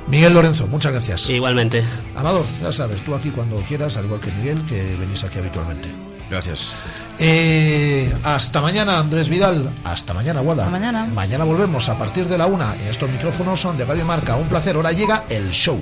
Miguel 0.08 0.34
Lorenzo, 0.34 0.68
muchas 0.68 0.92
gracias. 0.92 1.30
Igualmente. 1.30 1.84
Amador, 2.16 2.46
ya 2.62 2.72
sabes, 2.72 3.02
tú 3.02 3.14
aquí 3.14 3.30
cuando 3.30 3.58
quieras, 3.58 3.98
al 3.98 4.06
igual 4.06 4.22
que 4.22 4.32
Miguel, 4.32 4.62
que 4.68 4.96
venís 5.00 5.24
aquí 5.24 5.40
habitualmente. 5.40 5.90
Gracias. 6.30 6.74
Eh, 7.20 8.14
hasta 8.24 8.62
mañana, 8.62 9.00
Andrés 9.00 9.30
Vidal. 9.30 9.70
Hasta 9.84 10.14
mañana, 10.14 10.42
Guada. 10.42 10.64
Hasta 10.64 10.72
mañana. 10.72 11.06
Mañana 11.06 11.44
volvemos 11.46 11.88
a 11.90 11.98
partir 11.98 12.28
de 12.28 12.38
la 12.38 12.48
una 12.48 12.76
estos 12.90 13.10
micrófonos 13.10 13.60
son 13.60 13.78
de 13.78 13.86
Radio 13.86 14.06
Marca. 14.06 14.36
Un 14.36 14.48
placer. 14.48 14.76
Ahora 14.76 14.92
llega 14.92 15.24
el 15.30 15.52
show. 15.52 15.80